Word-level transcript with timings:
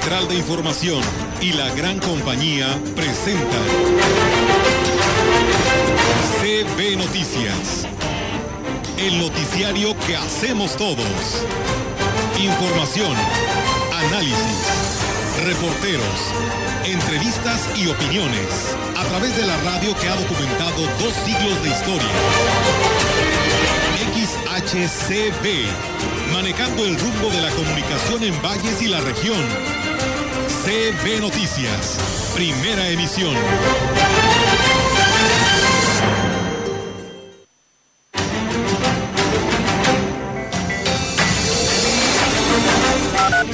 Central 0.00 0.28
de 0.28 0.36
Información 0.36 1.02
y 1.42 1.52
la 1.52 1.68
gran 1.74 1.98
compañía 1.98 2.80
presentan 2.96 3.66
CB 6.40 6.96
Noticias. 6.96 7.86
El 8.96 9.18
noticiario 9.18 9.94
que 10.06 10.16
hacemos 10.16 10.74
todos. 10.76 11.44
Información, 12.42 13.14
análisis, 13.92 15.04
reporteros, 15.44 16.32
entrevistas 16.86 17.68
y 17.76 17.88
opiniones 17.88 18.74
a 18.96 19.04
través 19.04 19.36
de 19.36 19.44
la 19.46 19.58
radio 19.58 19.94
que 20.00 20.08
ha 20.08 20.16
documentado 20.16 20.80
dos 20.98 21.12
siglos 21.26 21.62
de 21.62 21.68
historia. 21.68 22.08
XHCB, 24.14 25.66
manejando 26.32 26.86
el 26.86 26.98
rumbo 26.98 27.28
de 27.28 27.42
la 27.42 27.50
comunicación 27.50 28.24
en 28.24 28.42
valles 28.42 28.80
y 28.80 28.88
la 28.88 29.02
región. 29.02 29.79
CB 30.64 31.20
Noticias, 31.20 32.32
primera 32.34 32.86
emisión. 32.90 33.34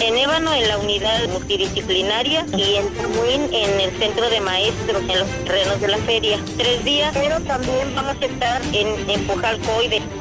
En 0.01 0.17
Ébano 0.17 0.53
en 0.53 0.67
la 0.67 0.79
unidad 0.79 1.29
multidisciplinaria 1.29 2.45
y 2.57 2.75
en 2.75 2.95
Tamuín 2.95 3.55
en 3.55 3.81
el 3.81 3.91
centro 3.99 4.29
de 4.29 4.41
maestros 4.41 5.03
en 5.03 5.19
los 5.21 5.29
terrenos 5.45 5.81
de 5.81 5.89
la 5.89 5.99
feria. 5.99 6.41
Tres 6.57 6.85
días, 6.85 7.13
pero 7.15 7.41
también 7.43 7.95
vamos 7.95 8.17
a 8.21 8.25
estar 8.25 8.61
en, 8.73 9.09
en. 9.09 9.27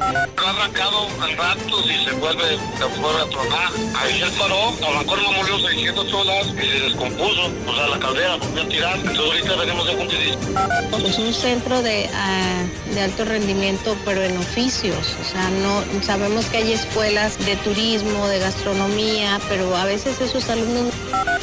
Ha 0.00 0.50
arrancado 0.50 1.08
en 1.28 1.36
ratos 1.36 1.84
y 1.86 2.04
se 2.04 2.12
vuelve 2.12 2.44
a 2.44 2.86
a 2.86 3.26
tronar. 3.30 3.72
Ahí 3.96 4.20
se 4.20 4.38
paró, 4.38 4.68
a 4.68 4.90
lo 4.90 4.98
mejor 5.00 5.22
no 5.22 5.32
murió 5.32 5.58
600 5.58 6.12
horas 6.12 6.46
y 6.48 6.66
se 6.66 6.80
descompuso. 6.80 7.50
O 7.66 7.74
sea, 7.74 7.88
la 7.88 7.98
caldera 7.98 8.36
volvió 8.36 8.62
a 8.62 8.68
tirar. 8.68 8.96
Entonces 8.96 9.24
ahorita 9.24 9.56
venimos 9.56 9.86
de 9.86 9.96
multidisciplinaria. 9.96 11.08
Es 11.08 11.18
un 11.18 11.32
centro 11.32 11.82
de, 11.82 12.10
ah, 12.12 12.64
de 12.92 13.00
alto 13.00 13.24
rendimiento, 13.24 13.96
pero 14.04 14.22
en 14.22 14.36
oficios. 14.36 15.14
O 15.20 15.24
sea, 15.24 15.48
no 15.50 15.82
sabemos 16.02 16.46
que 16.46 16.58
hay 16.58 16.72
escuelas 16.72 17.38
de 17.44 17.56
turismo, 17.56 18.26
de 18.28 18.38
gastronomía, 18.38 19.40
pero 19.48 19.74
a 19.76 19.84
veces 19.84 20.20
esos 20.20 20.48
alumnos... 20.50 20.92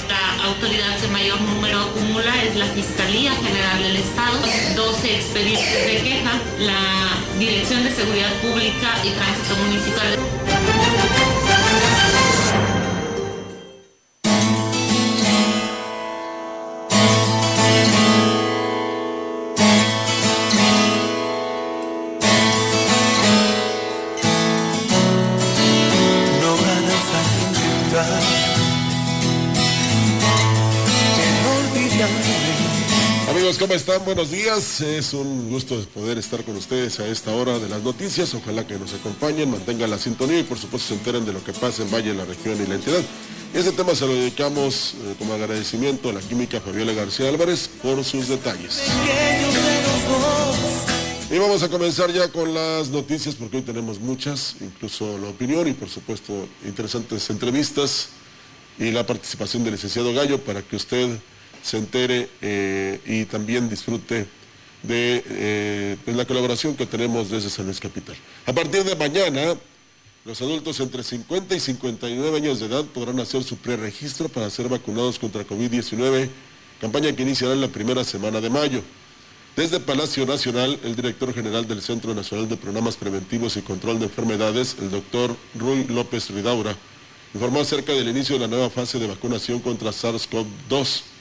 La 0.10 0.50
autoridad 0.50 1.00
que 1.00 1.08
mayor 1.08 1.40
número 1.42 1.80
acumula 1.80 2.44
es 2.44 2.56
la 2.56 2.66
Fiscalía 2.66 3.32
General 3.32 3.82
del 3.82 3.96
Estado, 3.98 4.40
12 4.76 5.16
expedientes 5.16 5.86
de 5.86 6.02
queja, 6.02 6.42
la 6.60 7.40
Dirección 7.40 7.84
de 7.84 7.92
Seguridad 7.92 8.32
Pública 8.44 8.92
y 9.06 9.12
Tránsito 9.12 9.56
Municipal. 9.56 10.43
¿Cómo 33.74 33.80
están? 33.80 34.06
Buenos 34.06 34.30
días. 34.30 34.82
Es 34.82 35.16
un 35.16 35.50
gusto 35.50 35.76
poder 35.96 36.20
estar 36.20 36.44
con 36.44 36.56
ustedes 36.56 37.00
a 37.00 37.08
esta 37.08 37.32
hora 37.32 37.58
de 37.58 37.68
las 37.68 37.82
noticias. 37.82 38.32
Ojalá 38.36 38.68
que 38.68 38.78
nos 38.78 38.94
acompañen, 38.94 39.50
mantengan 39.50 39.90
la 39.90 39.98
sintonía 39.98 40.38
y 40.42 40.44
por 40.44 40.60
supuesto 40.60 40.90
se 40.90 40.94
enteren 40.94 41.26
de 41.26 41.34
lo 41.34 41.44
que 41.44 41.54
pasa 41.54 41.82
en 41.82 41.90
Valle, 41.90 42.14
la 42.14 42.24
región 42.24 42.62
y 42.62 42.68
la 42.68 42.76
entidad. 42.76 43.02
Este 43.52 43.72
tema 43.72 43.96
se 43.96 44.06
lo 44.06 44.14
dedicamos 44.14 44.94
eh, 44.94 45.16
como 45.18 45.34
agradecimiento 45.34 46.10
a 46.10 46.14
la 46.14 46.20
química 46.20 46.62
Fabiola 46.62 46.94
García 46.94 47.30
Álvarez 47.30 47.68
por 47.82 48.04
sus 48.04 48.28
detalles. 48.28 48.80
Y 51.32 51.38
vamos 51.40 51.64
a 51.64 51.70
comenzar 51.70 52.14
ya 52.14 52.28
con 52.28 52.54
las 52.54 52.90
noticias 52.90 53.34
porque 53.34 53.58
hoy 53.58 53.64
tenemos 53.64 54.00
muchas, 54.00 54.56
incluso 54.62 55.18
la 55.18 55.30
opinión 55.30 55.68
y 55.68 55.74
por 55.74 55.90
supuesto 55.90 56.48
interesantes 56.64 57.28
entrevistas 57.32 58.10
y 58.78 58.92
la 58.92 59.04
participación 59.04 59.64
del 59.64 59.74
licenciado 59.74 60.14
Gallo 60.14 60.40
para 60.44 60.62
que 60.62 60.76
usted 60.76 61.18
se 61.64 61.78
entere 61.78 62.30
eh, 62.42 63.00
y 63.06 63.26
también 63.26 63.70
disfrute 63.70 64.28
de 64.84 65.24
eh, 65.26 65.98
pues, 66.04 66.16
la 66.16 66.26
colaboración 66.26 66.76
que 66.76 66.86
tenemos 66.86 67.30
desde 67.30 67.50
San 67.50 67.66
Luis 67.66 67.80
Capital. 67.80 68.16
A 68.46 68.54
partir 68.54 68.84
de 68.84 68.96
mañana, 68.96 69.56
los 70.26 70.42
adultos 70.42 70.80
entre 70.82 71.04
50 71.04 71.56
y 71.56 71.60
59 71.60 72.38
años 72.38 72.60
de 72.60 72.66
edad 72.68 72.84
podrán 72.86 73.20
hacer 73.20 73.44
su 73.44 73.58
preregistro 73.58 74.30
para 74.30 74.50
ser 74.50 74.68
vacunados 74.68 75.18
contra 75.18 75.48
COVID-19, 75.48 76.30
campaña 76.82 77.16
que 77.16 77.24
iniciará 77.24 77.54
en 77.54 77.62
la 77.62 77.70
primera 77.70 78.04
semana 78.04 78.42
de 78.42 78.50
mayo. 78.50 78.82
Desde 79.56 79.80
Palacio 79.80 80.26
Nacional, 80.26 80.80
el 80.84 80.96
director 80.96 81.34
general 81.34 81.68
del 81.68 81.82
Centro 81.82 82.14
Nacional 82.14 82.50
de 82.50 82.58
Programas 82.58 82.98
Preventivos 82.98 83.56
y 83.56 83.62
Control 83.62 84.00
de 84.00 84.06
Enfermedades, 84.06 84.76
el 84.82 84.90
doctor 84.90 85.36
Rui 85.56 85.86
López 85.86 86.30
Ridaura, 86.30 86.76
informó 87.34 87.62
acerca 87.62 87.94
del 87.94 88.10
inicio 88.10 88.36
de 88.36 88.42
la 88.42 88.48
nueva 88.48 88.70
fase 88.70 89.00
de 89.00 89.08
vacunación 89.08 89.60
contra 89.60 89.92
SARS-CoV-2. 89.92 91.13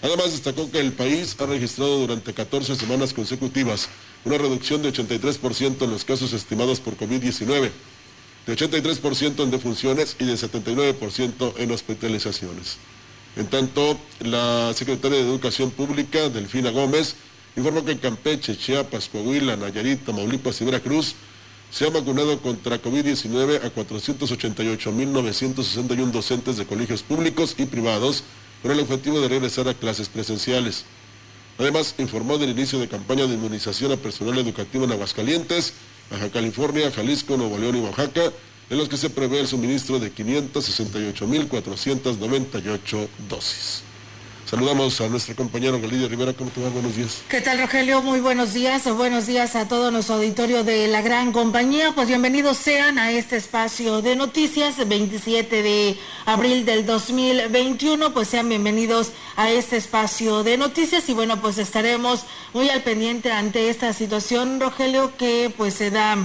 Además, 0.01 0.31
destacó 0.31 0.69
que 0.71 0.79
el 0.79 0.93
país 0.93 1.35
ha 1.39 1.45
registrado 1.45 1.99
durante 1.99 2.33
14 2.33 2.75
semanas 2.75 3.13
consecutivas 3.13 3.89
una 4.23 4.37
reducción 4.37 4.81
de 4.81 4.91
83% 4.91 5.83
en 5.83 5.91
los 5.91 6.05
casos 6.05 6.33
estimados 6.33 6.79
por 6.79 6.97
COVID-19, 6.97 7.71
de 8.45 8.55
83% 8.55 9.43
en 9.43 9.51
defunciones 9.51 10.15
y 10.19 10.25
de 10.25 10.33
79% 10.33 11.53
en 11.57 11.71
hospitalizaciones. 11.71 12.77
En 13.35 13.47
tanto, 13.47 13.99
la 14.19 14.73
secretaria 14.73 15.17
de 15.17 15.29
Educación 15.29 15.71
Pública, 15.71 16.29
Delfina 16.29 16.71
Gómez, 16.71 17.15
informó 17.55 17.83
que 17.83 17.91
en 17.91 17.97
Campeche, 17.97 18.57
Chiapas, 18.57 19.09
Coahuila, 19.09 19.55
Nayarit, 19.55 20.05
Tamaulipas 20.05 20.61
y 20.61 20.65
Veracruz 20.65 21.15
se 21.75 21.85
han 21.85 21.91
vacunado 21.91 22.39
contra 22.39 22.81
COVID-19 22.81 23.65
a 23.65 23.75
488.961 23.75 26.09
docentes 26.09 26.55
de 26.55 26.65
colegios 26.65 27.03
públicos 27.03 27.53
y 27.57 27.65
privados 27.65 28.23
con 28.61 28.71
el 28.71 28.79
objetivo 28.79 29.19
de 29.19 29.27
regresar 29.27 29.67
a 29.67 29.73
clases 29.73 30.07
presenciales. 30.07 30.85
Además, 31.57 31.95
informó 31.97 32.37
del 32.37 32.51
inicio 32.51 32.79
de 32.79 32.87
campaña 32.87 33.27
de 33.27 33.33
inmunización 33.33 33.91
a 33.91 33.97
personal 33.97 34.37
educativo 34.37 34.85
en 34.85 34.93
Aguascalientes, 34.93 35.73
Baja 36.09 36.29
California, 36.29 36.93
Jalisco, 36.93 37.35
Nuevo 37.35 37.57
León 37.57 37.75
y 37.75 37.81
Oaxaca, 37.81 38.31
en 38.69 38.77
los 38.77 38.87
que 38.87 38.95
se 38.95 39.09
prevé 39.09 39.41
el 39.41 39.47
suministro 39.47 39.99
de 39.99 40.15
568.498 40.15 43.07
dosis. 43.27 43.83
Saludamos 44.45 45.01
a 45.01 45.07
nuestro 45.07 45.35
compañero 45.35 45.81
Galidia 45.81 46.07
Rivera. 46.07 46.31
¿Cómo 46.31 46.51
te 46.51 46.61
va? 46.61 46.69
Buenos 46.69 46.95
días. 46.95 47.23
¿Qué 47.28 47.41
tal, 47.41 47.59
Rogelio? 47.59 48.03
Muy 48.03 48.19
buenos 48.19 48.53
días. 48.53 48.88
Buenos 48.95 49.25
días 49.25 49.56
a 49.56 49.67
todo 49.67 49.89
nuestro 49.89 50.16
auditorio 50.16 50.63
de 50.63 50.88
la 50.88 51.01
gran 51.01 51.31
compañía. 51.31 51.94
Pues 51.95 52.08
bienvenidos 52.08 52.58
sean 52.58 52.99
a 52.99 53.09
este 53.09 53.37
espacio 53.37 54.03
de 54.03 54.16
noticias, 54.16 54.87
27 54.87 55.64
de 55.64 55.97
abril 56.28 56.64
del 56.64 56.85
2021. 56.85 58.14
Pues 58.14 58.28
sean 58.28 58.47
bienvenidos 58.47 59.14
a 59.35 59.49
este 59.49 59.78
espacio 59.78 60.43
de 60.43 60.58
noticias 60.58 61.09
y 61.09 61.14
bueno, 61.14 61.41
pues 61.41 61.58
estaremos 61.58 62.25
muy 62.53 62.69
al 62.69 62.84
pendiente 62.84 63.31
ante 63.31 63.72
esta 63.72 63.93
situación, 63.93 64.59
Rogelio, 64.59 65.17
que 65.17 65.52
pues 65.58 65.73
se 65.73 65.90
da 65.90 66.17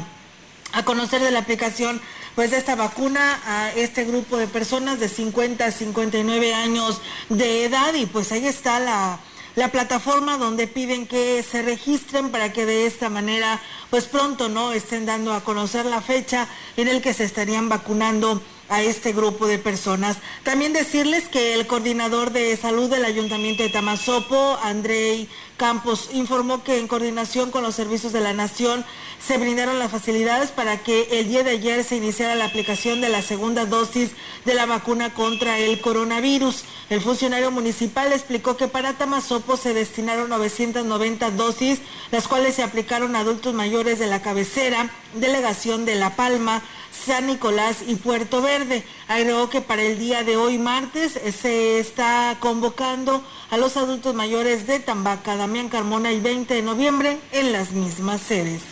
a 0.73 0.85
conocer 0.85 1.23
de 1.23 1.31
la 1.31 1.39
aplicación 1.39 2.03
pues 2.35 2.53
esta 2.53 2.75
vacuna 2.75 3.41
a 3.45 3.73
este 3.73 4.05
grupo 4.05 4.37
de 4.37 4.47
personas 4.47 5.01
de 5.01 5.09
50 5.09 5.65
a 5.65 5.71
59 5.71 6.55
años 6.55 7.01
de 7.29 7.65
edad 7.65 7.95
y 7.95 8.07
pues 8.07 8.33
ahí 8.33 8.47
está 8.47 8.81
la, 8.81 9.19
la 9.57 9.69
plataforma 9.69 10.37
donde 10.39 10.67
piden 10.67 11.07
que 11.07 11.43
se 11.43 11.63
registren 11.63 12.31
para 12.31 12.53
que 12.53 12.67
de 12.67 12.87
esta 12.87 13.09
manera 13.09 13.61
pues 13.91 14.05
pronto 14.05 14.49
no 14.49 14.73
estén 14.73 15.07
dando 15.07 15.33
a 15.33 15.43
conocer 15.43 15.87
la 15.87 16.01
fecha 16.01 16.49
en 16.77 16.89
el 16.89 17.03
que 17.03 17.15
se 17.15 17.25
estarían 17.25 17.69
vacunando 17.69 18.41
a 18.71 18.83
este 18.83 19.13
grupo 19.13 19.49
de 19.49 19.59
personas. 19.59 20.19
También 20.45 20.73
decirles 20.73 21.29
que 21.29 21.55
el 21.55 21.67
coordinador 21.67 22.31
de 22.31 22.57
salud 22.57 22.89
del 22.89 23.05
Ayuntamiento 23.05 23.65
de 23.65 23.69
Tamazopo, 23.69 24.59
Andrei 24.63 25.29
Campos, 25.61 26.09
informó 26.15 26.65
que 26.65 26.79
en 26.79 26.89
coordinación 26.89 27.51
con 27.51 27.63
los 27.63 27.75
servicios 27.75 28.15
de 28.15 28.23
la 28.23 28.33
Nación 28.33 28.83
se 29.23 29.37
brindaron 29.37 29.79
las 29.79 29.91
facilidades 29.91 30.53
para 30.53 30.79
que 30.79 31.21
el 31.21 31.29
día 31.29 31.43
de 31.43 31.51
ayer 31.51 31.85
se 31.85 31.97
iniciara 31.97 32.35
la 32.35 32.47
aplicación 32.47 33.03
de 33.03 33.11
la 33.11 33.21
segunda 33.21 33.67
dosis 33.67 34.13
de 34.47 34.55
la 34.55 34.65
vacuna 34.65 35.13
contra 35.13 35.59
el 35.59 35.83
coronavirus. 35.83 36.65
El 36.89 37.03
funcionario 37.03 37.51
municipal 37.51 38.11
explicó 38.11 38.57
que 38.57 38.69
para 38.69 38.95
Tamazopo 38.95 39.59
se 39.59 39.75
destinaron 39.75 40.31
990 40.31 41.31
dosis, 41.33 41.81
las 42.11 42.27
cuales 42.27 42.55
se 42.55 42.63
aplicaron 42.63 43.15
a 43.15 43.19
adultos 43.19 43.53
mayores 43.53 43.99
de 43.99 44.07
la 44.07 44.23
cabecera, 44.23 44.89
delegación 45.13 45.85
de 45.85 45.97
La 45.97 46.17
Palma, 46.17 46.63
San 46.91 47.27
Nicolás 47.27 47.79
y 47.87 47.97
Puerto 47.97 48.41
Verde. 48.41 48.83
Agregó 49.09 49.51
que 49.51 49.61
para 49.61 49.83
el 49.83 49.99
día 49.99 50.25
de 50.25 50.39
hoy 50.39 50.57
martes 50.57 51.21
se 51.39 51.79
está 51.79 52.39
convocando 52.41 53.23
a 53.51 53.57
los 53.57 53.77
adultos 53.77 54.15
mayores 54.15 54.67
de 54.67 54.79
Tambaca, 54.79 55.37
Damián 55.37 55.69
Carmona 55.69 56.13
y 56.13 56.21
20 56.21 56.55
de 56.55 56.63
noviembre 56.63 57.19
en 57.33 57.53
las 57.53 57.73
mismas 57.73 58.21
sedes. 58.21 58.63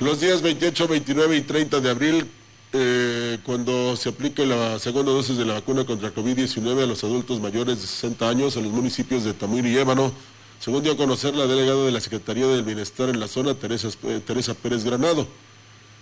Los 0.00 0.20
días 0.20 0.42
28, 0.42 0.86
29 0.86 1.36
y 1.36 1.40
30 1.40 1.80
de 1.80 1.90
abril, 1.90 2.30
eh, 2.74 3.38
cuando 3.42 3.96
se 3.96 4.10
aplique 4.10 4.44
la 4.44 4.78
segunda 4.78 5.12
dosis 5.12 5.38
de 5.38 5.46
la 5.46 5.54
vacuna 5.54 5.86
contra 5.86 6.14
COVID-19 6.14 6.82
a 6.82 6.86
los 6.86 7.02
adultos 7.04 7.40
mayores 7.40 7.80
de 7.80 7.86
60 7.86 8.28
años 8.28 8.56
en 8.56 8.64
los 8.64 8.72
municipios 8.72 9.24
de 9.24 9.32
Tamuir 9.32 9.64
y 9.64 9.78
Ébano, 9.78 10.12
según 10.60 10.82
dio 10.82 10.92
a 10.92 10.96
conocer 10.96 11.34
la 11.34 11.46
delegada 11.46 11.84
de 11.86 11.92
la 11.92 12.00
Secretaría 12.00 12.46
del 12.46 12.64
Bienestar 12.64 13.08
en 13.08 13.20
la 13.20 13.28
zona, 13.28 13.54
Teresa, 13.54 13.88
eh, 14.04 14.20
Teresa 14.24 14.52
Pérez 14.52 14.84
Granado. 14.84 15.26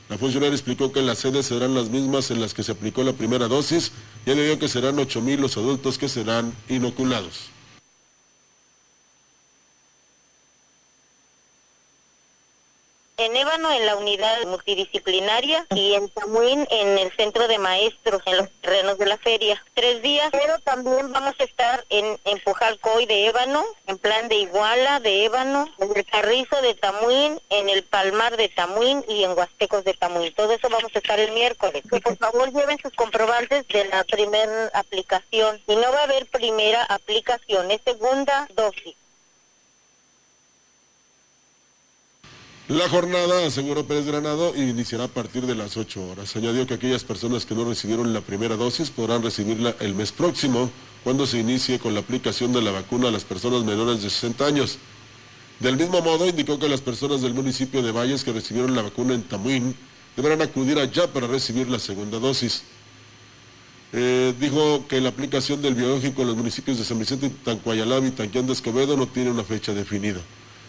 La 0.08 0.18
funcionaria 0.18 0.54
explicó 0.54 0.92
que 0.92 1.02
las 1.02 1.18
sedes 1.18 1.46
serán 1.46 1.74
las 1.74 1.90
mismas 1.90 2.30
en 2.32 2.40
las 2.40 2.54
que 2.54 2.64
se 2.64 2.72
aplicó 2.72 3.04
la 3.04 3.12
primera 3.12 3.46
dosis 3.46 3.92
y 4.24 4.30
añadió 4.32 4.58
que 4.58 4.68
serán 4.68 4.96
8.000 4.96 5.38
los 5.38 5.56
adultos 5.56 5.98
que 5.98 6.08
serán 6.08 6.52
inoculados. 6.68 7.55
En 13.18 13.34
Ébano 13.34 13.72
en 13.72 13.86
la 13.86 13.96
unidad 13.96 14.44
multidisciplinaria 14.44 15.64
y 15.70 15.94
en 15.94 16.10
Tamuín 16.10 16.68
en 16.70 16.98
el 16.98 17.10
centro 17.16 17.48
de 17.48 17.58
maestros 17.58 18.20
en 18.26 18.36
los 18.36 18.50
terrenos 18.60 18.98
de 18.98 19.06
la 19.06 19.16
feria. 19.16 19.64
Tres 19.72 20.02
días, 20.02 20.28
pero 20.30 20.58
también 20.58 21.10
vamos 21.12 21.34
a 21.38 21.44
estar 21.44 21.82
en, 21.88 22.18
en 22.26 22.40
Pujalcoy 22.40 23.06
de 23.06 23.28
Ébano, 23.28 23.64
en 23.86 23.96
plan 23.96 24.28
de 24.28 24.34
Iguala 24.34 25.00
de 25.00 25.24
Ébano, 25.24 25.66
en 25.78 25.96
el 25.96 26.04
Carrizo 26.04 26.60
de 26.60 26.74
Tamuín, 26.74 27.40
en 27.48 27.70
el 27.70 27.84
Palmar 27.84 28.36
de 28.36 28.50
Tamuín 28.50 29.02
y 29.08 29.24
en 29.24 29.30
Huastecos 29.30 29.82
de 29.84 29.94
Tamuín. 29.94 30.34
Todo 30.34 30.52
eso 30.52 30.68
vamos 30.68 30.94
a 30.94 30.98
estar 30.98 31.18
el 31.18 31.32
miércoles. 31.32 31.84
Y 31.90 32.00
por 32.00 32.18
favor 32.18 32.52
lleven 32.52 32.78
sus 32.82 32.92
comprobantes 32.92 33.66
de 33.68 33.86
la 33.86 34.04
primera 34.04 34.70
aplicación. 34.74 35.58
Y 35.66 35.74
no 35.74 35.90
va 35.90 36.00
a 36.00 36.04
haber 36.04 36.26
primera 36.26 36.82
aplicación, 36.84 37.70
es 37.70 37.80
segunda 37.82 38.46
dosis. 38.54 38.94
La 42.68 42.88
jornada, 42.88 43.46
aseguró 43.46 43.86
Pérez 43.86 44.06
Granado, 44.06 44.52
iniciará 44.56 45.04
a 45.04 45.08
partir 45.08 45.46
de 45.46 45.54
las 45.54 45.76
8 45.76 46.02
horas. 46.02 46.34
Añadió 46.34 46.66
que 46.66 46.74
aquellas 46.74 47.04
personas 47.04 47.46
que 47.46 47.54
no 47.54 47.64
recibieron 47.64 48.12
la 48.12 48.22
primera 48.22 48.56
dosis 48.56 48.90
podrán 48.90 49.22
recibirla 49.22 49.76
el 49.78 49.94
mes 49.94 50.10
próximo, 50.10 50.68
cuando 51.04 51.28
se 51.28 51.38
inicie 51.38 51.78
con 51.78 51.94
la 51.94 52.00
aplicación 52.00 52.52
de 52.52 52.62
la 52.62 52.72
vacuna 52.72 53.06
a 53.06 53.12
las 53.12 53.22
personas 53.22 53.62
menores 53.62 54.02
de 54.02 54.10
60 54.10 54.44
años. 54.44 54.78
Del 55.60 55.76
mismo 55.76 56.02
modo, 56.02 56.26
indicó 56.26 56.58
que 56.58 56.68
las 56.68 56.80
personas 56.80 57.22
del 57.22 57.34
municipio 57.34 57.82
de 57.82 57.92
Valles 57.92 58.24
que 58.24 58.32
recibieron 58.32 58.74
la 58.74 58.82
vacuna 58.82 59.14
en 59.14 59.22
Tamuín 59.22 59.76
deberán 60.16 60.42
acudir 60.42 60.80
allá 60.80 61.06
para 61.06 61.28
recibir 61.28 61.70
la 61.70 61.78
segunda 61.78 62.18
dosis. 62.18 62.64
Eh, 63.92 64.34
dijo 64.40 64.88
que 64.88 65.00
la 65.00 65.10
aplicación 65.10 65.62
del 65.62 65.76
biológico 65.76 66.22
en 66.22 66.28
los 66.28 66.36
municipios 66.36 66.78
de 66.78 66.84
San 66.84 66.98
Vicente, 66.98 67.30
Tancuayalab 67.30 68.04
y 68.06 68.10
Tanquián 68.10 68.48
de 68.48 68.54
Escobedo 68.54 68.96
no 68.96 69.06
tiene 69.06 69.30
una 69.30 69.44
fecha 69.44 69.72
definida. 69.72 70.20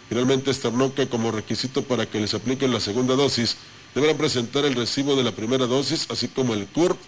Finalmente 0.08 0.50
externó 0.50 0.94
que 0.94 1.08
como 1.08 1.30
requisito 1.30 1.82
para 1.82 2.06
que 2.06 2.20
les 2.20 2.34
apliquen 2.34 2.72
la 2.72 2.80
segunda 2.80 3.14
dosis, 3.14 3.56
deberán 3.94 4.16
presentar 4.16 4.64
el 4.64 4.74
recibo 4.74 5.16
de 5.16 5.24
la 5.24 5.32
primera 5.32 5.66
dosis, 5.66 6.06
así 6.10 6.28
como 6.28 6.54
el 6.54 6.66
CURP, 6.66 6.98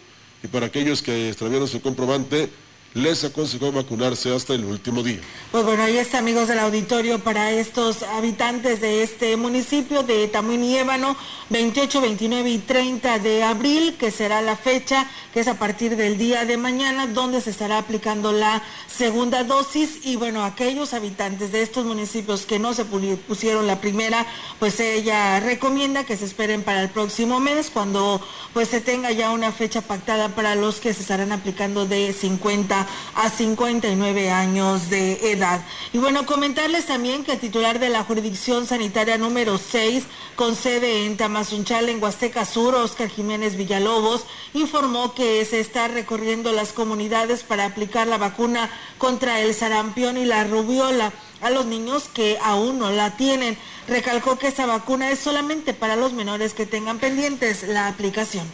y 0.42 0.48
para 0.48 0.66
aquellos 0.66 1.02
que 1.02 1.28
extraviaron 1.28 1.68
su 1.68 1.80
comprobante, 1.80 2.50
les 2.94 3.22
aconsejó 3.22 3.70
vacunarse 3.70 4.34
hasta 4.34 4.54
el 4.54 4.64
último 4.64 5.02
día. 5.02 5.20
Pues 5.52 5.64
bueno, 5.64 5.84
ahí 5.84 5.96
está, 5.96 6.18
amigos 6.18 6.48
del 6.48 6.58
auditorio, 6.58 7.20
para 7.20 7.52
estos 7.52 8.02
habitantes 8.02 8.80
de 8.80 9.02
este 9.02 9.36
municipio 9.36 10.02
de 10.02 10.26
Tamuín 10.28 10.64
y 10.64 10.76
Ébano, 10.76 11.16
28, 11.50 12.00
29 12.00 12.50
y 12.50 12.58
30 12.58 13.18
de 13.20 13.42
abril, 13.42 13.96
que 13.98 14.10
será 14.10 14.42
la 14.42 14.56
fecha, 14.56 15.08
que 15.32 15.40
es 15.40 15.48
a 15.48 15.58
partir 15.58 15.96
del 15.96 16.18
día 16.18 16.44
de 16.44 16.56
mañana, 16.56 17.06
donde 17.06 17.40
se 17.40 17.50
estará 17.50 17.78
aplicando 17.78 18.32
la 18.32 18.62
segunda 18.88 19.44
dosis. 19.44 20.04
Y 20.04 20.16
bueno, 20.16 20.44
aquellos 20.44 20.94
habitantes 20.94 21.52
de 21.52 21.62
estos 21.62 21.84
municipios 21.84 22.46
que 22.46 22.58
no 22.58 22.74
se 22.74 22.84
pusieron 22.84 23.66
la 23.66 23.80
primera, 23.80 24.26
pues 24.58 24.80
ella 24.80 25.38
recomienda 25.40 26.04
que 26.04 26.16
se 26.16 26.24
esperen 26.24 26.62
para 26.62 26.82
el 26.82 26.88
próximo 26.88 27.40
mes, 27.40 27.70
cuando 27.70 28.20
pues 28.52 28.68
se 28.68 28.80
tenga 28.80 29.12
ya 29.12 29.30
una 29.30 29.52
fecha 29.52 29.80
pactada 29.80 30.30
para 30.30 30.54
los 30.54 30.80
que 30.80 30.94
se 30.94 31.02
estarán 31.02 31.32
aplicando 31.32 31.86
de 31.86 32.12
50 32.12 32.79
a 33.14 33.30
59 33.30 34.30
años 34.30 34.90
de 34.90 35.32
edad. 35.32 35.64
Y 35.92 35.98
bueno, 35.98 36.26
comentarles 36.26 36.86
también 36.86 37.24
que 37.24 37.32
el 37.32 37.40
titular 37.40 37.78
de 37.78 37.88
la 37.88 38.04
jurisdicción 38.04 38.66
sanitaria 38.66 39.18
número 39.18 39.58
6, 39.58 40.04
con 40.36 40.54
sede 40.54 41.06
en 41.06 41.16
Tamazunchal, 41.16 41.88
en 41.88 42.02
Huasteca 42.02 42.44
Sur, 42.44 42.74
Oscar 42.74 43.08
Jiménez 43.08 43.56
Villalobos, 43.56 44.24
informó 44.54 45.14
que 45.14 45.44
se 45.44 45.60
está 45.60 45.88
recorriendo 45.88 46.52
las 46.52 46.72
comunidades 46.72 47.42
para 47.42 47.66
aplicar 47.66 48.06
la 48.06 48.18
vacuna 48.18 48.70
contra 48.98 49.40
el 49.40 49.54
sarampión 49.54 50.16
y 50.16 50.24
la 50.24 50.44
rubiola 50.44 51.12
a 51.40 51.50
los 51.50 51.66
niños 51.66 52.04
que 52.12 52.38
aún 52.42 52.78
no 52.78 52.90
la 52.90 53.16
tienen. 53.16 53.56
Recalcó 53.88 54.38
que 54.38 54.48
esta 54.48 54.66
vacuna 54.66 55.10
es 55.10 55.18
solamente 55.18 55.74
para 55.74 55.96
los 55.96 56.12
menores 56.12 56.54
que 56.54 56.66
tengan 56.66 56.98
pendientes 56.98 57.62
la 57.64 57.88
aplicación. 57.88 58.46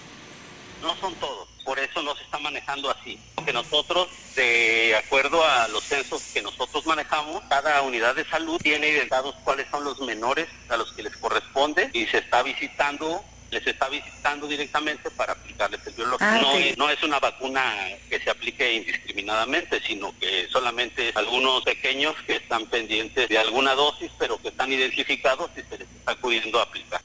No 0.83 0.95
son 0.97 1.15
todos 1.17 1.56
por 1.67 1.79
eso 1.81 2.01
no 2.03 2.15
se 2.17 2.23
está 2.23 2.39
manejando 2.39 2.91
así. 2.91 3.19
Que 3.45 3.53
nosotros, 3.53 4.09
de 4.37 4.97
acuerdo 4.97 5.45
a 5.45 5.69
los 5.69 5.85
censos 5.85 6.23
que 6.33 6.41
nosotros 6.41 6.87
manejamos, 6.87 7.43
cada 7.51 7.83
unidad 7.83 8.15
de 8.15 8.25
salud 8.25 8.59
tiene 8.63 8.89
identificados 8.89 9.35
cuáles 9.45 9.67
son 9.71 9.85
los 9.85 10.01
menores 10.01 10.49
a 10.69 10.77
los 10.77 10.93
que 10.93 11.03
les 11.03 11.17
corresponde 11.17 11.91
y 11.93 12.07
se 12.07 12.19
está 12.19 12.43
visitando 12.43 13.23
les 13.51 13.65
está 13.65 13.89
visitando 13.89 14.49
directamente 14.49 15.09
para 15.11 15.33
aplicarles 15.33 15.81
el 15.87 15.93
biológico. 15.95 16.25
Ah, 16.25 16.41
no, 16.43 16.55
no 16.77 16.91
es 16.91 17.01
una 17.05 17.21
vacuna 17.21 17.63
que 18.11 18.19
se 18.19 18.29
aplique 18.29 18.75
indiscriminadamente, 18.75 19.81
sino 19.87 20.13
que 20.19 20.49
solamente 20.49 21.13
algunos 21.15 21.63
pequeños 21.63 22.17
que 22.27 22.37
están 22.37 22.67
pendientes 22.67 23.29
de 23.29 23.39
alguna 23.39 23.75
dosis, 23.75 24.11
pero 24.19 24.37
que 24.39 24.49
están 24.49 24.73
identificados 24.73 25.49
y 25.57 25.63
se 25.63 25.79
les 25.79 25.89
está 25.89 26.13
acudiendo 26.13 26.59
a 26.59 26.65
aplicar. 26.65 27.01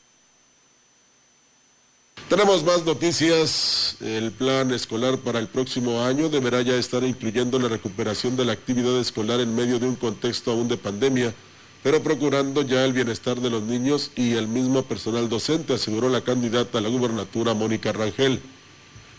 Tenemos 2.31 2.63
más 2.63 2.86
noticias. 2.86 3.97
El 4.00 4.31
plan 4.31 4.71
escolar 4.71 5.18
para 5.18 5.38
el 5.38 5.50
próximo 5.50 6.02
año 6.02 6.30
deberá 6.30 6.61
ya 6.61 6.76
estar 6.78 7.04
incluyendo 7.04 7.59
la 7.59 7.68
recuperación 7.68 8.38
de 8.38 8.45
la 8.45 8.54
actividad 8.54 8.97
escolar 9.02 9.42
en 9.42 9.54
medio 9.54 9.80
de 9.80 9.88
un 9.88 9.97
contexto 9.97 10.52
aún 10.52 10.69
de 10.69 10.78
pandemia, 10.78 11.33
pero 11.83 12.02
procurando 12.02 12.61
ya 12.61 12.85
el 12.85 12.94
bienestar 12.94 13.42
de 13.42 13.50
los 13.50 13.64
niños 13.64 14.11
y 14.16 14.35
el 14.35 14.47
mismo 14.47 14.83
personal 14.83 15.28
docente, 15.28 15.73
aseguró 15.73 16.07
la 16.07 16.21
candidata 16.21 16.78
a 16.78 16.81
la 16.81 16.88
gubernatura 16.88 17.54
Mónica 17.54 17.92
Rangel. 17.92 18.40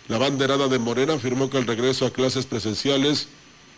La 0.08 0.16
banderada 0.16 0.68
de 0.68 0.78
Morena 0.78 1.12
afirmó 1.12 1.50
que 1.50 1.58
el 1.58 1.66
regreso 1.66 2.06
a 2.06 2.14
clases 2.14 2.46
presenciales, 2.46 3.28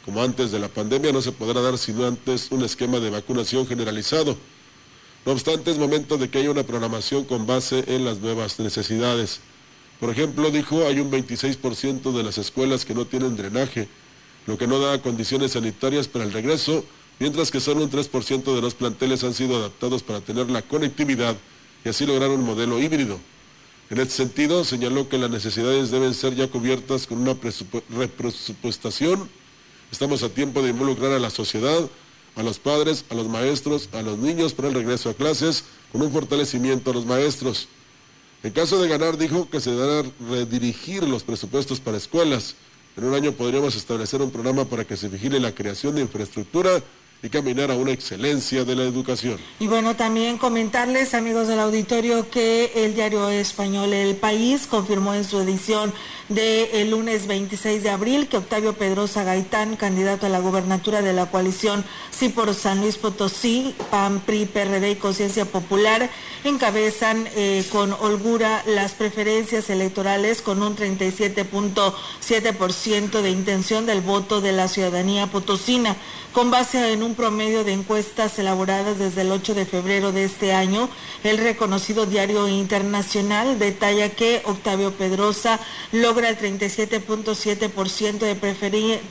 como 0.05 0.23
antes 0.23 0.53
de 0.53 0.61
la 0.61 0.69
pandemia, 0.69 1.11
no 1.11 1.21
se 1.21 1.33
podrá 1.33 1.61
dar 1.61 1.77
sino 1.77 2.07
antes 2.07 2.53
un 2.53 2.63
esquema 2.63 3.01
de 3.01 3.11
vacunación 3.11 3.67
generalizado. 3.67 4.37
No 5.27 5.33
obstante, 5.33 5.71
es 5.71 5.79
momento 5.79 6.19
de 6.19 6.29
que 6.29 6.39
haya 6.39 6.51
una 6.51 6.65
programación 6.65 7.25
con 7.25 7.47
base 7.47 7.85
en 7.87 8.05
las 8.05 8.19
nuevas 8.21 8.59
necesidades. 8.61 9.41
Por 9.99 10.11
ejemplo, 10.11 10.51
dijo, 10.51 10.87
hay 10.87 11.01
un 11.01 11.11
26% 11.11 12.13
de 12.13 12.23
las 12.23 12.37
escuelas 12.37 12.85
que 12.85 12.95
no 12.95 13.07
tienen 13.07 13.37
drenaje, 13.37 13.89
lo 14.47 14.59
que 14.59 14.67
no 14.67 14.79
da 14.79 15.01
condiciones 15.01 15.53
sanitarias 15.53 16.09
para 16.09 16.25
el 16.27 16.33
regreso, 16.33 16.85
mientras 17.19 17.51
que 17.51 17.61
solo 17.61 17.83
un 17.83 17.91
3% 17.91 18.55
de 18.55 18.61
los 18.61 18.75
planteles 18.75 19.25
han 19.25 19.33
sido 19.33 19.57
adaptados 19.57 20.03
para 20.03 20.21
tener 20.21 20.51
la 20.51 20.61
conectividad 20.63 21.37
y 21.85 21.89
así 21.89 22.05
lograr 22.05 22.29
un 22.31 22.43
modelo 22.45 22.79
híbrido. 22.81 23.19
En 23.89 23.99
este 24.01 24.15
sentido, 24.15 24.65
señaló 24.65 25.09
que 25.09 25.17
las 25.19 25.31
necesidades 25.31 25.91
deben 25.91 26.13
ser 26.13 26.35
ya 26.35 26.49
cubiertas 26.49 27.07
con 27.07 27.19
una 27.19 27.33
presupu- 27.35 27.83
represupuestación. 27.91 29.29
Estamos 29.91 30.23
a 30.23 30.29
tiempo 30.29 30.61
de 30.63 30.71
involucrar 30.71 31.13
a 31.13 31.19
la 31.19 31.31
sociedad, 31.31 31.89
a 32.37 32.43
los 32.43 32.59
padres, 32.59 33.05
a 33.11 33.15
los 33.15 33.29
maestros, 33.29 33.89
a 33.93 34.03
los 34.03 34.19
niños 34.19 34.55
para 34.55 34.69
el 34.69 34.75
regreso 34.75 35.11
a 35.11 35.15
clases, 35.15 35.65
con 35.93 36.03
un 36.03 36.13
fortalecimiento 36.13 36.91
a 36.91 36.95
los 36.95 37.07
maestros. 37.07 37.69
En 38.43 38.53
caso 38.53 38.81
de 38.81 38.89
ganar, 38.89 39.17
dijo 39.17 39.49
que 39.49 39.61
se 39.61 39.71
deberá 39.71 40.09
redirigir 40.29 41.09
los 41.09 41.23
presupuestos 41.23 41.81
para 41.81 41.97
escuelas. 41.97 42.57
En 42.97 43.05
un 43.05 43.15
año 43.15 43.33
podríamos 43.33 43.75
establecer 43.75 44.21
un 44.21 44.31
programa 44.31 44.65
para 44.67 44.85
que 44.85 44.97
se 44.97 45.09
vigile 45.09 45.41
la 45.41 45.55
creación 45.55 45.95
de 45.95 46.03
infraestructura 46.03 46.83
y 47.25 47.31
caminar 47.31 47.71
a 47.71 47.75
una 47.75 47.93
excelencia 47.93 48.67
de 48.67 48.77
la 48.77 48.83
educación. 48.83 49.39
Y 49.59 49.67
bueno, 49.67 49.97
también 49.97 50.37
comentarles, 50.37 51.15
amigos 51.15 51.49
del 51.49 51.59
auditorio, 51.59 52.29
que 52.29 52.85
el 52.85 52.95
diario 52.95 53.31
español 53.31 53.95
El 53.95 54.17
País 54.17 54.67
confirmó 54.67 55.15
en 55.15 55.25
su 55.25 55.41
edición 55.41 55.95
del 56.29 56.91
lunes 56.91 57.27
26 57.27 57.83
de 57.83 57.89
abril 57.89 58.29
que 58.29 58.37
Octavio 58.37 58.75
Pedrosa 58.75 59.25
Gaitán, 59.25 59.77
candidato 59.77 60.27
a 60.27 60.29
la 60.29 60.41
gubernatura 60.41 61.01
de 61.01 61.15
la 61.15 61.25
coalición 61.27 61.83
Sí 62.11 62.29
por 62.29 62.53
San 62.55 62.81
Luis 62.81 62.97
Potosí, 62.97 63.75
PAN, 63.91 64.21
PRI, 64.21 64.47
PRD 64.47 64.93
y 64.93 64.97
Conciencia 64.97 65.47
Popular, 65.47 66.09
encabezan 66.45 67.27
eh, 67.35 67.65
con 67.73 67.93
holgura 67.93 68.63
las 68.67 68.93
preferencias 68.93 69.69
electorales 69.71 70.43
con 70.43 70.63
un 70.63 70.77
37.7% 70.77 73.23
de 73.23 73.31
intención 73.31 73.87
del 73.87 74.03
voto 74.03 74.41
de 74.41 74.53
la 74.53 74.69
ciudadanía 74.69 75.27
potosina. 75.27 75.97
Con 76.33 76.51
base 76.51 76.93
en 76.93 77.03
un 77.03 77.14
promedio 77.15 77.65
de 77.65 77.73
encuestas 77.73 78.39
elaboradas 78.39 78.99
desde 78.99 79.23
el 79.23 79.33
8 79.33 79.55
de 79.55 79.67
febrero 79.67 80.13
de 80.13 80.25
este 80.25 80.53
año, 80.53 80.89
el 81.23 81.39
reconocido 81.39 82.07
diario 82.07 82.49
internacional 82.49 83.59
detalla 83.59 84.11
que 84.11 84.43
Octavio 84.45 84.93
Pedrosa 84.93 85.59
logra 85.93 86.29
el 86.29 86.39
37.7% 86.39 88.19
de 88.19 88.35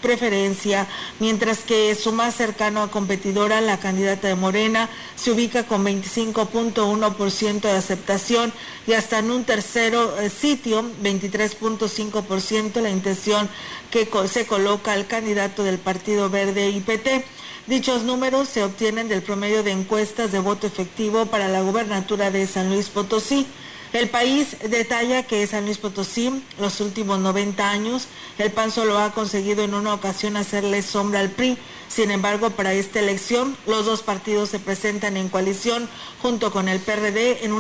preferencia, 0.02 0.88
mientras 1.20 1.60
que 1.60 1.96
su 1.96 2.12
más 2.12 2.36
cercano 2.36 2.82
a 2.82 2.92
competidora, 2.92 3.62
la 3.62 3.80
candidata 3.80 4.28
de 4.28 4.36
Morena, 4.36 4.90
se 5.16 5.32
ubica 5.32 5.64
con 5.64 5.86
25.1% 5.86 7.62
de 7.62 7.72
aceptación 7.72 8.54
y 8.86 8.94
hasta 8.94 9.20
en 9.20 9.32
un 9.32 9.44
tercero 9.44 10.20
eh, 10.20 10.30
sitio, 10.30 10.84
23.5% 11.02 12.82
la 12.82 12.90
intención 12.90 13.50
que 13.92 14.10
se 14.28 14.46
coloca 14.46 14.94
al 14.94 15.08
candidato 15.08 15.64
del 15.64 15.78
Partido 15.78 16.30
Verde 16.30 16.70
IPT. 16.70 17.26
Dichos 17.66 18.04
números 18.04 18.50
se 18.50 18.62
obtienen 18.62 19.08
del 19.08 19.22
promedio 19.22 19.64
de 19.64 19.72
encuestas 19.72 20.34
de 20.34 20.40
voto 20.40 20.68
efectivo 20.68 21.28
para 21.28 21.48
la 21.48 21.62
gubernatura 21.62 22.30
de 22.30 22.46
San 22.46 22.70
Luis 22.70 22.90
Potosí. 22.90 23.48
El 23.94 24.10
país 24.10 24.58
detalla 24.70 25.24
que 25.24 25.48
San 25.48 25.64
Luis 25.64 25.78
Potosí, 25.78 26.44
los 26.60 26.82
últimos 26.82 27.20
90 27.20 27.70
años, 27.70 28.08
el 28.38 28.52
PAN 28.52 28.70
solo 28.70 29.00
ha 29.00 29.14
conseguido 29.14 29.64
en 29.64 29.76
una 29.76 29.94
ocasión 29.94 30.36
hacerle 30.36 30.82
sombra 30.82 31.22
al 31.22 31.30
PRI. 31.30 31.58
Sin 31.88 32.12
embargo, 32.12 32.50
para 32.50 32.74
esta 32.74 33.00
elección, 33.00 33.56
los 33.66 33.86
dos 33.86 34.02
partidos 34.02 34.50
se 34.50 34.60
presentan 34.60 35.16
en 35.16 35.30
coalición 35.30 35.88
junto 36.22 36.52
con 36.52 36.68
el 36.68 36.82
PRD 36.82 37.46
en, 37.46 37.54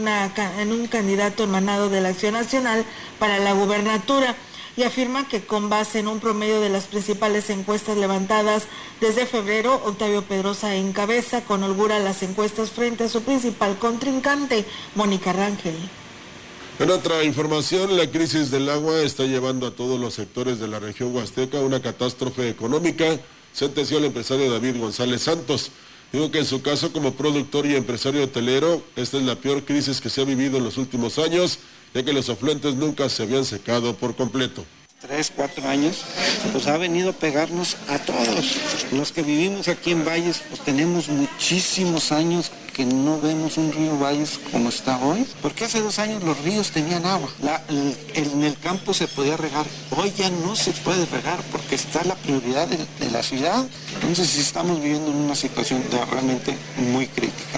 en 0.59 0.71
un 0.73 0.87
candidato 0.87 1.43
emanado 1.45 1.89
de 1.89 2.01
la 2.01 2.09
Acción 2.09 2.33
Nacional 2.33 2.83
para 3.19 3.39
la 3.39 3.53
gubernatura 3.53 4.35
y 4.75 4.83
afirma 4.83 5.27
que 5.27 5.45
con 5.45 5.69
base 5.69 5.99
en 5.99 6.07
un 6.07 6.19
promedio 6.19 6.59
de 6.59 6.69
las 6.69 6.85
principales 6.85 7.49
encuestas 7.49 7.97
levantadas 7.97 8.63
desde 8.99 9.25
febrero, 9.25 9.81
Octavio 9.85 10.23
Pedrosa 10.23 10.75
encabeza 10.75 11.43
con 11.43 11.63
holgura 11.63 11.99
las 11.99 12.23
encuestas 12.23 12.71
frente 12.71 13.03
a 13.03 13.09
su 13.09 13.21
principal 13.21 13.77
contrincante, 13.77 14.65
Mónica 14.95 15.33
Rangel. 15.33 15.75
En 16.79 16.89
otra 16.89 17.23
información, 17.23 17.95
la 17.95 18.09
crisis 18.09 18.49
del 18.49 18.67
agua 18.67 19.01
está 19.01 19.25
llevando 19.25 19.67
a 19.67 19.71
todos 19.71 19.99
los 19.99 20.15
sectores 20.15 20.59
de 20.59 20.67
la 20.67 20.79
región 20.79 21.15
huasteca 21.15 21.59
una 21.59 21.81
catástrofe 21.81 22.49
económica, 22.49 23.19
sentenció 23.53 23.99
el 23.99 24.05
empresario 24.05 24.51
David 24.51 24.79
González 24.79 25.21
Santos. 25.21 25.69
Digo 26.11 26.31
que 26.31 26.39
en 26.39 26.45
su 26.45 26.63
caso 26.63 26.91
como 26.91 27.13
productor 27.13 27.67
y 27.67 27.75
empresario 27.75 28.23
hotelero, 28.23 28.81
esta 28.95 29.17
es 29.17 29.23
la 29.23 29.35
peor 29.35 29.63
crisis 29.65 30.01
que 30.01 30.09
se 30.09 30.21
ha 30.21 30.25
vivido 30.25 30.57
en 30.57 30.63
los 30.63 30.77
últimos 30.77 31.19
años 31.19 31.59
ya 31.93 32.03
que 32.03 32.13
los 32.13 32.29
afluentes 32.29 32.75
nunca 32.75 33.09
se 33.09 33.23
habían 33.23 33.45
secado 33.45 33.95
por 33.95 34.15
completo 34.15 34.65
tres, 35.03 35.33
cuatro 35.35 35.67
años, 35.67 35.97
pues 36.53 36.65
ha 36.67 36.77
venido 36.77 37.09
a 37.09 37.13
pegarnos 37.13 37.75
a 37.89 37.99
todos. 37.99 38.57
Los 38.93 39.11
que 39.11 39.21
vivimos 39.21 39.67
aquí 39.67 39.91
en 39.91 40.05
Valles, 40.05 40.41
pues 40.47 40.61
tenemos 40.61 41.09
muchísimos 41.09 42.13
años 42.13 42.51
que 42.73 42.85
no 42.85 43.19
vemos 43.19 43.57
un 43.57 43.73
río 43.73 43.99
Valles 43.99 44.39
como 44.51 44.69
está 44.69 44.97
hoy, 45.03 45.27
porque 45.41 45.65
hace 45.65 45.81
dos 45.81 45.99
años 45.99 46.23
los 46.23 46.39
ríos 46.39 46.71
tenían 46.71 47.05
agua, 47.05 47.29
en 47.67 48.43
el 48.43 48.57
campo 48.59 48.93
se 48.93 49.07
podía 49.07 49.35
regar, 49.35 49.65
hoy 49.91 50.11
ya 50.17 50.29
no 50.29 50.55
se 50.55 50.71
puede 50.71 51.05
regar 51.05 51.39
porque 51.51 51.75
está 51.75 52.03
la 52.05 52.15
prioridad 52.15 52.67
de, 52.67 53.11
la 53.11 53.21
ciudad, 53.21 53.67
entonces 53.95 54.37
estamos 54.37 54.81
viviendo 54.81 55.11
en 55.11 55.17
una 55.17 55.35
situación 55.35 55.83
realmente 56.09 56.55
muy 56.77 57.07
crítica. 57.07 57.52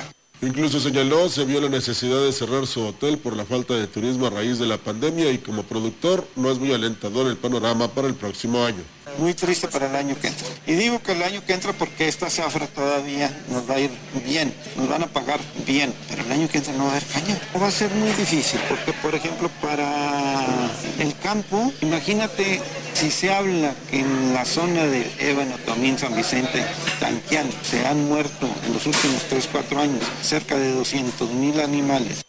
Incluso 0.46 0.80
señaló, 0.80 1.28
se 1.28 1.44
vio 1.44 1.60
la 1.60 1.70
necesidad 1.70 2.22
de 2.22 2.32
cerrar 2.32 2.68
su 2.68 2.86
hotel 2.86 3.18
por 3.18 3.36
la 3.36 3.46
falta 3.46 3.74
de 3.74 3.88
turismo 3.88 4.28
a 4.28 4.30
raíz 4.30 4.60
de 4.60 4.68
la 4.68 4.78
pandemia 4.78 5.32
y 5.32 5.40
como 5.40 5.64
productor 5.64 6.28
no 6.36 6.52
es 6.52 6.60
muy 6.60 6.72
alentador 6.72 7.28
el 7.28 7.36
panorama 7.36 7.88
para 7.88 8.08
el 8.08 8.14
próximo 8.14 8.64
año. 8.64 8.84
Muy 9.18 9.34
triste 9.34 9.68
para 9.68 9.90
el 9.90 9.96
año 9.96 10.16
que 10.20 10.28
entra. 10.28 10.48
Y 10.68 10.74
digo 10.74 11.02
que 11.02 11.14
el 11.14 11.24
año 11.24 11.44
que 11.44 11.54
entra 11.54 11.74
porque 11.74 12.08
esta 12.08 12.30
zafra 12.30 12.68
todavía 12.68 13.36
nos 13.50 13.68
va 13.68 13.76
a 13.76 13.80
ir 13.80 13.90
bien, 14.24 14.54
nos 14.78 14.88
van 14.88 15.04
a 15.04 15.08
pagar 15.08 15.40
bien, 15.66 15.92
pero 16.10 16.22
el 16.24 16.32
año 16.32 16.48
que 16.48 16.60
entra 16.60 16.74
no 16.74 16.84
va 16.84 16.90
a 16.90 16.92
haber 16.92 17.06
caña. 17.06 17.40
Va 17.60 17.68
a 17.68 17.72
ser 17.72 17.90
muy 17.96 18.12
difícil 18.12 18.60
porque, 18.70 18.94
por 18.94 19.16
ejemplo, 19.16 19.50
para 19.62 20.70
el 21.00 21.18
campo, 21.24 21.74
imagínate 21.82 22.62
si 22.96 23.12
se 23.12 23.30
habla 23.30 23.76
que 23.92 24.00
en 24.00 24.34
la 24.34 24.46
zona 24.46 24.86
de 24.86 25.06
Ébano, 25.20 25.58
Tomín, 25.66 25.98
San 25.98 26.16
Vicente, 26.16 26.66
Tanquián, 27.00 27.50
se 27.62 27.86
han 27.86 28.06
muerto 28.08 28.50
en 28.66 28.74
los 28.74 28.86
últimos 28.86 29.22
3, 29.30 29.50
4 29.52 29.80
años 29.82 30.04
cerca 30.22 30.58
de 30.58 30.72
200 30.72 31.30
mil 31.32 31.60
animales. 31.60 32.24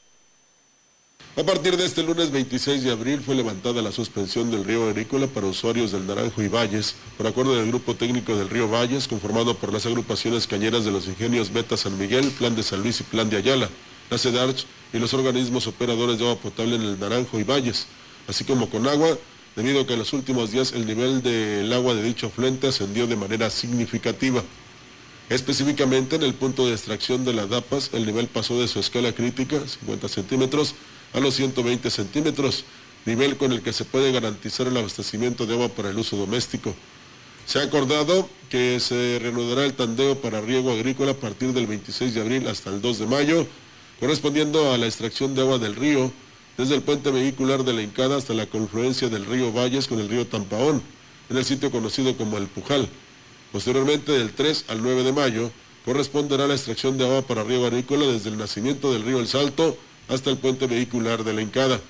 A 1.36 1.44
partir 1.44 1.76
de 1.76 1.84
este 1.84 2.02
lunes 2.02 2.32
26 2.32 2.82
de 2.82 2.90
abril 2.90 3.20
fue 3.20 3.36
levantada 3.36 3.80
la 3.80 3.92
suspensión 3.92 4.50
del 4.50 4.64
río 4.64 4.88
agrícola 4.88 5.28
para 5.28 5.46
usuarios 5.46 5.92
del 5.92 6.06
Naranjo 6.06 6.42
y 6.42 6.48
Valles, 6.48 6.96
por 7.16 7.26
acuerdo 7.28 7.54
del 7.54 7.68
Grupo 7.68 7.94
Técnico 7.94 8.34
del 8.36 8.48
Río 8.48 8.68
Valles, 8.68 9.06
conformado 9.06 9.54
por 9.54 9.72
las 9.72 9.86
agrupaciones 9.86 10.46
cañeras 10.48 10.84
de 10.84 10.90
los 10.90 11.06
ingenios 11.06 11.52
Beta 11.52 11.76
San 11.76 11.96
Miguel, 11.96 12.30
Plan 12.32 12.56
de 12.56 12.64
San 12.64 12.82
Luis 12.82 13.00
y 13.00 13.04
Plan 13.04 13.30
de 13.30 13.36
Ayala, 13.36 13.68
la 14.10 14.18
CEDARCH 14.18 14.64
y 14.92 14.98
los 14.98 15.14
organismos 15.14 15.66
operadores 15.68 16.18
de 16.18 16.24
agua 16.24 16.40
potable 16.40 16.76
en 16.76 16.82
el 16.82 16.98
Naranjo 16.98 17.38
y 17.38 17.44
Valles, 17.44 17.86
así 18.26 18.44
como 18.44 18.68
con 18.68 18.88
agua, 18.88 19.16
debido 19.56 19.80
a 19.80 19.86
que 19.86 19.94
en 19.94 19.98
los 19.98 20.12
últimos 20.12 20.52
días 20.52 20.72
el 20.72 20.86
nivel 20.86 21.22
del 21.22 21.72
agua 21.72 21.94
de 21.94 22.02
dicho 22.02 22.26
afluente 22.26 22.68
ascendió 22.68 23.06
de 23.06 23.16
manera 23.16 23.48
significativa. 23.50 24.44
Específicamente 25.30 26.16
en 26.16 26.22
el 26.22 26.34
punto 26.34 26.66
de 26.66 26.72
extracción 26.72 27.24
de 27.24 27.32
las 27.32 27.48
DAPAS, 27.48 27.90
el 27.94 28.06
nivel 28.06 28.28
pasó 28.28 28.60
de 28.60 28.68
su 28.68 28.78
escala 28.78 29.12
crítica, 29.12 29.66
50 29.66 30.08
centímetros, 30.08 30.74
a 31.14 31.20
los 31.20 31.34
120 31.34 31.90
centímetros, 31.90 32.64
nivel 33.06 33.36
con 33.36 33.50
el 33.50 33.62
que 33.62 33.72
se 33.72 33.84
puede 33.84 34.12
garantizar 34.12 34.66
el 34.66 34.76
abastecimiento 34.76 35.46
de 35.46 35.54
agua 35.54 35.68
para 35.68 35.90
el 35.90 35.98
uso 35.98 36.16
doméstico. 36.16 36.74
Se 37.46 37.58
ha 37.58 37.62
acordado 37.62 38.28
que 38.50 38.78
se 38.78 39.18
reanudará 39.20 39.64
el 39.64 39.74
tandeo 39.74 40.20
para 40.20 40.40
riego 40.40 40.72
agrícola 40.72 41.12
a 41.12 41.16
partir 41.16 41.52
del 41.52 41.66
26 41.66 42.14
de 42.14 42.20
abril 42.20 42.48
hasta 42.48 42.70
el 42.70 42.82
2 42.82 42.98
de 42.98 43.06
mayo, 43.06 43.46
correspondiendo 43.98 44.72
a 44.72 44.78
la 44.78 44.86
extracción 44.86 45.34
de 45.34 45.40
agua 45.40 45.58
del 45.58 45.76
río, 45.76 46.12
desde 46.56 46.74
el 46.74 46.82
puente 46.82 47.10
vehicular 47.10 47.64
de 47.64 47.72
la 47.72 47.82
Incada 47.82 48.16
hasta 48.16 48.34
la 48.34 48.46
confluencia 48.46 49.08
del 49.08 49.26
río 49.26 49.52
Valles 49.52 49.86
con 49.86 50.00
el 50.00 50.08
río 50.08 50.26
Tampaón, 50.26 50.82
en 51.28 51.36
el 51.36 51.44
sitio 51.44 51.70
conocido 51.70 52.16
como 52.16 52.38
El 52.38 52.46
Pujal. 52.46 52.88
Posteriormente, 53.52 54.12
del 54.12 54.32
3 54.32 54.66
al 54.68 54.82
9 54.82 55.02
de 55.04 55.12
mayo, 55.12 55.50
corresponderá 55.84 56.46
la 56.46 56.54
extracción 56.54 56.98
de 56.98 57.04
agua 57.04 57.22
para 57.22 57.44
riego 57.44 57.66
agrícola 57.66 58.06
desde 58.06 58.30
el 58.30 58.38
nacimiento 58.38 58.92
del 58.92 59.02
río 59.02 59.18
El 59.18 59.28
Salto 59.28 59.76
hasta 60.08 60.30
el 60.30 60.38
puente 60.38 60.66
vehicular 60.66 61.24
de 61.24 61.32
la 61.32 61.42
Incada. 61.42 61.80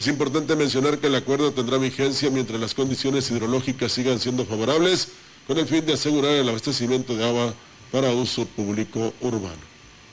Es 0.00 0.08
importante 0.08 0.56
mencionar 0.56 0.98
que 0.98 1.06
el 1.06 1.14
acuerdo 1.14 1.52
tendrá 1.52 1.78
vigencia 1.78 2.28
mientras 2.30 2.60
las 2.60 2.74
condiciones 2.74 3.30
hidrológicas 3.30 3.92
sigan 3.92 4.18
siendo 4.18 4.44
favorables, 4.44 5.08
con 5.46 5.58
el 5.58 5.66
fin 5.66 5.84
de 5.86 5.94
asegurar 5.94 6.32
el 6.32 6.48
abastecimiento 6.48 7.16
de 7.16 7.24
agua 7.24 7.54
para 7.90 8.10
uso 8.10 8.46
público 8.46 9.12
urbano. 9.20 9.62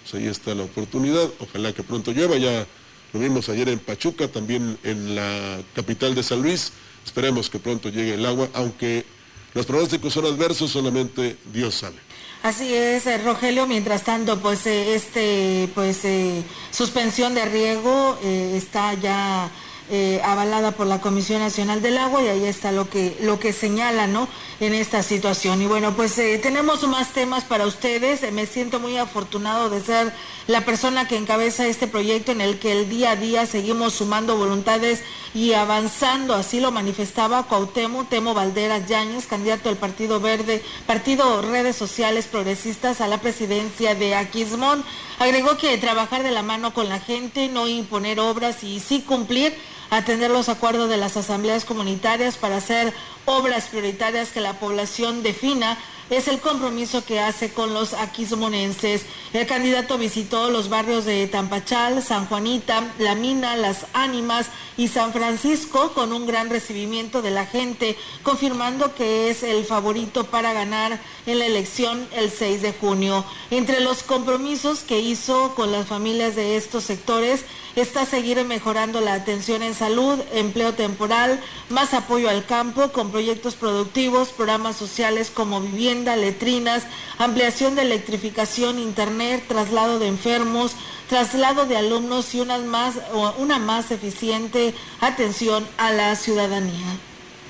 Pues 0.03 0.13
ahí 0.22 0.27
está 0.27 0.53
la 0.53 0.63
oportunidad, 0.63 1.29
ojalá 1.39 1.74
que 1.74 1.84
pronto 1.84 2.12
llueva, 2.12 2.38
ya 2.38 2.67
lo 3.13 3.20
vimos 3.20 3.50
ayer 3.50 3.70
en 3.70 3.80
Pachuca, 3.80 4.28
también 4.28 4.78
en 4.84 5.16
la 5.16 5.60
capital 5.74 6.16
de 6.16 6.24
San 6.24 6.42
Luis. 6.42 6.72
Esperemos 7.06 7.50
que 7.50 7.60
pronto 7.60 7.89
llegue 7.89 8.13
el 8.13 8.25
agua, 8.25 8.50
aunque 8.54 9.06
los 9.54 9.66
pronósticos 9.66 10.13
son 10.13 10.25
adversos, 10.25 10.72
solamente 10.72 11.38
Dios 11.51 11.75
sabe. 11.75 11.98
Así 12.44 12.74
es, 12.74 13.06
eh, 13.06 13.18
Rogelio. 13.18 13.68
Mientras 13.68 14.04
tanto, 14.04 14.39
pues 14.39 14.66
eh, 14.66 14.96
este, 14.96 15.70
pues 15.75 16.06
eh, 16.06 16.44
suspensión 16.72 17.34
de 17.34 17.46
riego 17.46 18.18
está 18.24 18.94
ya 18.94 19.50
eh, 19.91 20.22
avalada 20.24 20.72
por 20.72 20.86
la 20.88 21.01
Comisión 21.01 21.39
Nacional 21.39 21.81
del 21.81 21.98
Agua 21.98 22.22
y 22.22 22.27
ahí 22.27 22.46
está 22.46 22.72
lo 22.72 22.89
que, 22.89 23.17
lo 23.22 23.39
que 23.39 23.53
señala, 23.53 24.08
¿no? 24.08 24.27
En 24.60 24.74
esta 24.74 25.01
situación. 25.01 25.62
Y 25.62 25.65
bueno, 25.65 25.96
pues 25.96 26.17
eh, 26.19 26.39
tenemos 26.41 26.88
más 26.88 27.13
temas 27.13 27.43
para 27.43 27.65
ustedes. 27.65 28.31
Me 28.31 28.46
siento 28.46 28.79
muy 28.79 28.98
afortunado 28.98 29.69
de 29.69 29.81
ser 29.81 30.13
la 30.48 30.62
persona 30.65 31.08
que 31.08 31.17
encabeza 31.17 31.67
este 31.67 31.88
proyecto 31.88 32.31
en 32.31 32.41
el 32.41 32.60
que 32.60 32.72
el 32.72 32.89
día 32.89 33.12
a 33.12 33.15
día 33.15 33.46
seguimos 33.46 33.93
sumando 33.93 34.38
voluntades 34.38 35.01
y 35.34 35.53
avanzando. 35.53 36.36
Así 36.36 36.60
lo 36.60 36.72
manifestaba 36.72 37.43
Cuauhtémoc 37.43 38.10
Temo 38.10 38.34
Valderas 38.34 38.88
Yáñez, 38.88 39.27
candidato 39.27 39.69
del 39.69 39.77
Partido 39.77 40.19
Verde, 40.19 40.63
Partido 40.86 41.41
Redes 41.41 41.75
Sociales 41.75 42.25
Progresistas 42.25 43.01
a 43.01 43.08
la 43.08 43.19
presidencia 43.19 43.96
de 43.96 44.15
Aquismón. 44.15 44.84
Agregó 45.19 45.58
que 45.58 45.77
trabajar 45.77 46.24
de 46.24 46.31
la 46.31 46.43
mano 46.43 46.74
con 46.74 46.89
la 46.89 47.00
gente, 47.00 47.48
no 47.48 47.67
imponer 47.67 48.19
obras 48.19 48.63
y 48.63 48.79
sí 48.79 49.01
cumplir 49.01 49.55
atender 49.89 50.31
los 50.31 50.50
acuerdos 50.50 50.89
de 50.89 50.98
las 50.98 51.17
asambleas 51.17 51.65
comunitarias 51.65 52.38
para 52.38 52.58
hacer 52.58 52.93
obras 53.25 53.65
prioritarias 53.65 54.29
que 54.29 54.41
la 54.41 54.53
población 54.53 55.24
defina 55.24 55.77
es 56.10 56.28
el 56.28 56.39
compromiso 56.39 57.04
que 57.06 57.20
hace 57.20 57.51
con 57.51 57.74
los 57.74 57.94
aquismonenses. 57.94 59.06
El 59.34 59.46
candidato 59.46 59.98
visitó 59.98 60.50
los 60.50 60.70
barrios 60.70 61.06
de 61.06 61.28
Tampachal, 61.28 62.01
San 62.01 62.25
Juanita, 62.28 62.84
La 62.98 63.16
Mina, 63.16 63.56
Las 63.56 63.86
Ánimas 63.94 64.48
y 64.78 64.88
San 64.88 65.12
Francisco 65.12 65.92
con 65.94 66.13
un 66.13 66.25
gran 66.25 66.50
recibimiento 66.50 67.22
de 67.22 67.32
la 67.32 67.46
gente, 67.46 67.98
confirmando 68.24 68.96
que 68.96 69.30
es 69.30 69.44
el 69.44 69.66
favorito 69.66 70.24
para 70.24 70.54
ganar 70.54 71.00
en 71.25 71.39
la 71.39 71.46
elección 71.46 72.08
el 72.13 72.32
6 72.32 72.62
de 72.62 72.74
junio. 72.74 73.25
Entre 73.51 73.82
los 73.82 74.04
compromisos 74.04 74.80
que 74.80 75.00
hizo 75.00 75.54
con 75.56 75.72
las 75.72 75.88
familias 75.88 76.36
de 76.36 76.58
estos 76.58 76.86
sectores 76.86 77.44
está 77.75 78.06
seguir 78.06 78.44
mejorando 78.46 79.01
la 79.01 79.13
atención 79.13 79.63
en 79.63 79.74
salud, 79.74 80.20
empleo 80.34 80.74
temporal, 80.74 81.39
más 81.70 81.94
apoyo 81.94 82.30
al 82.30 82.46
campo 82.46 82.92
con 82.92 83.12
proyectos 83.12 83.56
productivos, 83.56 84.30
programas 84.30 84.75
sociales 84.75 85.30
como 85.30 85.62
vivienda, 85.62 85.99
letrinas, 86.15 86.84
ampliación 87.18 87.75
de 87.75 87.84
electrificación, 87.84 88.79
internet, 88.79 89.44
traslado 89.48 90.00
de 90.00 90.08
enfermos, 90.08 90.74
traslado 91.10 91.65
de 91.65 91.77
alumnos 91.77 92.34
y 92.36 92.39
una 92.39 92.58
más, 92.60 92.96
una 93.38 93.60
más 93.60 93.91
eficiente 93.91 94.74
atención 95.01 95.65
a 95.77 95.91
la 95.91 96.15
ciudadanía. 96.15 96.98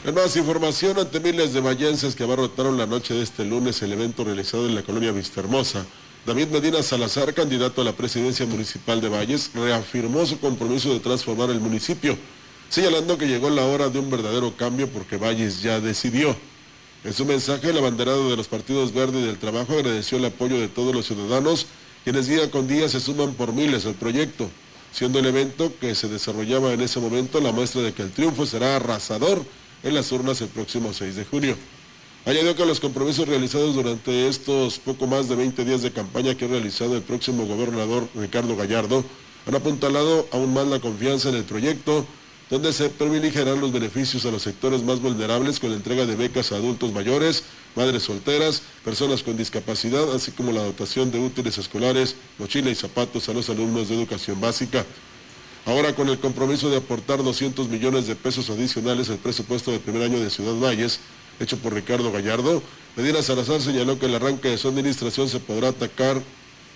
En 0.06 0.16
más 0.16 0.38
información, 0.38 0.98
ante 0.98 1.20
miles 1.20 1.52
de 1.54 1.60
vallenses 1.60 2.16
que 2.16 2.24
abarrotaron 2.24 2.78
la 2.78 2.86
noche 2.86 3.14
de 3.14 3.22
este 3.22 3.44
lunes 3.44 3.82
el 3.82 3.92
evento 3.92 4.24
realizado 4.24 4.66
en 4.66 4.76
la 4.76 4.82
colonia 4.82 5.12
Vistahermosa, 5.12 5.86
David 6.26 6.48
Medina 6.48 6.82
Salazar, 6.84 7.34
candidato 7.34 7.82
a 7.82 7.84
la 7.84 7.94
presidencia 7.94 8.46
municipal 8.46 9.02
de 9.02 9.10
Valles, 9.10 9.52
reafirmó 9.54 10.26
su 10.26 10.40
compromiso 10.40 10.94
de 10.94 11.00
transformar 11.00 11.50
el 11.50 11.60
municipio, 11.60 12.18
señalando 12.70 13.18
que 13.18 13.28
llegó 13.28 13.50
la 13.50 13.66
hora 13.66 13.90
de 13.90 14.00
un 14.00 14.10
verdadero 14.10 14.56
cambio 14.56 14.88
porque 14.88 15.18
Valles 15.18 15.62
ya 15.62 15.80
decidió. 15.82 16.36
En 17.06 17.14
su 17.14 17.26
mensaje, 17.26 17.70
el 17.70 17.78
abanderado 17.78 18.30
de 18.30 18.36
los 18.36 18.50
partidos 18.50 18.94
Verde 18.94 19.22
y 19.22 19.24
del 19.24 19.38
Trabajo 19.38 19.72
agradeció 19.72 20.18
el 20.18 20.26
apoyo 20.26 20.60
de 20.60 20.68
todos 20.68 20.94
los 20.94 21.06
ciudadanos, 21.06 21.66
quienes 22.04 22.28
día 22.28 22.52
con 22.52 22.68
día 22.68 22.90
se 22.90 23.00
suman 23.00 23.36
por 23.36 23.54
miles 23.54 23.86
al 23.86 23.94
proyecto, 23.94 24.50
siendo 24.92 25.20
el 25.20 25.26
evento 25.26 25.72
que 25.80 25.96
se 25.96 26.10
desarrollaba 26.10 26.74
en 26.74 26.82
ese 26.82 27.00
momento 27.00 27.40
la 27.40 27.54
muestra 27.54 27.82
de 27.82 27.94
que 27.94 28.02
el 28.02 28.12
triunfo 28.12 28.46
será 28.46 28.76
arrasador 28.76 29.46
en 29.82 29.94
las 29.94 30.12
urnas 30.12 30.42
el 30.42 30.50
próximo 30.50 30.92
6 30.92 31.16
de 31.16 31.24
junio. 31.24 31.56
Añadió 32.26 32.54
que 32.54 32.66
los 32.66 32.82
compromisos 32.82 33.30
realizados 33.30 33.76
durante 33.76 34.28
estos 34.28 34.78
poco 34.80 35.08
más 35.08 35.30
de 35.30 35.36
20 35.36 35.64
días 35.64 35.82
de 35.82 35.94
campaña 35.94 36.36
que 36.36 36.46
ha 36.46 36.50
realizado 36.50 36.98
el 36.98 37.02
próximo 37.02 37.46
gobernador 37.46 38.10
Ricardo 38.14 38.58
Gallardo 38.58 39.06
han 39.48 39.56
apuntalado 39.56 40.28
aún 40.34 40.54
más 40.54 40.68
la 40.68 40.82
confianza 40.82 41.30
en 41.30 41.36
el 41.36 41.46
proyecto, 41.46 42.06
donde 42.50 42.74
se 42.74 42.90
privilegiarán 42.90 43.62
los 43.62 43.72
beneficios 43.72 44.26
a 44.26 44.32
los 44.32 44.42
sectores 44.42 44.82
más 44.82 45.00
vulnerables 45.00 45.60
con 45.60 45.70
la 45.70 45.76
entrega 45.76 46.06
de 46.06 46.16
becas 46.16 46.52
a 46.52 46.56
adultos 46.56 46.92
mayores, 46.92 47.44
madres 47.76 48.04
solteras, 48.04 48.64
personas 48.84 49.22
con 49.22 49.38
discapacidad, 49.38 50.12
así 50.14 50.32
como 50.32 50.52
la 50.52 50.64
dotación 50.64 51.12
de 51.12 51.20
útiles 51.20 51.58
escolares, 51.60 52.16
mochila 52.40 52.72
y 52.72 52.76
zapatos 52.76 53.30
a 53.30 53.34
los 53.34 53.50
alumnos 53.50 53.90
de 53.90 53.96
educación 53.96 54.42
básica. 54.42 54.84
Ahora 55.66 55.94
con 55.94 56.10
el 56.10 56.20
compromiso 56.20 56.70
de 56.72 56.78
aportar 56.78 57.24
200 57.24 57.70
millones 57.70 58.08
de 58.08 58.16
pesos 58.16 58.50
adicionales 58.50 59.10
al 59.10 59.18
presupuesto 59.18 59.72
del 59.72 59.82
primer 59.82 60.04
año 60.04 60.20
de 60.20 60.32
Ciudad 60.32 60.56
Valles, 60.56 61.00
hecho 61.40 61.58
por 61.58 61.74
Ricardo 61.74 62.12
Gallardo, 62.12 62.64
Medina 62.96 63.22
Salazar 63.22 63.62
señaló 63.62 64.00
que 64.00 64.08
el 64.08 64.16
arranque 64.16 64.50
de 64.50 64.58
su 64.58 64.70
administración 64.70 65.30
se 65.30 65.40
podrá 65.40 65.70
atacar 65.70 66.22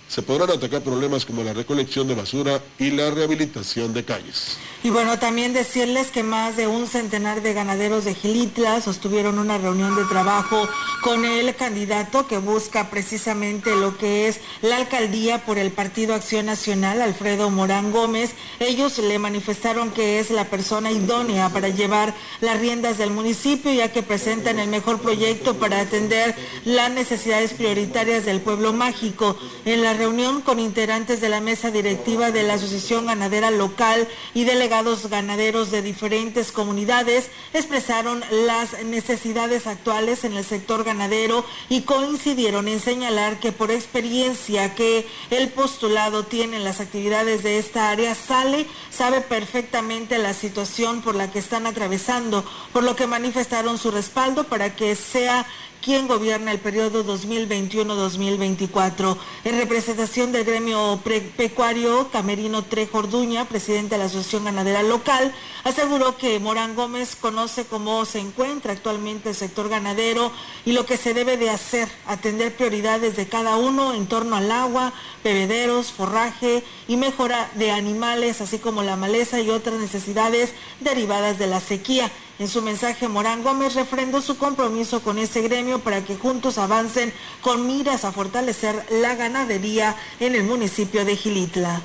se 0.06 0.22
podrán 0.22 0.50
atacar 0.50 0.82
problemas 0.82 1.24
como 1.24 1.42
la 1.42 1.54
recolección 1.54 2.06
de 2.06 2.14
basura 2.14 2.62
y 2.78 2.90
la 2.90 3.10
rehabilitación 3.10 3.94
de 3.94 4.04
calles. 4.04 4.58
Y 4.84 4.90
bueno, 4.90 5.18
también 5.18 5.54
decirles 5.54 6.10
que 6.10 6.22
más 6.22 6.58
de 6.58 6.66
un 6.66 6.86
centenar 6.86 7.40
de 7.40 7.54
ganaderos 7.54 8.04
de 8.04 8.14
Gilitla 8.14 8.82
sostuvieron 8.82 9.38
una 9.38 9.56
reunión 9.56 9.96
de 9.96 10.04
trabajo 10.04 10.68
con 11.02 11.24
el 11.24 11.56
candidato 11.56 12.26
que 12.26 12.36
busca 12.36 12.90
precisamente 12.90 13.74
lo 13.76 13.96
que 13.96 14.28
es 14.28 14.40
la 14.60 14.76
alcaldía 14.76 15.42
por 15.46 15.56
el 15.56 15.72
Partido 15.72 16.14
Acción 16.14 16.44
Nacional, 16.44 17.00
Alfredo 17.00 17.48
Morán 17.48 17.92
Gómez. 17.92 18.32
Ellos 18.60 18.98
le 18.98 19.18
manifestaron 19.18 19.90
que 19.90 20.20
es 20.20 20.30
la 20.30 20.50
persona 20.50 20.92
idónea 20.92 21.48
para 21.48 21.70
llevar 21.70 22.12
las 22.42 22.60
riendas 22.60 22.98
del 22.98 23.10
municipio, 23.10 23.72
ya 23.72 23.90
que 23.90 24.02
presentan 24.02 24.58
el 24.58 24.68
mejor 24.68 25.00
proyecto 25.00 25.54
para 25.54 25.80
atender 25.80 26.34
las 26.66 26.90
necesidades 26.90 27.54
prioritarias 27.54 28.26
del 28.26 28.42
pueblo 28.42 28.74
mágico. 28.74 29.34
En 29.64 29.82
la 29.82 29.94
reunión 29.94 30.42
con 30.42 30.60
integrantes 30.60 31.22
de 31.22 31.30
la 31.30 31.40
mesa 31.40 31.70
directiva 31.70 32.30
de 32.30 32.42
la 32.42 32.54
Asociación 32.54 33.06
Ganadera 33.06 33.50
Local 33.50 34.06
y 34.34 34.44
delegados 34.44 34.73
ganaderos 34.82 35.70
de 35.70 35.82
diferentes 35.82 36.50
comunidades 36.50 37.30
expresaron 37.52 38.24
las 38.30 38.82
necesidades 38.82 39.68
actuales 39.68 40.24
en 40.24 40.32
el 40.32 40.44
sector 40.44 40.82
ganadero 40.82 41.44
y 41.68 41.82
coincidieron 41.82 42.66
en 42.66 42.80
señalar 42.80 43.38
que 43.38 43.52
por 43.52 43.70
experiencia 43.70 44.74
que 44.74 45.06
el 45.30 45.50
postulado 45.50 46.24
tiene 46.24 46.56
en 46.56 46.64
las 46.64 46.80
actividades 46.80 47.44
de 47.44 47.58
esta 47.58 47.90
área 47.90 48.16
sale, 48.16 48.66
sabe 48.90 49.20
perfectamente 49.20 50.18
la 50.18 50.34
situación 50.34 51.02
por 51.02 51.14
la 51.14 51.30
que 51.30 51.38
están 51.38 51.68
atravesando, 51.68 52.44
por 52.72 52.82
lo 52.82 52.96
que 52.96 53.06
manifestaron 53.06 53.78
su 53.78 53.92
respaldo 53.92 54.44
para 54.44 54.74
que 54.74 54.96
sea 54.96 55.46
quien 55.84 56.08
gobierna 56.08 56.50
el 56.50 56.60
periodo 56.60 57.04
2021-2024. 57.04 59.18
En 59.44 59.58
representación 59.58 60.32
del 60.32 60.44
gremio 60.44 60.98
pecuario, 61.36 62.08
Camerino 62.10 62.64
Trejo 62.64 62.98
Orduña, 62.98 63.44
presidente 63.44 63.94
de 63.94 63.98
la 63.98 64.06
Asociación 64.06 64.44
Ganadera 64.44 64.63
Local, 64.64 65.32
aseguró 65.64 66.16
que 66.16 66.38
Morán 66.38 66.74
Gómez 66.74 67.16
conoce 67.16 67.64
cómo 67.64 68.04
se 68.04 68.18
encuentra 68.18 68.72
actualmente 68.72 69.30
el 69.30 69.34
sector 69.34 69.68
ganadero 69.68 70.32
y 70.64 70.72
lo 70.72 70.86
que 70.86 70.96
se 70.96 71.14
debe 71.14 71.36
de 71.36 71.50
hacer, 71.50 71.88
atender 72.06 72.56
prioridades 72.56 73.16
de 73.16 73.28
cada 73.28 73.56
uno 73.56 73.94
en 73.94 74.06
torno 74.06 74.36
al 74.36 74.50
agua, 74.50 74.92
bebederos, 75.22 75.92
forraje 75.92 76.64
y 76.88 76.96
mejora 76.96 77.50
de 77.54 77.70
animales, 77.70 78.40
así 78.40 78.58
como 78.58 78.82
la 78.82 78.96
maleza 78.96 79.40
y 79.40 79.50
otras 79.50 79.76
necesidades 79.76 80.52
derivadas 80.80 81.38
de 81.38 81.46
la 81.46 81.60
sequía. 81.60 82.10
En 82.38 82.48
su 82.48 82.62
mensaje, 82.62 83.06
Morán 83.06 83.44
Gómez 83.44 83.74
refrendó 83.74 84.20
su 84.20 84.36
compromiso 84.36 85.00
con 85.02 85.18
ese 85.18 85.40
gremio 85.42 85.78
para 85.78 86.04
que 86.04 86.16
juntos 86.16 86.58
avancen 86.58 87.12
con 87.42 87.66
miras 87.66 88.04
a 88.04 88.10
fortalecer 88.10 88.84
la 88.90 89.14
ganadería 89.14 89.94
en 90.18 90.34
el 90.34 90.42
municipio 90.42 91.04
de 91.04 91.16
Gilitla. 91.16 91.80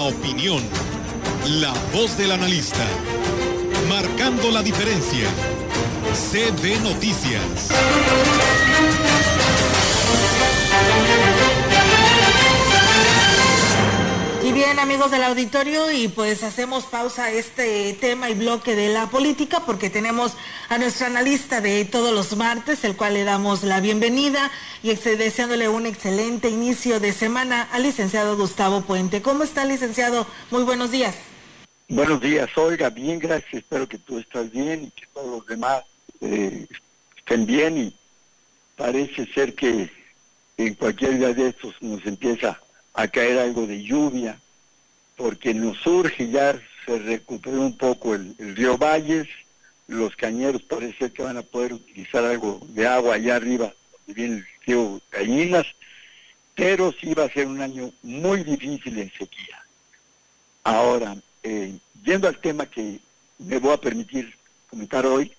Opinión, 0.00 0.62
la 1.60 1.72
voz 1.92 2.16
del 2.16 2.32
analista, 2.32 2.84
marcando 3.88 4.50
la 4.50 4.62
diferencia. 4.62 5.28
CB 6.12 6.80
Noticias. 6.82 7.68
Bien, 14.58 14.80
amigos 14.80 15.12
del 15.12 15.22
auditorio, 15.22 15.88
y 15.92 16.08
pues 16.08 16.42
hacemos 16.42 16.82
pausa 16.82 17.26
a 17.26 17.30
este 17.30 17.92
tema 17.92 18.28
y 18.28 18.34
bloque 18.34 18.74
de 18.74 18.88
la 18.88 19.06
política 19.06 19.62
porque 19.64 19.88
tenemos 19.88 20.36
a 20.68 20.78
nuestro 20.78 21.06
analista 21.06 21.60
de 21.60 21.84
todos 21.84 22.12
los 22.12 22.36
martes, 22.36 22.82
el 22.82 22.96
cual 22.96 23.14
le 23.14 23.22
damos 23.22 23.62
la 23.62 23.78
bienvenida 23.78 24.50
y 24.82 24.92
deseándole 24.96 25.68
un 25.68 25.86
excelente 25.86 26.50
inicio 26.50 26.98
de 26.98 27.12
semana 27.12 27.68
al 27.70 27.84
licenciado 27.84 28.36
Gustavo 28.36 28.80
Puente. 28.80 29.22
¿Cómo 29.22 29.44
está, 29.44 29.64
licenciado? 29.64 30.26
Muy 30.50 30.64
buenos 30.64 30.90
días. 30.90 31.14
Buenos 31.88 32.20
días, 32.20 32.50
Olga, 32.56 32.90
bien, 32.90 33.20
gracias. 33.20 33.54
Espero 33.54 33.88
que 33.88 33.98
tú 33.98 34.18
estás 34.18 34.50
bien 34.50 34.86
y 34.86 34.90
que 34.90 35.06
todos 35.14 35.38
los 35.38 35.46
demás 35.46 35.84
eh, 36.20 36.66
estén 37.16 37.46
bien 37.46 37.78
y 37.78 37.96
parece 38.74 39.24
ser 39.26 39.54
que 39.54 39.88
en 40.56 40.74
cualquier 40.74 41.16
día 41.16 41.32
de 41.32 41.50
estos 41.50 41.76
nos 41.80 42.04
empieza 42.04 42.60
a 42.92 43.06
caer 43.06 43.38
algo 43.38 43.64
de 43.64 43.84
lluvia, 43.84 44.40
porque 45.18 45.52
nos 45.52 45.76
surge 45.78 46.30
ya 46.30 46.58
se 46.86 46.98
recuperó 47.00 47.60
un 47.60 47.76
poco 47.76 48.14
el, 48.14 48.36
río 48.38 48.78
Valles, 48.78 49.26
los 49.88 50.14
cañeros 50.14 50.62
parece 50.62 51.12
que 51.12 51.22
van 51.22 51.36
a 51.36 51.42
poder 51.42 51.74
utilizar 51.74 52.24
algo 52.24 52.60
de 52.68 52.86
agua 52.86 53.16
allá 53.16 53.34
arriba, 53.34 53.74
donde 54.06 54.14
viene 54.14 54.36
el 54.36 54.46
río 54.64 55.00
Cañinas, 55.10 55.66
pero 56.54 56.92
sí 56.92 57.14
va 57.14 57.24
a 57.24 57.30
ser 57.30 57.48
un 57.48 57.60
año 57.60 57.90
muy 58.02 58.44
difícil 58.44 58.96
en 58.96 59.10
sequía. 59.10 59.60
Ahora, 60.62 61.16
eh, 61.42 61.76
yendo 62.04 62.28
al 62.28 62.38
tema 62.38 62.66
que 62.66 63.00
me 63.38 63.58
voy 63.58 63.72
a 63.72 63.80
permitir 63.80 64.32
comentar 64.70 65.04
hoy, 65.04 65.32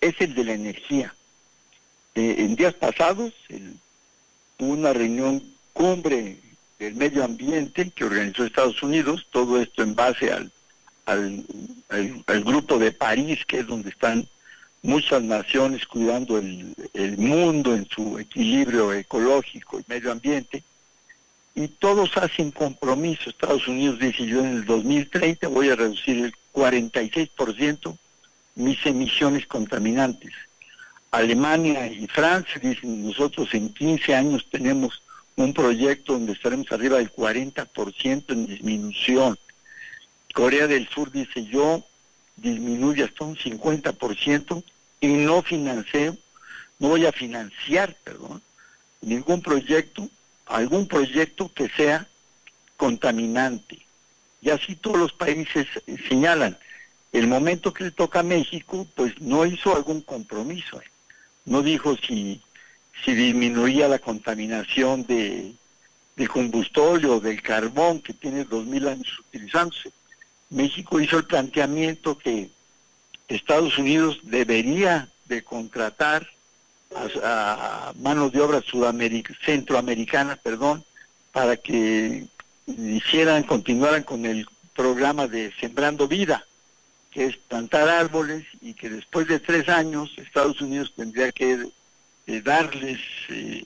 es 0.00 0.18
el 0.20 0.34
de 0.34 0.44
la 0.44 0.52
energía. 0.54 1.14
Eh, 2.14 2.36
en 2.38 2.56
días 2.56 2.74
pasados 2.74 3.34
hubo 4.58 4.72
una 4.72 4.92
reunión 4.94 5.42
cumbre 5.74 6.38
el 6.86 6.94
medio 6.94 7.24
ambiente 7.24 7.90
que 7.90 8.04
organizó 8.04 8.44
Estados 8.44 8.82
Unidos, 8.82 9.26
todo 9.30 9.60
esto 9.60 9.82
en 9.82 9.94
base 9.94 10.32
al, 10.32 10.52
al, 11.06 12.44
grupo 12.44 12.78
de 12.78 12.92
París, 12.92 13.44
que 13.46 13.60
es 13.60 13.66
donde 13.66 13.90
están 13.90 14.26
muchas 14.82 15.22
naciones 15.22 15.86
cuidando 15.86 16.38
el, 16.38 16.74
el 16.92 17.18
mundo 17.18 17.74
en 17.74 17.88
su 17.88 18.18
equilibrio 18.18 18.92
ecológico 18.92 19.80
y 19.80 19.84
medio 19.86 20.12
ambiente, 20.12 20.62
y 21.54 21.68
todos 21.68 22.16
hacen 22.16 22.50
compromiso. 22.50 23.30
Estados 23.30 23.68
Unidos 23.68 23.98
dice 23.98 24.26
yo 24.26 24.40
en 24.40 24.56
el 24.56 24.64
2030 24.64 25.48
voy 25.48 25.68
a 25.70 25.76
reducir 25.76 26.24
el 26.24 26.34
46% 26.52 27.96
mis 28.56 28.84
emisiones 28.86 29.46
contaminantes. 29.46 30.32
Alemania 31.10 31.86
y 31.86 32.06
Francia 32.08 32.60
dicen, 32.60 33.06
nosotros 33.06 33.52
en 33.54 33.72
15 33.72 34.14
años 34.14 34.46
tenemos 34.50 35.00
un 35.36 35.52
proyecto 35.52 36.14
donde 36.14 36.32
estaremos 36.32 36.70
arriba 36.70 36.98
del 36.98 37.12
40% 37.12 38.24
en 38.32 38.46
disminución. 38.46 39.38
Corea 40.32 40.66
del 40.66 40.88
Sur 40.88 41.10
dice, 41.10 41.44
yo 41.46 41.84
disminuye 42.36 43.04
hasta 43.04 43.24
un 43.24 43.36
50% 43.36 44.62
y 45.00 45.06
no 45.08 45.42
financio, 45.42 46.16
no 46.78 46.88
voy 46.88 47.06
a 47.06 47.12
financiar, 47.12 47.96
perdón, 48.04 48.42
ningún 49.00 49.42
proyecto, 49.42 50.08
algún 50.46 50.86
proyecto 50.86 51.52
que 51.52 51.68
sea 51.68 52.08
contaminante. 52.76 53.78
Y 54.40 54.50
así 54.50 54.76
todos 54.76 54.98
los 54.98 55.12
países 55.12 55.66
señalan. 56.08 56.58
El 57.12 57.28
momento 57.28 57.72
que 57.72 57.84
le 57.84 57.90
toca 57.92 58.20
a 58.20 58.24
México, 58.24 58.86
pues 58.94 59.20
no 59.20 59.46
hizo 59.46 59.74
algún 59.74 60.00
compromiso. 60.02 60.80
¿eh? 60.80 60.84
No 61.44 61.62
dijo 61.62 61.96
si, 61.96 62.42
si 63.02 63.14
disminuía 63.14 63.88
la 63.88 63.98
contaminación 63.98 65.06
de, 65.06 65.54
de 66.16 66.28
combustorio, 66.28 67.20
del 67.20 67.42
carbón, 67.42 68.00
que 68.00 68.12
tiene 68.12 68.44
dos 68.44 68.64
mil 68.64 68.86
años 68.86 69.18
utilizándose. 69.18 69.90
México 70.50 71.00
hizo 71.00 71.18
el 71.18 71.24
planteamiento 71.24 72.16
que 72.16 72.50
Estados 73.28 73.78
Unidos 73.78 74.20
debería 74.22 75.08
de 75.26 75.42
contratar 75.42 76.28
a, 77.22 77.92
manos 77.98 78.32
de 78.32 78.40
obra 78.40 78.62
centroamericana, 79.44 80.36
perdón, 80.36 80.84
para 81.32 81.56
que 81.56 82.26
hicieran, 82.66 83.42
continuaran 83.42 84.04
con 84.04 84.24
el 84.26 84.46
programa 84.74 85.26
de 85.26 85.52
Sembrando 85.58 86.06
Vida, 86.06 86.46
que 87.10 87.26
es 87.26 87.36
plantar 87.36 87.88
árboles 87.88 88.44
y 88.60 88.74
que 88.74 88.90
después 88.90 89.26
de 89.26 89.40
tres 89.40 89.68
años 89.68 90.12
Estados 90.16 90.60
Unidos 90.60 90.92
tendría 90.96 91.32
que 91.32 91.66
eh, 92.26 92.40
darles 92.40 93.00
eh, 93.28 93.64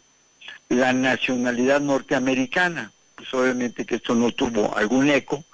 la 0.68 0.92
nacionalidad 0.92 1.80
norteamericana. 1.80 2.92
Pues 3.14 3.32
obviamente 3.34 3.84
que 3.84 3.96
esto 3.96 4.14
no 4.14 4.30
tuvo 4.30 4.76
algún 4.76 5.08
eco, 5.10 5.44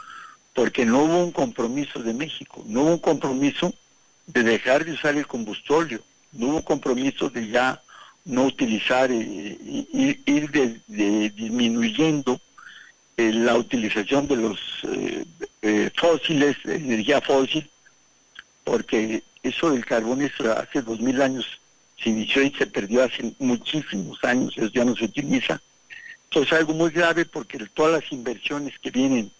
porque 0.55 0.85
no 0.87 1.05
hubo 1.05 1.25
un 1.25 1.33
compromiso 1.33 2.01
de 2.03 2.15
México, 2.15 2.63
no 2.67 2.83
hubo 2.83 2.91
un 2.93 2.99
compromiso 2.99 3.75
de 4.27 4.43
dejar 4.43 4.85
de 4.85 4.93
usar 4.93 5.17
el 5.17 5.27
combustorio, 5.27 6.03
no 6.33 6.49
hubo 6.49 6.65
compromiso 6.65 7.29
de 7.29 7.49
ya 7.49 7.81
no 8.25 8.45
utilizar, 8.45 9.11
eh, 9.11 9.59
y 9.61 10.19
ir 10.27 10.51
de, 10.51 11.31
disminuyendo 11.31 12.41
eh, 13.17 13.33
la 13.33 13.57
utilización 13.57 14.27
de 14.29 14.37
los 14.37 14.59
eh, 15.63 15.91
fósiles, 15.97 16.57
energía 16.65 17.21
fósil, 17.21 17.69
porque 18.63 19.23
eso 19.43 19.71
del 19.71 19.85
carbón 19.85 20.23
eso 20.23 20.51
hace 20.53 20.81
dos 20.83 21.01
mil 21.01 21.21
años 21.21 21.61
se 22.05 22.11
inició 22.11 22.43
y 22.43 22.51
se 22.51 22.67
perdió 22.67 23.03
hace 23.03 23.35
muchísimos 23.39 24.23
años, 24.23 24.53
eso 24.57 24.69
ya 24.69 24.85
no 24.85 24.95
se 24.95 25.07
utiliza. 25.07 25.61
Entonces 26.25 26.53
es 26.53 26.59
algo 26.59 26.75
muy 26.75 26.91
grave 26.91 27.25
porque 27.25 27.59
todas 27.73 28.03
las 28.03 28.13
inversiones 28.13 28.79
que 28.79 28.91
vienen, 28.91 29.33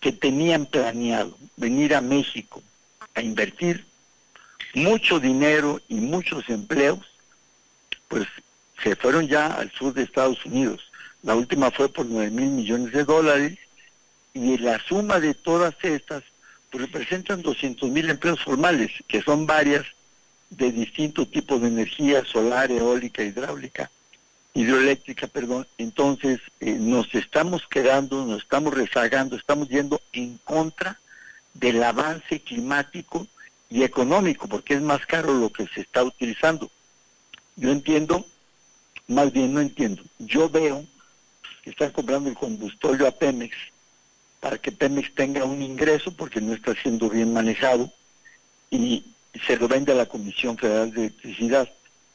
que 0.00 0.12
tenían 0.12 0.66
planeado 0.66 1.36
venir 1.56 1.94
a 1.94 2.02
México 2.02 2.62
a 3.14 3.22
invertir, 3.22 3.86
mucho 4.74 5.18
dinero 5.18 5.80
y 5.88 5.94
muchos 5.94 6.48
empleos, 6.48 7.00
pues 8.08 8.26
se 8.82 8.94
fueron 8.96 9.26
ya 9.26 9.46
al 9.46 9.70
sur 9.72 9.94
de 9.94 10.02
Estados 10.02 10.44
Unidos. 10.44 10.90
La 11.22 11.34
última 11.34 11.70
fue 11.70 11.88
por 11.88 12.06
9 12.06 12.30
mil 12.30 12.50
millones 12.50 12.92
de 12.92 13.04
dólares 13.04 13.58
y 14.34 14.58
la 14.58 14.78
suma 14.78 15.20
de 15.20 15.34
todas 15.34 15.74
estas 15.82 16.22
pues, 16.70 16.82
representan 16.84 17.42
200 17.42 17.90
mil 17.90 18.10
empleos 18.10 18.40
formales, 18.42 18.90
que 19.08 19.22
son 19.22 19.46
varias 19.46 19.86
de 20.50 20.72
distintos 20.72 21.30
tipos 21.30 21.60
de 21.62 21.68
energía, 21.68 22.24
solar, 22.24 22.70
eólica, 22.70 23.22
hidráulica, 23.22 23.90
hidroeléctrica, 24.54 25.26
perdón. 25.28 25.66
Entonces 25.78 26.40
eh, 26.58 26.72
nos 26.72 27.14
estamos 27.14 27.66
quedando, 27.68 28.26
nos 28.26 28.42
estamos 28.42 28.74
rezagando, 28.74 29.36
estamos 29.36 29.68
yendo 29.68 30.00
en 30.12 30.38
contra 30.38 31.00
del 31.54 31.82
avance 31.82 32.40
climático 32.40 33.26
y 33.68 33.84
económico, 33.84 34.48
porque 34.48 34.74
es 34.74 34.82
más 34.82 35.06
caro 35.06 35.32
lo 35.34 35.50
que 35.50 35.66
se 35.68 35.80
está 35.82 36.02
utilizando. 36.02 36.70
Yo 37.56 37.70
entiendo, 37.70 38.26
más 39.06 39.32
bien 39.32 39.54
no 39.54 39.60
entiendo, 39.60 40.02
yo 40.18 40.48
veo 40.48 40.84
que 41.62 41.70
están 41.70 41.92
comprando 41.92 42.28
el 42.28 42.36
combustorio 42.36 43.06
a 43.06 43.12
Pemex 43.12 43.56
para 44.40 44.58
que 44.58 44.72
Pemex 44.72 45.14
tenga 45.14 45.44
un 45.44 45.62
ingreso 45.62 46.12
porque 46.12 46.40
no 46.40 46.54
está 46.54 46.74
siendo 46.74 47.08
bien 47.10 47.32
manejado 47.32 47.92
y 48.70 49.04
se 49.46 49.56
lo 49.56 49.68
vende 49.68 49.92
a 49.92 49.96
la 49.96 50.06
Comisión 50.06 50.56
Federal 50.58 50.92
de 50.92 51.02
Electricidad, 51.02 51.68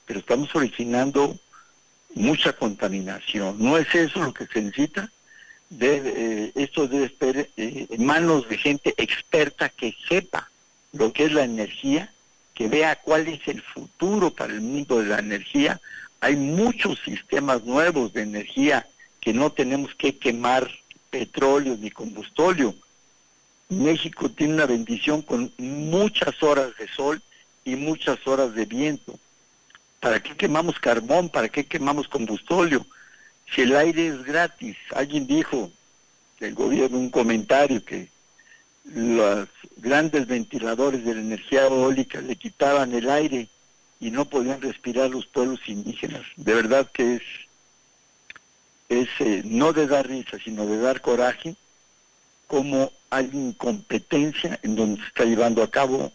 pero 0.06 0.20
estamos 0.20 0.54
originando 0.56 1.38
mucha 2.14 2.54
contaminación. 2.54 3.58
¿No 3.60 3.78
es 3.78 3.94
eso 3.94 4.24
lo 4.24 4.34
que 4.34 4.48
se 4.48 4.62
necesita? 4.62 5.12
Eh, 5.80 6.52
esto 6.56 6.88
debe 6.88 7.06
estar 7.06 7.36
eh, 7.38 7.50
en 7.58 8.06
manos 8.06 8.48
de 8.48 8.58
gente 8.58 8.94
experta 8.98 9.70
que 9.70 9.96
sepa 10.08 10.50
lo 10.94 11.12
que 11.12 11.26
es 11.26 11.34
la 11.34 11.44
energía, 11.44 12.14
que 12.54 12.68
vea 12.68 12.96
cuál 12.96 13.28
es 13.28 13.46
el 13.48 13.62
futuro 13.62 14.32
para 14.32 14.54
el 14.54 14.62
mundo 14.62 15.00
de 15.00 15.08
la 15.08 15.20
energía. 15.20 15.82
Hay 16.22 16.36
muchos 16.36 17.00
sistemas 17.04 17.64
nuevos 17.64 18.14
de 18.14 18.22
energía 18.22 18.88
que 19.20 19.34
no 19.34 19.52
tenemos 19.52 19.94
que 19.96 20.18
quemar 20.18 20.70
petróleo 21.10 21.78
ni 21.80 21.92
combustorio. 21.92 22.76
México 23.70 24.30
tiene 24.30 24.54
una 24.54 24.66
bendición 24.66 25.22
con 25.22 25.52
muchas 25.58 26.42
horas 26.44 26.76
de 26.78 26.88
sol 26.88 27.22
y 27.64 27.76
muchas 27.76 28.26
horas 28.28 28.54
de 28.54 28.66
viento. 28.66 29.20
¿Para 30.00 30.22
qué 30.22 30.36
quemamos 30.36 30.80
carbón? 30.80 31.30
¿Para 31.30 31.50
qué 31.50 31.66
quemamos 31.66 32.08
combustorio? 32.08 32.86
Si 33.54 33.62
el 33.62 33.76
aire 33.76 34.08
es 34.08 34.24
gratis, 34.24 34.78
alguien 34.94 35.26
dijo 35.26 35.72
del 36.40 36.54
gobierno 36.54 37.00
un 37.00 37.10
comentario 37.10 37.84
que 37.84 38.10
los 38.84 39.48
grandes 39.78 40.28
ventiladores 40.28 41.04
de 41.04 41.16
la 41.16 41.22
energía 41.22 41.66
eólica 41.66 42.22
le 42.22 42.36
quitaban 42.36 42.94
el 42.94 43.10
aire 43.10 43.48
y 44.00 44.12
no 44.12 44.26
podían 44.26 44.62
respirar 44.62 45.10
los 45.10 45.26
pueblos 45.26 45.60
indígenas. 45.68 46.22
De 46.36 46.54
verdad 46.54 46.90
que 46.92 47.16
es, 47.16 47.24
es 48.90 49.10
eh, 49.20 49.42
no 49.46 49.74
de 49.74 49.88
dar 49.88 50.08
risa, 50.08 50.38
sino 50.44 50.66
de 50.68 50.78
dar 50.78 51.02
coraje, 51.02 51.56
como 52.48 52.92
hay 53.10 53.30
incompetencia 53.34 54.60
en 54.64 54.76
donde 54.76 55.02
se 55.02 55.08
está 55.08 55.26
llevando 55.26 55.64
a 55.64 55.70
cabo 55.70 56.12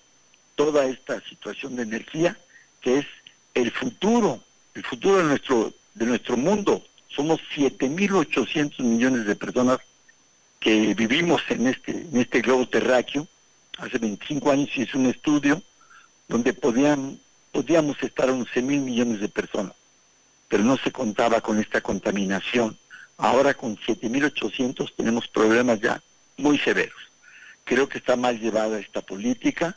toda 0.55 0.87
esta 0.87 1.21
situación 1.23 1.77
de 1.77 1.83
energía, 1.83 2.37
que 2.81 2.99
es 2.99 3.07
el 3.55 3.71
futuro, 3.71 4.41
el 4.75 4.85
futuro 4.85 5.19
de 5.19 5.25
nuestro, 5.25 5.73
de 5.95 6.07
nuestro 6.07 6.37
mundo. 6.37 6.83
Somos 7.09 7.41
7.800 7.57 8.83
millones 8.83 9.27
de 9.27 9.37
personas 9.37 9.79
que 10.59 10.95
vivimos 10.95 11.43
en 11.49 11.69
este, 11.69 11.93
en 11.93 12.21
este 12.21 12.43
globo 12.43 12.69
terráqueo. 12.69 13.27
Hace 13.79 13.99
25 13.99 14.51
años 14.51 14.69
hice 14.77 14.99
un 14.99 15.07
estudio 15.07 15.63
donde 16.29 16.53
podían, 16.53 17.19
podíamos 17.51 18.03
estar 18.03 18.29
a 18.29 18.33
11 18.33 18.63
mil 18.63 18.81
millones 18.81 19.21
de 19.21 19.29
personas, 19.29 19.73
pero 20.49 20.63
no 20.63 20.77
se 20.77 20.93
contaba 20.93 21.41
con 21.41 21.59
esta 21.59 21.81
contaminación. 21.81 22.77
Ahora 23.17 23.55
con 23.55 23.77
7.800 23.77 24.93
tenemos 24.97 25.27
problemas 25.29 25.81
ya 25.81 26.03
muy 26.41 26.59
severos. 26.59 26.99
Creo 27.65 27.89
que 27.89 27.99
está 27.99 28.17
mal 28.17 28.41
llevada 28.41 28.79
esta 28.81 29.01
política 29.01 29.77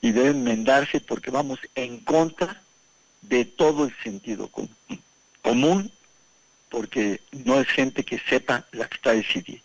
y 0.00 0.12
debe 0.12 0.30
enmendarse 0.30 1.00
porque 1.00 1.30
vamos 1.30 1.60
en 1.74 2.00
contra 2.00 2.62
de 3.22 3.44
todo 3.44 3.84
el 3.84 3.94
sentido 4.02 4.48
común, 4.48 4.76
común 5.42 5.92
porque 6.70 7.20
no 7.32 7.60
es 7.60 7.68
gente 7.68 8.04
que 8.04 8.18
sepa 8.18 8.64
la 8.72 8.88
que 8.88 8.94
está 8.94 9.12
decidiendo. 9.12 9.64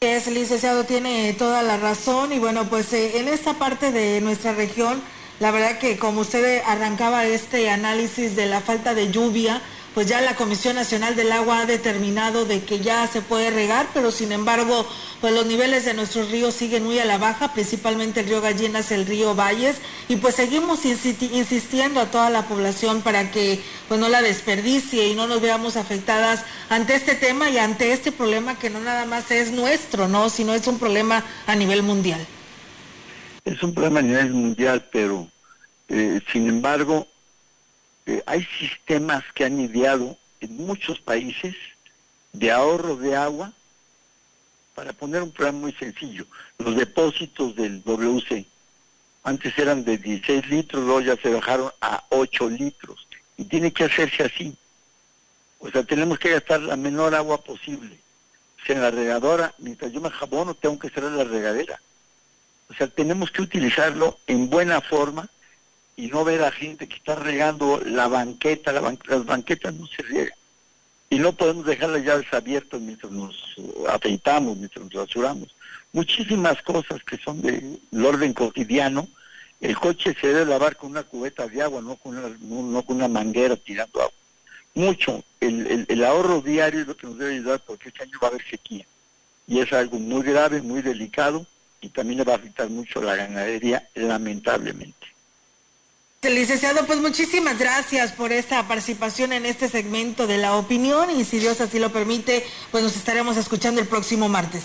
Es 0.00 0.26
licenciado, 0.28 0.84
tiene 0.84 1.34
toda 1.34 1.62
la 1.62 1.76
razón 1.76 2.32
y 2.32 2.38
bueno, 2.38 2.68
pues 2.68 2.92
eh, 2.92 3.18
en 3.18 3.28
esta 3.28 3.54
parte 3.54 3.90
de 3.92 4.20
nuestra 4.20 4.54
región, 4.54 5.02
la 5.40 5.50
verdad 5.50 5.78
que 5.78 5.98
como 5.98 6.20
usted 6.20 6.62
arrancaba 6.64 7.26
este 7.26 7.68
análisis 7.70 8.36
de 8.36 8.46
la 8.46 8.60
falta 8.60 8.94
de 8.94 9.10
lluvia, 9.10 9.60
pues 9.94 10.06
ya 10.06 10.20
la 10.20 10.36
Comisión 10.36 10.76
Nacional 10.76 11.16
del 11.16 11.32
Agua 11.32 11.60
ha 11.60 11.66
determinado 11.66 12.44
de 12.44 12.62
que 12.62 12.80
ya 12.80 13.06
se 13.06 13.20
puede 13.20 13.50
regar, 13.50 13.88
pero 13.94 14.10
sin 14.10 14.32
embargo, 14.32 14.86
pues 15.20 15.32
los 15.32 15.46
niveles 15.46 15.84
de 15.84 15.94
nuestros 15.94 16.30
ríos 16.30 16.54
siguen 16.54 16.84
muy 16.84 16.98
a 16.98 17.04
la 17.04 17.18
baja, 17.18 17.52
principalmente 17.52 18.20
el 18.20 18.26
río 18.26 18.40
Gallinas, 18.40 18.92
el 18.92 19.06
río 19.06 19.34
Valles, 19.34 19.76
y 20.08 20.16
pues 20.16 20.36
seguimos 20.36 20.84
insistiendo 20.84 22.00
a 22.00 22.10
toda 22.10 22.30
la 22.30 22.46
población 22.46 23.02
para 23.02 23.30
que 23.30 23.60
pues 23.88 23.98
no 23.98 24.08
la 24.08 24.22
desperdicie 24.22 25.08
y 25.08 25.14
no 25.14 25.26
nos 25.26 25.40
veamos 25.40 25.76
afectadas 25.76 26.44
ante 26.68 26.94
este 26.94 27.14
tema 27.14 27.50
y 27.50 27.58
ante 27.58 27.92
este 27.92 28.12
problema 28.12 28.58
que 28.58 28.70
no 28.70 28.80
nada 28.80 29.06
más 29.06 29.30
es 29.30 29.50
nuestro, 29.50 30.08
¿no? 30.08 30.30
Sino 30.30 30.54
es 30.54 30.66
un 30.66 30.78
problema 30.78 31.24
a 31.46 31.54
nivel 31.54 31.82
mundial. 31.82 32.24
Es 33.44 33.62
un 33.62 33.74
problema 33.74 34.00
a 34.00 34.02
nivel 34.02 34.30
mundial, 34.32 34.86
pero 34.92 35.28
eh, 35.88 36.20
sin 36.32 36.48
embargo, 36.48 37.06
eh, 38.08 38.22
hay 38.24 38.42
sistemas 38.58 39.22
que 39.34 39.44
han 39.44 39.60
ideado 39.60 40.16
en 40.40 40.56
muchos 40.56 40.98
países 40.98 41.54
de 42.32 42.50
ahorro 42.50 42.96
de 42.96 43.14
agua 43.14 43.52
para 44.74 44.94
poner 44.94 45.22
un 45.22 45.30
plan 45.30 45.54
muy 45.54 45.72
sencillo, 45.72 46.24
los 46.56 46.74
depósitos 46.74 47.54
del 47.54 47.82
WC. 47.82 48.46
Antes 49.24 49.58
eran 49.58 49.84
de 49.84 49.98
16 49.98 50.48
litros, 50.48 50.84
luego 50.84 51.02
ya 51.02 51.16
se 51.16 51.34
bajaron 51.34 51.70
a 51.82 52.02
8 52.08 52.48
litros. 52.48 53.06
Y 53.36 53.44
tiene 53.44 53.74
que 53.74 53.84
hacerse 53.84 54.22
así. 54.22 54.56
O 55.58 55.70
sea, 55.70 55.84
tenemos 55.84 56.18
que 56.18 56.30
gastar 56.30 56.60
la 56.62 56.76
menor 56.76 57.14
agua 57.14 57.42
posible. 57.42 57.98
O 58.62 58.64
sea, 58.64 58.76
en 58.76 58.82
la 58.82 58.90
regadora, 58.90 59.54
mientras 59.58 59.92
yo 59.92 60.00
me 60.00 60.08
jabono, 60.08 60.54
tengo 60.54 60.78
que 60.78 60.88
cerrar 60.88 61.12
la 61.12 61.24
regadera. 61.24 61.78
O 62.70 62.74
sea, 62.74 62.86
tenemos 62.86 63.30
que 63.30 63.42
utilizarlo 63.42 64.18
en 64.26 64.48
buena 64.48 64.80
forma 64.80 65.28
y 65.98 66.06
no 66.06 66.24
ver 66.24 66.44
a 66.44 66.52
gente 66.52 66.86
que 66.86 66.94
está 66.94 67.16
regando 67.16 67.82
la 67.84 68.06
banqueta. 68.06 68.70
La 68.70 68.80
las 68.80 69.26
banquetas 69.26 69.74
no 69.74 69.84
se 69.88 70.00
riegan. 70.04 70.38
Y 71.10 71.18
no 71.18 71.32
podemos 71.32 71.66
dejar 71.66 71.90
las 71.90 72.04
llaves 72.04 72.32
abiertas 72.32 72.80
mientras 72.80 73.10
nos 73.10 73.34
afeitamos, 73.88 74.56
mientras 74.56 74.84
nos 74.84 74.94
rasuramos. 74.94 75.48
Muchísimas 75.92 76.62
cosas 76.62 77.02
que 77.02 77.16
son 77.16 77.42
del 77.42 77.80
orden 78.04 78.32
cotidiano. 78.32 79.08
El 79.60 79.76
coche 79.76 80.14
se 80.20 80.28
debe 80.28 80.46
lavar 80.46 80.76
con 80.76 80.92
una 80.92 81.02
cubeta 81.02 81.48
de 81.48 81.62
agua, 81.62 81.82
no 81.82 81.96
con 81.96 82.16
una, 82.88 83.08
manguera 83.08 83.56
tirando 83.56 84.00
agua. 84.00 84.12
Mucho. 84.74 85.24
El, 85.40 85.66
el- 85.66 85.86
el 85.88 86.04
ahorro 86.04 86.40
diario 86.42 86.82
es 86.82 86.86
lo 86.86 86.96
que 86.96 87.08
nos 87.08 87.18
debe 87.18 87.34
ayudar 87.34 87.60
porque 87.66 87.88
este 87.88 88.04
año 88.04 88.18
va 88.22 88.28
a 88.28 88.30
haber 88.30 88.48
sequía. 88.48 88.86
Y 89.48 89.58
es 89.58 89.72
algo 89.72 89.98
muy 89.98 90.22
grave, 90.22 90.62
muy 90.62 90.80
delicado 90.82 91.44
y 91.80 91.88
también 91.88 92.18
le 92.18 92.24
va 92.24 92.34
a 92.34 92.36
afectar 92.36 92.68
mucho 92.70 93.00
a 93.00 93.04
la 93.04 93.16
ganadería, 93.16 93.88
lamentablemente. 93.96 94.94
Licenciado, 96.34 96.86
pues 96.86 97.00
muchísimas 97.00 97.58
gracias 97.58 98.12
por 98.12 98.32
esta 98.32 98.66
participación 98.68 99.32
en 99.32 99.46
este 99.46 99.68
segmento 99.68 100.26
de 100.26 100.38
la 100.38 100.56
opinión 100.56 101.10
y 101.10 101.24
si 101.24 101.38
Dios 101.38 101.60
así 101.60 101.78
lo 101.78 101.90
permite, 101.90 102.44
pues 102.70 102.84
nos 102.84 102.96
estaremos 102.96 103.36
escuchando 103.36 103.80
el 103.80 103.86
próximo 103.86 104.28
martes. 104.28 104.62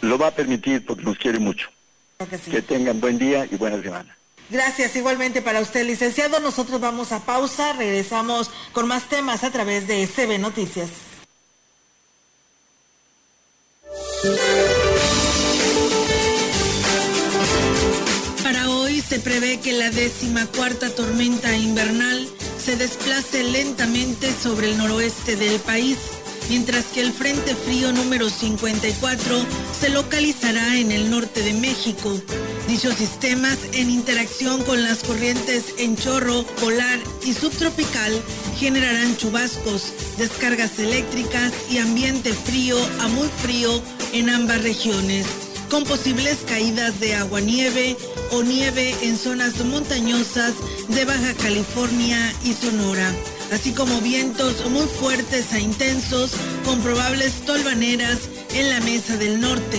Lo 0.00 0.16
va 0.18 0.28
a 0.28 0.30
permitir 0.30 0.84
porque 0.86 1.04
nos 1.04 1.18
quiere 1.18 1.38
mucho. 1.38 1.68
Creo 2.16 2.30
que 2.30 2.38
sí. 2.38 2.50
Que 2.50 2.62
tengan 2.62 3.00
buen 3.00 3.18
día 3.18 3.46
y 3.50 3.56
buena 3.56 3.80
semana. 3.82 4.16
Gracias 4.48 4.96
igualmente 4.96 5.42
para 5.42 5.60
usted, 5.60 5.84
licenciado. 5.84 6.40
Nosotros 6.40 6.80
vamos 6.80 7.12
a 7.12 7.20
pausa, 7.20 7.72
regresamos 7.74 8.50
con 8.72 8.88
más 8.88 9.08
temas 9.08 9.44
a 9.44 9.50
través 9.50 9.86
de 9.86 10.06
CB 10.06 10.38
Noticias. 10.38 10.90
Se 19.00 19.18
prevé 19.18 19.60
que 19.60 19.72
la 19.72 19.90
décima 19.90 20.46
cuarta 20.46 20.88
tormenta 20.88 21.56
invernal 21.56 22.28
se 22.62 22.76
desplace 22.76 23.42
lentamente 23.44 24.32
sobre 24.32 24.70
el 24.70 24.78
noroeste 24.78 25.36
del 25.36 25.60
país, 25.60 25.98
mientras 26.48 26.86
que 26.86 27.02
el 27.02 27.12
Frente 27.12 27.54
Frío 27.54 27.92
número 27.92 28.30
54 28.30 29.44
se 29.78 29.88
localizará 29.90 30.78
en 30.78 30.92
el 30.92 31.10
norte 31.10 31.42
de 31.42 31.52
México. 31.54 32.20
Dichos 32.68 32.94
sistemas, 32.94 33.58
en 33.72 33.90
interacción 33.90 34.62
con 34.64 34.82
las 34.82 35.02
corrientes 35.02 35.74
en 35.78 35.96
chorro, 35.96 36.44
polar 36.60 36.98
y 37.24 37.34
subtropical, 37.34 38.12
generarán 38.58 39.16
chubascos, 39.16 39.92
descargas 40.16 40.78
eléctricas 40.78 41.52
y 41.70 41.78
ambiente 41.78 42.32
frío 42.32 42.78
a 43.00 43.08
muy 43.08 43.28
frío 43.42 43.82
en 44.12 44.30
ambas 44.30 44.62
regiones 44.62 45.45
con 45.70 45.84
posibles 45.84 46.38
caídas 46.46 47.00
de 47.00 47.14
agua-nieve 47.14 47.96
o 48.32 48.42
nieve 48.42 48.94
en 49.02 49.16
zonas 49.16 49.64
montañosas 49.64 50.54
de 50.88 51.04
Baja 51.04 51.34
California 51.34 52.32
y 52.44 52.52
Sonora, 52.52 53.12
así 53.52 53.72
como 53.72 54.00
vientos 54.00 54.68
muy 54.70 54.86
fuertes 54.86 55.52
a 55.52 55.60
intensos 55.60 56.32
con 56.64 56.80
probables 56.80 57.44
tolvaneras 57.44 58.28
en 58.54 58.68
la 58.70 58.80
mesa 58.80 59.16
del 59.16 59.40
norte. 59.40 59.78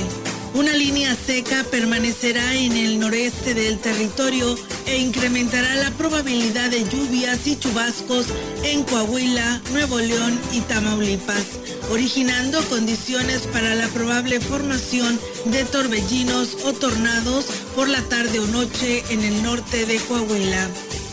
Una 0.58 0.74
línea 0.74 1.16
seca 1.16 1.64
permanecerá 1.70 2.56
en 2.56 2.76
el 2.76 3.00
noreste 3.00 3.54
del 3.54 3.78
territorio 3.78 4.58
e 4.88 4.98
incrementará 4.98 5.76
la 5.76 5.92
probabilidad 5.92 6.72
de 6.72 6.84
lluvias 6.84 7.46
y 7.46 7.60
chubascos 7.60 8.26
en 8.64 8.82
Coahuila, 8.84 9.62
Nuevo 9.72 10.00
León 10.00 10.40
y 10.52 10.62
Tamaulipas, 10.62 11.46
originando 11.92 12.60
condiciones 12.70 13.42
para 13.54 13.76
la 13.76 13.88
probable 13.90 14.40
formación 14.40 15.20
de 15.46 15.64
torbellinos 15.64 16.58
o 16.66 16.74
tornados 16.74 17.46
por 17.76 17.88
la 17.88 18.02
tarde 18.02 18.40
o 18.40 18.48
noche 18.48 19.04
en 19.12 19.22
el 19.22 19.44
norte 19.44 19.86
de 19.86 20.00
Coahuila. 20.00 20.68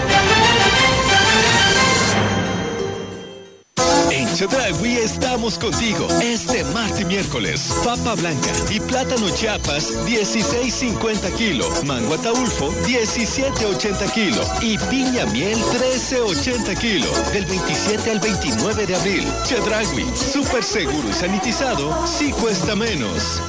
Chedragui 4.42 4.96
estamos 4.96 5.56
contigo 5.56 6.08
este 6.20 6.64
martes 6.64 7.02
y 7.02 7.04
miércoles. 7.04 7.72
Papa 7.84 8.16
blanca 8.16 8.50
y 8.72 8.80
plátano 8.80 9.30
chiapas 9.30 9.94
16.50 10.04 11.32
kilo. 11.36 11.64
Mango 11.84 12.14
ataulfo 12.14 12.72
17.80 12.82 14.12
kilo. 14.12 14.42
Y 14.60 14.78
piña 14.90 15.26
miel 15.26 15.56
13.80 15.60 16.76
kilo. 16.76 17.06
Del 17.32 17.46
27 17.46 18.10
al 18.10 18.18
29 18.18 18.84
de 18.84 18.96
abril. 18.96 19.24
Chedragui, 19.44 20.06
súper 20.16 20.64
seguro 20.64 21.08
y 21.08 21.12
sanitizado, 21.12 22.04
sí 22.04 22.32
cuesta 22.32 22.74
menos. 22.74 23.40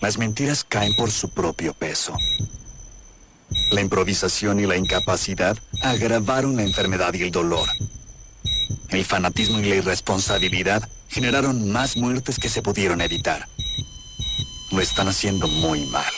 Las 0.00 0.18
mentiras 0.18 0.64
caen 0.64 0.96
por 0.96 1.12
su 1.12 1.28
propio 1.28 1.72
peso. 1.72 2.16
La 3.70 3.80
improvisación 3.80 4.58
y 4.58 4.66
la 4.66 4.76
incapacidad 4.76 5.56
agravaron 5.84 6.56
la 6.56 6.64
enfermedad 6.64 7.14
y 7.14 7.22
el 7.22 7.30
dolor. 7.30 7.68
El 8.90 9.04
fanatismo 9.04 9.60
y 9.60 9.68
la 9.68 9.76
irresponsabilidad 9.76 10.88
generaron 11.08 11.70
más 11.70 11.96
muertes 11.96 12.38
que 12.38 12.48
se 12.48 12.62
pudieron 12.62 13.00
evitar. 13.00 13.48
Lo 14.70 14.80
están 14.80 15.08
haciendo 15.08 15.46
muy 15.48 15.86
mal. 15.86 16.12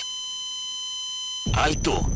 ¡Alto! 1.54 2.08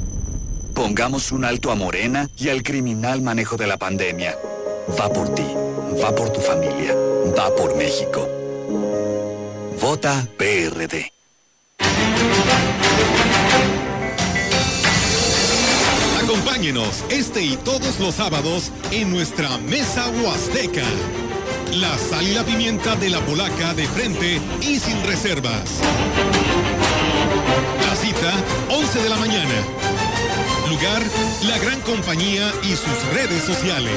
Pongamos 0.74 1.32
un 1.32 1.44
alto 1.44 1.70
a 1.70 1.74
Morena 1.74 2.28
y 2.36 2.48
al 2.48 2.62
criminal 2.62 3.22
manejo 3.22 3.56
de 3.56 3.66
la 3.66 3.76
pandemia. 3.76 4.36
Va 4.98 5.08
por 5.08 5.34
ti, 5.34 5.46
va 6.02 6.14
por 6.14 6.30
tu 6.32 6.40
familia, 6.40 6.94
va 7.38 7.54
por 7.54 7.76
México. 7.76 8.28
Vota 9.80 10.26
PRD. 10.36 11.12
Acompáñenos 16.34 17.04
este 17.10 17.44
y 17.44 17.56
todos 17.56 18.00
los 18.00 18.16
sábados 18.16 18.72
en 18.90 19.12
nuestra 19.12 19.56
mesa 19.58 20.08
huasteca. 20.08 20.82
La 21.74 21.96
sal 21.96 22.26
y 22.26 22.34
la 22.34 22.42
pimienta 22.42 22.96
de 22.96 23.08
la 23.08 23.20
polaca 23.20 23.72
de 23.72 23.86
frente 23.86 24.40
y 24.60 24.80
sin 24.80 25.00
reservas. 25.04 25.78
La 27.86 27.94
cita, 27.94 28.32
11 28.68 29.02
de 29.04 29.08
la 29.08 29.16
mañana. 29.16 29.54
Lugar, 30.68 31.02
la 31.44 31.56
gran 31.58 31.80
compañía 31.82 32.52
y 32.64 32.70
sus 32.70 33.14
redes 33.14 33.44
sociales. 33.44 33.94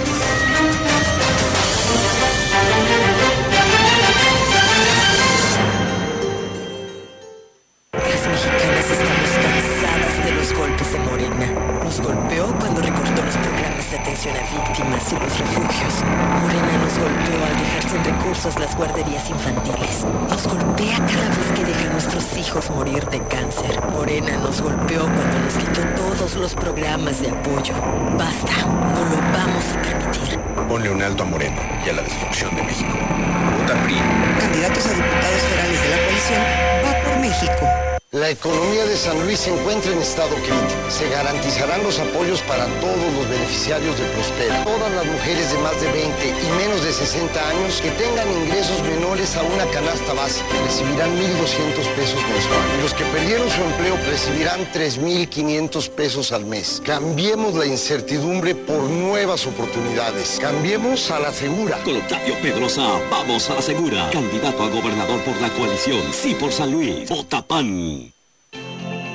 La 38.19 38.31
economía 38.31 38.83
de 38.85 38.97
San 38.97 39.23
Luis 39.23 39.41
se 39.41 39.53
encuentra 39.53 39.91
en 39.91 39.99
estado 39.99 40.33
crítico. 40.37 40.89
Se 40.89 41.07
garantizarán 41.07 41.83
los 41.83 41.99
apoyos 41.99 42.41
para 42.41 42.65
todos 42.81 43.13
los 43.13 43.29
beneficiarios 43.29 43.95
de 43.99 44.05
Prospera. 44.05 44.63
Todas 44.63 44.91
las 44.91 45.05
mujeres 45.05 45.51
de 45.51 45.59
más 45.59 45.79
de 45.79 45.91
20 45.91 46.27
y 46.27 46.57
menos 46.57 46.83
de 46.83 46.93
60 46.93 47.49
años 47.49 47.79
que 47.79 47.91
tengan 47.91 48.27
ingresos 48.31 48.81
menores 48.81 49.35
a 49.35 49.43
una 49.43 49.65
canasta 49.67 50.13
básica 50.13 50.47
recibirán 50.65 51.11
1.200 51.15 51.95
pesos 51.95 52.21
mensuales. 52.27 52.81
Los 52.81 52.93
que 52.95 53.03
perdieron 53.05 53.49
su 53.51 53.61
empleo 53.61 53.95
recibirán 54.09 54.61
3.500 54.71 55.89
pesos 55.91 56.31
al 56.31 56.45
mes. 56.45 56.81
Cambiemos 56.83 57.53
la 57.53 57.67
incertidumbre 57.67 58.55
por 58.55 58.81
nuevas 58.81 59.45
oportunidades. 59.45 60.39
Cambiemos 60.41 61.11
a 61.11 61.19
la 61.19 61.31
segura. 61.31 61.77
Con 61.83 61.97
Octavio 61.97 62.33
Pedrosa, 62.41 62.99
vamos 63.11 63.47
a 63.51 63.55
la 63.55 63.61
segura. 63.61 64.09
Candidato 64.11 64.63
a 64.63 64.69
gobernador 64.69 65.21
por 65.21 65.39
la 65.39 65.49
coalición. 65.53 66.01
Sí 66.11 66.33
por 66.33 66.51
San 66.51 66.71
Luis. 66.71 67.07
Vota. 67.07 67.45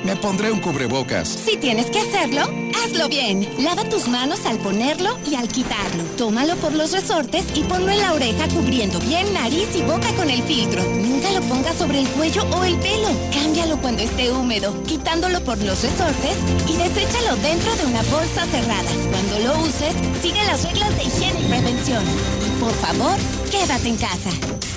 Me 0.03 0.17
pondré 0.17 0.51
un 0.51 0.59
cubrebocas. 0.59 1.29
Si 1.29 1.55
tienes 1.55 1.85
que 1.87 1.99
hacerlo, 1.99 2.41
hazlo 2.83 3.07
bien. 3.07 3.47
Lava 3.63 3.85
tus 3.85 4.07
manos 4.09 4.45
al 4.45 4.57
ponerlo 4.57 5.17
y 5.29 5.35
al 5.35 5.47
quitarlo. 5.47 6.03
Tómalo 6.17 6.57
por 6.57 6.73
los 6.73 6.91
resortes 6.91 7.45
y 7.55 7.63
ponlo 7.63 7.89
en 7.89 8.01
la 8.01 8.13
oreja 8.13 8.47
cubriendo 8.49 8.99
bien 8.99 9.33
nariz 9.33 9.69
y 9.73 9.81
boca 9.81 10.13
con 10.15 10.29
el 10.29 10.43
filtro. 10.43 10.83
Nunca 10.83 11.31
lo 11.31 11.41
pongas 11.43 11.77
sobre 11.77 12.01
el 12.01 12.07
cuello 12.09 12.43
o 12.51 12.65
el 12.65 12.75
pelo. 12.79 13.07
Cámbialo 13.33 13.77
cuando 13.77 14.03
esté 14.03 14.29
húmedo, 14.29 14.73
quitándolo 14.83 15.41
por 15.41 15.57
los 15.59 15.81
resortes 15.81 16.35
y 16.67 16.75
deséchalo 16.75 17.37
dentro 17.37 17.73
de 17.77 17.85
una 17.85 18.01
bolsa 18.03 18.45
cerrada. 18.47 18.91
Cuando 19.09 19.39
lo 19.39 19.61
uses, 19.63 19.93
sigue 20.21 20.43
las 20.43 20.63
reglas 20.63 20.95
de 20.97 21.03
higiene 21.03 21.39
y 21.39 21.45
prevención. 21.45 22.03
Y 22.45 22.59
por 22.59 22.73
favor, 22.73 23.17
quédate 23.49 23.87
en 23.87 23.95
casa. 23.95 24.31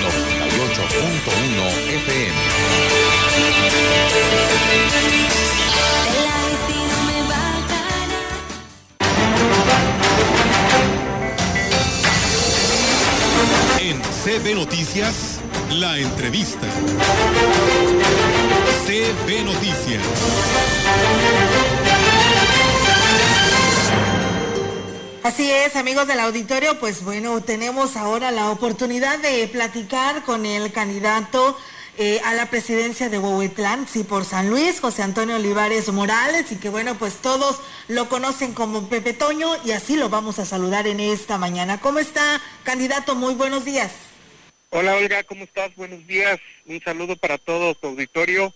98.1 0.04 1.60
FM. 1.95 2.38
CB 14.23 14.55
Noticias, 14.55 15.41
la 15.69 15.99
entrevista. 15.99 16.65
CB 18.86 19.43
Noticias. 19.43 20.01
Así 25.23 25.51
es, 25.51 25.75
amigos 25.75 26.07
del 26.07 26.21
auditorio, 26.21 26.79
pues 26.79 27.03
bueno, 27.03 27.41
tenemos 27.41 27.97
ahora 27.97 28.31
la 28.31 28.49
oportunidad 28.49 29.19
de 29.19 29.45
platicar 29.49 30.23
con 30.23 30.45
el 30.45 30.71
candidato 30.71 31.57
eh, 31.97 32.21
a 32.23 32.33
la 32.33 32.45
presidencia 32.49 33.09
de 33.09 33.19
Huehuetlán, 33.19 33.89
sí, 33.91 34.05
por 34.05 34.23
San 34.23 34.49
Luis, 34.49 34.79
José 34.79 35.03
Antonio 35.03 35.36
Olivares 35.36 35.91
Morales, 35.91 36.49
y 36.53 36.55
que 36.55 36.69
bueno, 36.69 36.95
pues 36.95 37.15
todos 37.15 37.59
lo 37.89 38.07
conocen 38.07 38.53
como 38.53 38.88
Pepe 38.88 39.12
Toño, 39.12 39.49
y 39.65 39.71
así 39.71 39.97
lo 39.97 40.07
vamos 40.07 40.39
a 40.39 40.45
saludar 40.45 40.88
en 40.88 41.01
esta 41.01 41.38
mañana. 41.38 41.81
¿Cómo 41.81 41.99
está, 41.99 42.39
candidato? 42.63 43.15
Muy 43.15 43.33
buenos 43.33 43.65
días. 43.65 44.12
Hola 44.75 44.95
Olga, 44.95 45.21
¿cómo 45.23 45.43
estás? 45.43 45.75
Buenos 45.75 46.07
días. 46.07 46.39
Un 46.65 46.81
saludo 46.81 47.15
para 47.15 47.38
todo 47.38 47.75
tu 47.75 47.89
auditorio 47.89 48.51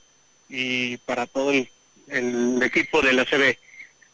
y 0.49 0.97
para 0.97 1.27
todo 1.27 1.51
el, 1.51 1.69
el 2.07 2.59
equipo 2.63 3.03
de 3.03 3.13
la 3.13 3.23
CB. 3.23 3.55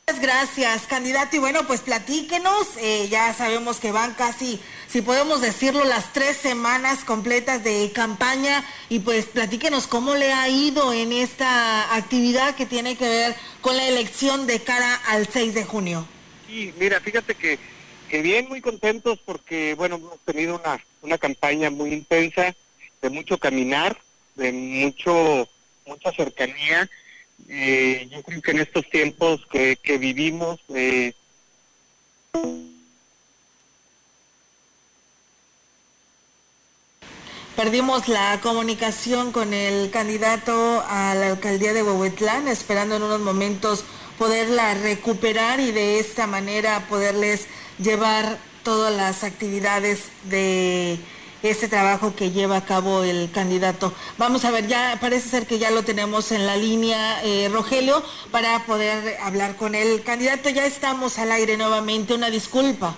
Muchas 0.06 0.22
gracias, 0.22 0.82
candidato. 0.88 1.38
Y 1.38 1.40
bueno, 1.40 1.66
pues 1.66 1.80
platíquenos. 1.80 2.68
Eh, 2.82 3.08
ya 3.10 3.34
sabemos 3.34 3.80
que 3.80 3.94
van 3.94 4.16
casi, 4.16 4.60
si 4.90 5.02
podemos 5.02 5.40
decirlo, 5.40 5.86
las 5.86 6.12
tres 6.12 6.36
semanas 6.36 7.06
completas 7.06 7.64
de 7.64 7.90
campaña. 7.96 8.66
Y 8.90 9.00
pues 9.00 9.28
platíquenos 9.28 9.88
cómo 9.88 10.16
le 10.16 10.34
ha 10.34 10.50
ido 10.50 10.92
en 10.92 11.14
esta 11.14 11.96
actividad 11.96 12.54
que 12.56 12.66
tiene 12.66 12.98
que 12.98 13.08
ver 13.08 13.36
con 13.62 13.78
la 13.78 13.88
elección 13.88 14.46
de 14.46 14.62
cara 14.62 14.94
al 15.08 15.26
6 15.26 15.54
de 15.54 15.64
junio. 15.64 16.06
Sí, 16.48 16.74
mira, 16.78 17.00
fíjate 17.00 17.34
que, 17.34 17.58
que 18.14 18.22
bien, 18.22 18.48
muy 18.48 18.62
contentos 18.62 19.18
porque, 19.26 19.74
bueno, 19.74 19.96
hemos 19.96 20.20
tenido 20.20 20.60
una, 20.60 20.80
una 21.02 21.18
campaña 21.18 21.72
muy 21.72 21.94
intensa, 21.94 22.54
de 23.02 23.10
mucho 23.10 23.40
caminar, 23.40 23.98
de 24.36 24.52
mucho 24.52 25.50
mucha 25.88 26.12
cercanía. 26.12 26.88
Eh, 27.50 28.08
yo 28.12 28.22
creo 28.22 28.40
que 28.40 28.52
en 28.52 28.60
estos 28.60 28.88
tiempos 28.92 29.42
que, 29.52 29.78
que 29.82 29.98
vivimos, 29.98 30.60
eh, 30.76 31.14
Perdimos 37.56 38.08
la 38.08 38.40
comunicación 38.42 39.32
con 39.32 39.54
el 39.54 39.90
candidato 39.90 40.84
a 40.88 41.16
la 41.16 41.28
alcaldía 41.28 41.74
de 41.74 41.82
Huehuetlán, 41.82 42.48
esperando 42.48 42.96
en 42.96 43.04
unos 43.04 43.22
momentos 43.22 43.84
poderla 44.20 44.76
recuperar 44.76 45.60
y 45.60 45.72
de 45.72 46.00
esta 46.00 46.28
manera 46.28 46.88
poderles 46.88 47.48
llevar 47.84 48.40
todas 48.64 48.96
las 48.96 49.24
actividades 49.24 50.06
de 50.24 50.98
ese 51.44 51.68
trabajo 51.68 52.16
que 52.16 52.32
lleva 52.32 52.58
a 52.58 52.66
cabo 52.66 53.04
el 53.04 53.30
candidato. 53.32 53.94
Vamos 54.18 54.46
a 54.46 54.52
ver, 54.52 54.68
ya 54.68 54.98
parece 55.02 55.30
ser 55.30 55.46
que 55.46 55.60
ya 55.60 55.72
lo 55.72 55.84
tenemos 55.84 56.32
en 56.32 56.46
la 56.46 56.56
línea, 56.56 57.22
eh, 57.24 57.50
Rogelio, 57.52 58.02
para 58.32 58.66
poder 58.66 59.18
hablar 59.22 59.58
con 59.58 59.76
el 59.76 60.02
candidato. 60.04 60.50
Ya 60.50 60.66
estamos 60.66 61.20
al 61.20 61.32
aire 61.32 61.58
nuevamente, 61.58 62.14
una 62.14 62.30
disculpa. 62.30 62.96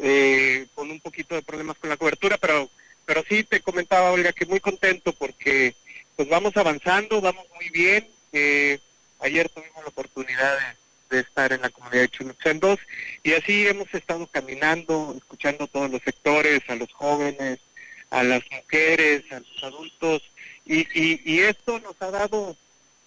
Eh, 0.00 0.66
con 0.74 0.90
un 0.90 1.00
poquito 1.00 1.34
de 1.34 1.42
problemas 1.42 1.78
con 1.78 1.88
la 1.88 1.96
cobertura, 1.96 2.36
pero 2.36 2.68
pero 3.06 3.22
sí 3.28 3.44
te 3.44 3.60
comentaba, 3.60 4.12
Olga, 4.12 4.32
que 4.32 4.46
muy 4.46 4.60
contento 4.60 5.12
porque 5.12 5.74
pues 6.16 6.28
vamos 6.28 6.56
avanzando, 6.56 7.20
vamos 7.20 7.46
muy 7.54 7.68
bien. 7.70 8.08
Eh, 8.32 8.78
ayer 9.20 9.48
tuvimos 9.48 9.82
la 9.82 9.88
oportunidad 9.88 10.58
de 10.58 10.76
de 11.14 11.20
estar 11.20 11.52
en 11.52 11.62
la 11.62 11.70
comunidad 11.70 12.02
de 12.02 12.08
Chunuxen 12.08 12.60
2 12.60 12.78
y 13.22 13.32
así 13.32 13.66
hemos 13.66 13.92
estado 13.94 14.26
caminando, 14.26 15.14
escuchando 15.16 15.66
todos 15.66 15.90
los 15.90 16.02
sectores, 16.02 16.62
a 16.68 16.74
los 16.74 16.92
jóvenes, 16.92 17.60
a 18.10 18.22
las 18.22 18.42
mujeres, 18.50 19.24
a 19.32 19.40
los 19.40 19.64
adultos 19.64 20.22
y, 20.66 21.40
esto 21.40 21.78
nos 21.80 22.00
ha 22.00 22.10
dado 22.10 22.56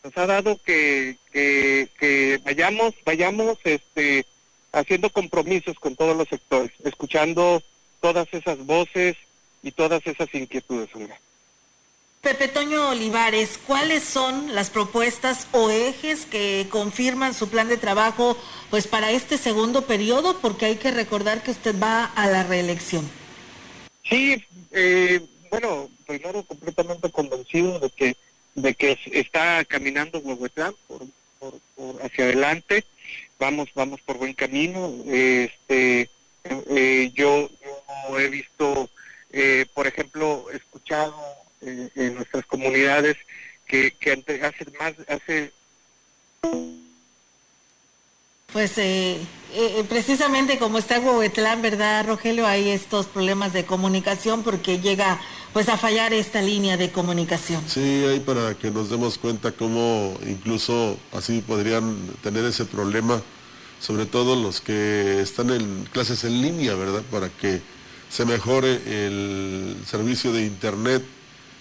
nos 0.04 0.18
ha 0.18 0.26
dado 0.28 0.58
que, 0.64 1.18
que, 1.34 2.40
vayamos 2.44 2.94
vayamos 3.04 3.58
este 3.64 4.26
haciendo 4.72 5.10
compromisos 5.10 5.78
con 5.80 5.96
todos 5.96 6.16
los 6.16 6.28
sectores, 6.30 6.72
escuchando 6.84 7.62
todas 8.00 8.28
esas 8.32 8.60
voces 8.66 9.18
y 9.64 9.72
todas 9.72 10.06
esas 10.06 10.34
inquietudes. 10.34 10.90
Pepe 12.22 12.48
Toño 12.48 12.90
Olivares, 12.90 13.60
¿cuáles 13.66 14.04
son 14.04 14.54
las 14.54 14.70
propuestas 14.70 15.48
o 15.52 15.70
ejes 15.70 16.26
que 16.26 16.68
confirman 16.70 17.34
su 17.34 17.50
plan 17.50 17.68
de 17.68 17.78
trabajo 17.78 18.38
pues 18.70 18.88
para 18.88 19.12
este 19.12 19.38
segundo 19.38 19.86
periodo? 19.86 20.40
Porque 20.40 20.66
hay 20.66 20.76
que 20.76 20.92
recordar 20.92 21.44
que 21.44 21.52
usted 21.52 21.76
va 21.82 22.06
a 22.06 22.28
la 22.28 22.44
reelección. 22.44 23.10
Sí, 24.04 24.44
eh, 24.72 25.22
bueno, 25.52 25.90
primero 26.06 26.44
completamente 26.44 27.10
convencido 27.12 27.80
de 27.80 27.90
que 27.90 28.18
de 28.58 28.74
que 28.74 28.98
está 29.14 29.64
caminando 29.66 30.20
Huehuetlán 30.20 30.74
por, 30.88 31.04
por, 31.40 32.02
hacia 32.04 32.26
adelante. 32.26 32.84
vamos, 33.40 33.70
vamos 33.76 34.02
por 34.02 34.18
buen 34.18 34.34
camino. 34.34 34.92
Este, 35.08 36.10
eh, 36.44 37.12
yo, 37.14 37.50
yo 38.10 38.20
he 38.20 38.30
visto, 38.30 38.90
eh, 39.32 39.68
por 39.76 39.86
ejemplo, 39.86 40.48
escuchado 40.52 41.16
eh, 41.62 41.90
en 41.96 42.16
nuestras 42.16 42.46
comunidades 42.46 43.18
que, 43.66 43.92
que 44.00 44.12
ante- 44.14 44.44
hace 44.44 44.66
más, 44.80 44.94
hace 45.08 45.52
Pues 48.54 48.78
eh, 48.78 49.20
eh, 49.54 49.84
precisamente 49.90 50.58
como 50.58 50.78
está 50.78 51.00
Huehuetlán, 51.00 51.62
¿verdad, 51.62 52.06
Rogelio? 52.08 52.48
Hay 52.48 52.70
estos 52.70 53.06
problemas 53.08 53.52
de 53.54 53.66
comunicación 53.66 54.42
porque 54.42 54.80
llega 54.80 55.20
pues 55.54 55.68
a 55.70 55.78
fallar 55.78 56.14
esta 56.14 56.42
línea 56.42 56.78
de 56.78 56.92
comunicación. 56.92 57.62
Sí, 57.68 58.06
ahí 58.06 58.20
para 58.22 58.56
que 58.56 58.72
nos 58.72 58.90
demos 58.90 59.18
cuenta 59.18 59.52
cómo 59.52 60.18
incluso 60.26 60.98
así 61.12 61.42
podrían 61.42 61.98
tener 62.24 62.46
ese 62.46 62.64
problema, 62.66 63.22
sobre 63.82 64.06
todo 64.06 64.36
los 64.36 64.62
que 64.62 65.20
están 65.22 65.50
en 65.50 65.84
clases 65.92 66.24
en 66.24 66.42
línea, 66.42 66.74
¿verdad? 66.76 67.04
Para 67.12 67.30
que 67.30 67.62
se 68.10 68.24
mejore 68.26 68.80
el 68.86 69.76
servicio 69.86 70.32
de 70.32 70.46
internet 70.46 71.04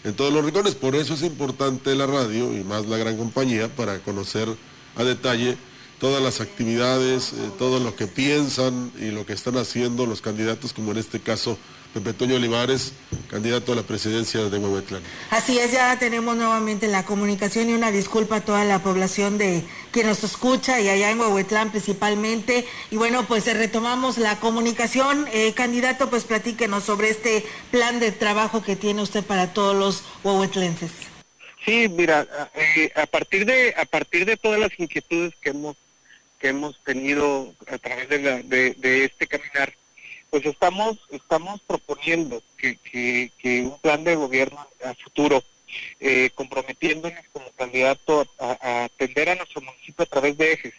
en 0.07 0.15
todos 0.15 0.33
los 0.33 0.45
rincones. 0.45 0.77
Por 0.77 0.95
eso 0.95 1.15
es 1.15 1.23
importante 1.23 1.95
la 1.97 2.07
radio 2.07 2.57
y 2.57 2.63
más 2.63 2.87
la 2.87 2.97
gran 2.97 3.17
compañía 3.17 3.69
para 3.69 3.99
conocer 3.99 4.49
a 4.95 5.05
detalle 5.05 5.59
todas 5.99 6.23
las 6.23 6.41
actividades, 6.41 7.33
eh, 7.33 7.51
todo 7.59 7.81
lo 7.81 7.97
que 7.97 8.07
piensan 8.07 8.93
y 9.01 9.11
lo 9.11 9.27
que 9.27 9.33
están 9.33 9.57
haciendo 9.57 10.07
los 10.07 10.21
candidatos, 10.21 10.73
como 10.73 10.93
en 10.93 10.99
este 10.99 11.21
caso 11.21 11.59
Pepe 11.97 12.13
Toño 12.13 12.37
Olivares, 12.37 12.93
candidato 13.31 13.73
a 13.73 13.75
la 13.75 13.83
presidencia 13.83 14.51
de 14.51 14.59
Huehuetlán. 14.59 15.03
Así 15.31 15.59
es, 15.59 15.73
ya 15.73 15.99
tenemos 15.99 16.37
nuevamente 16.37 16.89
la 16.89 17.07
comunicación 17.07 17.71
y 17.71 17.73
una 17.73 17.91
disculpa 17.91 18.37
a 18.37 18.41
toda 18.43 18.67
la 18.67 18.83
población 18.83 19.39
de 19.39 19.65
que 19.93 20.05
nos 20.05 20.23
escucha 20.23 20.79
y 20.79 20.91
allá 20.91 21.11
en 21.11 21.19
Huehuetlán 21.19 21.71
principalmente. 21.71 22.67
Y 22.91 22.97
bueno, 22.97 23.27
pues 23.27 23.47
retomamos 23.47 24.19
la 24.19 24.39
comunicación. 24.41 25.27
Eh, 25.33 25.55
candidato, 25.55 26.11
pues 26.11 26.25
platíquenos 26.25 26.85
sobre 26.85 27.09
este 27.09 27.47
plan 27.71 27.99
de 27.99 28.13
trabajo 28.13 28.63
que 28.63 28.77
tiene 28.77 29.01
usted 29.01 29.25
para 29.25 29.55
todos 29.55 29.75
los 29.75 30.03
huehuetlenses. 30.23 30.91
Sí, 31.65 31.89
mira, 31.89 32.29
eh, 32.55 32.93
a 32.95 33.07
partir 33.07 33.47
de 33.47 33.75
a 33.75 33.87
partir 33.87 34.27
de 34.27 34.37
todas 34.37 34.61
las 34.61 34.79
inquietudes 34.79 35.33
que 35.41 35.49
hemos 35.49 35.79
que 36.39 36.49
hemos 36.49 36.79
tenido 36.85 37.55
a 37.67 37.79
través 37.79 38.11
de, 38.11 38.19
la, 38.19 38.43
de, 38.43 38.75
de 38.75 39.07
este 39.07 39.27
caminar, 39.27 39.73
pues 40.37 40.53
estamos 40.53 40.99
estamos 41.13 41.63
proponiendo 41.63 42.43
que, 42.59 42.77
que, 43.41 43.63
un 43.63 43.79
plan 43.81 44.05
de 44.05 44.17
gobierno 44.17 44.59
a 44.85 44.93
futuro, 44.95 45.43
eh, 45.99 46.29
comprometiéndonos 46.35 47.25
como 47.33 47.51
candidato 47.53 48.27
a, 48.39 48.85
atender 48.85 49.31
a 49.31 49.35
nuestro 49.37 49.63
municipio 49.63 50.03
a 50.03 50.07
través 50.07 50.37
de 50.37 50.53
ejes. 50.53 50.75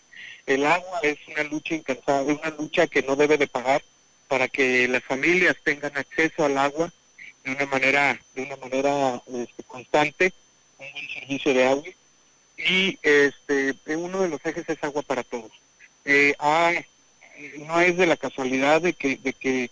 El 0.46 0.64
agua 0.64 1.00
es 1.02 1.18
una 1.28 1.42
lucha 1.46 1.74
incansable, 1.74 2.34
una 2.34 2.52
lucha 2.52 2.86
que 2.86 3.02
no 3.02 3.16
debe 3.16 3.40
de 3.40 3.48
pagar 3.48 3.82
para 4.28 4.48
que 4.48 4.88
las 4.88 5.04
familias 5.04 5.56
tengan 5.64 5.98
acceso 5.98 6.46
al 6.46 6.56
agua 6.60 6.94
de 7.44 7.52
una 7.54 7.66
manera 7.66 8.20
de 8.36 8.44
una 8.44 8.58
manera 8.58 9.24
este, 9.34 9.64
constante 9.64 10.34
un 10.78 10.92
buen 10.92 11.10
servicio 11.10 11.54
de 11.56 11.66
agua 11.66 11.90
y 12.58 13.00
este 13.02 13.74
uno 13.96 14.22
de 14.22 14.30
los 14.30 14.46
ejes 14.46 14.70
es 14.70 14.84
agua 14.84 15.02
para 15.02 15.24
todos 15.24 15.52
Eh, 16.06 16.36
no 17.68 17.80
es 17.82 17.98
de 17.98 18.06
la 18.08 18.18
casualidad 18.18 18.82
de 18.82 18.94
que 18.94 19.18
de 19.18 19.34
que 19.34 19.70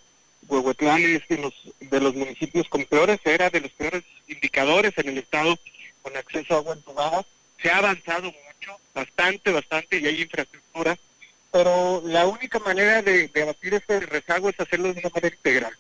Huehuetlán 0.48 1.02
es 1.02 1.28
de 1.28 1.38
los 1.38 1.54
de 1.80 2.00
los 2.00 2.16
municipios 2.16 2.68
con 2.70 2.86
peores 2.86 3.20
era 3.24 3.50
de 3.50 3.62
los 3.62 3.72
peores 3.72 4.04
indicadores 4.28 4.94
en 4.98 5.10
el 5.10 5.18
estado 5.18 5.58
con 6.02 6.16
acceso 6.18 6.54
a 6.54 6.58
agua 6.58 6.74
entubada 6.74 7.26
se 7.62 7.70
ha 7.70 7.78
avanzado 7.78 8.24
mucho 8.26 8.80
bastante 8.94 9.52
bastante 9.52 10.00
y 10.00 10.06
hay 10.08 10.22
infraestructura 10.22 10.98
pero 11.52 12.04
la 12.06 12.28
única 12.28 12.60
manera 12.60 13.02
de, 13.02 13.30
de 13.30 13.42
abatir 13.42 13.74
este 13.74 14.00
rezago 14.02 14.50
es 14.50 14.60
hacerlo 14.60 14.94
de 14.94 15.00
una 15.00 15.10
manera 15.10 15.36
integral 15.36 15.74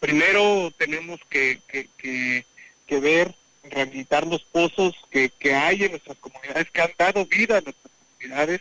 primero 0.00 0.72
tenemos 0.78 1.20
que, 1.28 1.60
que, 1.68 1.88
que, 1.98 2.44
que 2.86 3.00
ver 3.00 3.34
rehabilitar 3.70 4.26
los 4.26 4.42
pozos 4.44 4.94
que, 5.10 5.30
que 5.30 5.54
hay 5.54 5.84
en 5.84 5.92
nuestras 5.92 6.16
comunidades, 6.18 6.70
que 6.70 6.80
han 6.80 6.92
dado 6.98 7.26
vida 7.26 7.58
a 7.58 7.60
nuestras 7.60 7.92
comunidades 8.18 8.60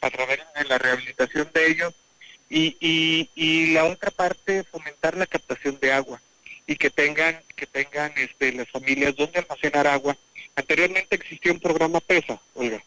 a 0.00 0.10
través 0.10 0.40
de 0.54 0.64
la 0.64 0.78
rehabilitación 0.78 1.50
de 1.52 1.66
ellos. 1.70 1.94
Y, 2.50 2.76
y, 2.80 3.30
y 3.34 3.72
la 3.72 3.84
otra 3.84 4.10
parte, 4.10 4.64
fomentar 4.64 5.16
la 5.16 5.26
captación 5.26 5.78
de 5.80 5.92
agua 5.92 6.20
y 6.68 6.76
que 6.76 6.90
tengan 6.90 7.40
que 7.56 7.66
tengan 7.66 8.12
este, 8.16 8.52
las 8.52 8.68
familias 8.70 9.16
donde 9.16 9.40
almacenar 9.40 9.86
agua. 9.86 10.16
Anteriormente 10.54 11.16
existía 11.16 11.50
un 11.50 11.60
programa 11.60 11.98
PESA, 11.98 12.40
oiga. 12.54 12.84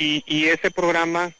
Y, 0.00 0.46
ese 0.46 0.70
programa 0.70 1.32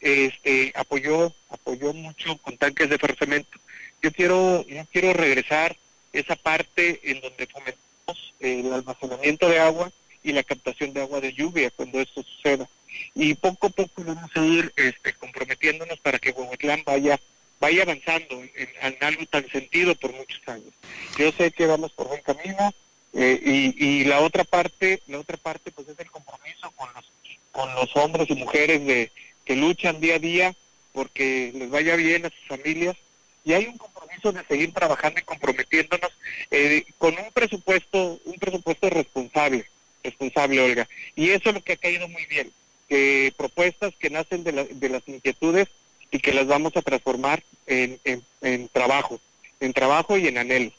este 0.00 0.72
apoyó 0.74 1.34
apoyó 1.50 1.92
mucho 1.92 2.38
con 2.38 2.56
tanques 2.56 2.88
de 2.88 2.98
fercemento. 2.98 3.58
Yo 4.00 4.10
quiero 4.10 4.66
yo 4.66 4.82
quiero 4.90 5.12
regresar 5.12 5.76
esa 6.14 6.34
parte 6.34 7.00
en 7.02 7.20
donde 7.20 7.46
fomentamos 7.46 8.34
el 8.40 8.72
almacenamiento 8.72 9.48
de 9.50 9.58
agua 9.58 9.92
y 10.22 10.32
la 10.32 10.42
captación 10.42 10.94
de 10.94 11.02
agua 11.02 11.20
de 11.20 11.34
lluvia 11.34 11.70
cuando 11.70 12.00
esto 12.00 12.22
suceda. 12.22 12.66
Y 13.14 13.34
poco 13.34 13.68
a 13.68 13.70
poco 13.70 14.04
vamos 14.04 14.30
a 14.34 14.44
ir 14.44 14.72
este, 14.76 15.12
comprometiéndonos 15.14 15.98
para 16.00 16.18
que 16.18 16.30
Huehuetlán 16.30 16.82
vaya 16.84 17.18
vaya 17.60 17.82
avanzando 17.82 18.40
en, 18.54 18.96
algo 19.00 19.26
tan 19.26 19.48
sentido 19.50 19.94
por 19.96 20.12
muchos 20.12 20.40
años. 20.46 20.72
Yo 21.18 21.32
sé 21.32 21.50
que 21.50 21.66
vamos 21.66 21.92
por 21.92 22.08
buen 22.08 22.22
camino 22.22 22.72
eh, 23.14 23.40
y, 23.44 23.84
y 23.84 24.04
la 24.04 24.20
otra 24.20 24.44
parte, 24.44 25.02
la 25.08 25.18
otra 25.18 25.36
parte 25.36 25.72
pues 25.72 25.88
es 25.88 25.98
el 25.98 26.10
compromiso 26.10 26.70
con 26.76 26.88
los 26.94 27.04
con 27.50 27.74
los 27.74 27.96
hombres 27.96 28.30
y 28.30 28.34
mujeres 28.34 28.86
de 28.86 29.10
que 29.44 29.56
luchan 29.56 30.00
día 30.00 30.16
a 30.16 30.20
día 30.20 30.54
porque 30.92 31.52
les 31.54 31.70
vaya 31.70 31.96
bien 31.96 32.26
a 32.26 32.30
sus 32.30 32.46
familias. 32.46 32.96
Y 33.44 33.54
hay 33.54 33.66
un 33.66 33.78
compromiso 33.78 34.30
de 34.30 34.44
seguir 34.44 34.72
trabajando 34.72 35.18
y 35.18 35.22
comprometiéndonos 35.22 36.10
eh, 36.50 36.84
con 36.98 37.16
un 37.18 37.32
presupuesto 37.32 38.20
un 38.24 38.34
presupuesto 38.34 38.90
responsable 38.90 39.64
responsable 40.04 40.60
Olga. 40.60 40.88
Y 41.16 41.30
eso 41.30 41.48
es 41.48 41.54
lo 41.54 41.62
que 41.62 41.72
ha 41.72 41.76
caído 41.76 42.06
muy 42.08 42.24
bien 42.26 42.52
que 42.88 43.32
propuestas 43.36 43.94
que 43.98 44.10
nacen 44.10 44.44
de, 44.44 44.52
la- 44.52 44.64
de 44.64 44.88
las 44.88 45.06
inquietudes 45.08 45.68
y 46.10 46.18
que 46.20 46.32
las 46.32 46.46
vamos 46.46 46.76
a 46.76 46.82
transformar 46.82 47.42
en, 47.66 47.98
en, 48.04 48.22
en 48.42 48.68
trabajo 48.68 49.20
en 49.60 49.72
trabajo 49.72 50.16
y 50.16 50.28
en 50.28 50.38
anhelos 50.38 50.72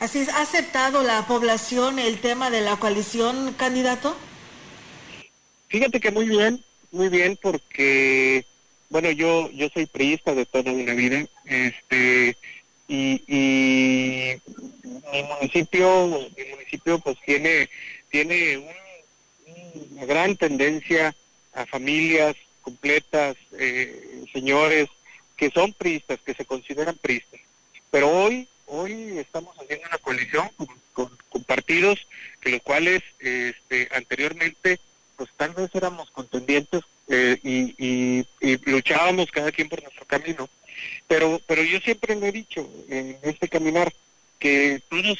Así 0.00 0.20
es, 0.20 0.28
¿ha 0.28 0.42
aceptado 0.42 1.02
la 1.02 1.26
población 1.26 1.98
el 1.98 2.20
tema 2.20 2.50
de 2.50 2.60
la 2.60 2.76
coalición, 2.76 3.52
candidato? 3.54 4.16
Fíjate 5.68 5.98
que 6.00 6.10
muy 6.12 6.26
bien, 6.28 6.62
muy 6.92 7.08
bien, 7.08 7.36
porque, 7.42 8.44
bueno, 8.90 9.10
yo 9.10 9.50
yo 9.50 9.68
soy 9.70 9.86
priista 9.86 10.34
de 10.34 10.46
toda 10.46 10.72
una 10.72 10.94
vida, 10.94 11.24
este, 11.44 12.36
y, 12.86 13.22
y 13.26 14.40
mi 15.12 15.22
municipio, 15.24 16.06
mi 16.36 16.44
municipio 16.52 16.98
pues 17.00 17.16
tiene, 17.26 17.68
tiene 18.10 18.58
un- 18.58 18.87
una 19.90 20.04
gran 20.06 20.36
tendencia 20.36 21.14
a 21.52 21.66
familias 21.66 22.36
completas, 22.62 23.36
eh, 23.58 24.24
señores, 24.32 24.88
que 25.36 25.50
son 25.50 25.72
priistas, 25.72 26.18
que 26.24 26.34
se 26.34 26.44
consideran 26.44 26.96
priistas. 26.96 27.40
Pero 27.90 28.10
hoy, 28.10 28.48
hoy 28.66 29.18
estamos 29.18 29.56
haciendo 29.58 29.86
una 29.88 29.98
coalición 29.98 30.50
con, 30.92 31.08
partidos 31.46 32.06
que 32.40 32.50
los 32.50 32.62
cuales 32.62 33.02
este, 33.20 33.88
anteriormente 33.94 34.78
pues 35.16 35.30
tal 35.36 35.50
vez 35.54 35.70
éramos 35.74 36.10
contendientes 36.10 36.82
eh, 37.08 37.38
y, 37.42 37.74
y- 37.78 38.26
y 38.40 38.56
luchábamos 38.70 39.30
cada 39.30 39.50
quien 39.50 39.68
por 39.68 39.82
nuestro 39.82 40.04
camino. 40.04 40.48
Pero, 41.06 41.40
pero 41.46 41.62
yo 41.62 41.80
siempre 41.80 42.14
lo 42.16 42.26
he 42.26 42.32
dicho 42.32 42.68
en 42.88 43.18
este 43.22 43.48
caminar 43.48 43.92
que 44.38 44.80
todos 44.88 45.18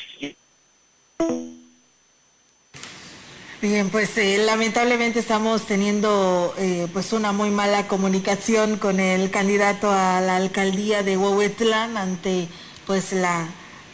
Bien, 3.61 3.90
pues 3.90 4.16
eh, 4.18 4.38
lamentablemente 4.38 5.18
estamos 5.18 5.66
teniendo 5.66 6.54
eh, 6.59 6.86
pues 6.92 7.12
una 7.12 7.32
muy 7.32 7.50
mala 7.50 7.88
comunicación 7.88 8.76
con 8.76 9.00
el 9.00 9.32
candidato 9.32 9.90
a 9.90 10.20
la 10.20 10.36
alcaldía 10.36 11.02
de 11.02 11.16
Huehuetlán 11.16 11.96
ante 11.96 12.46
pues 12.86 13.12
la, 13.12 13.48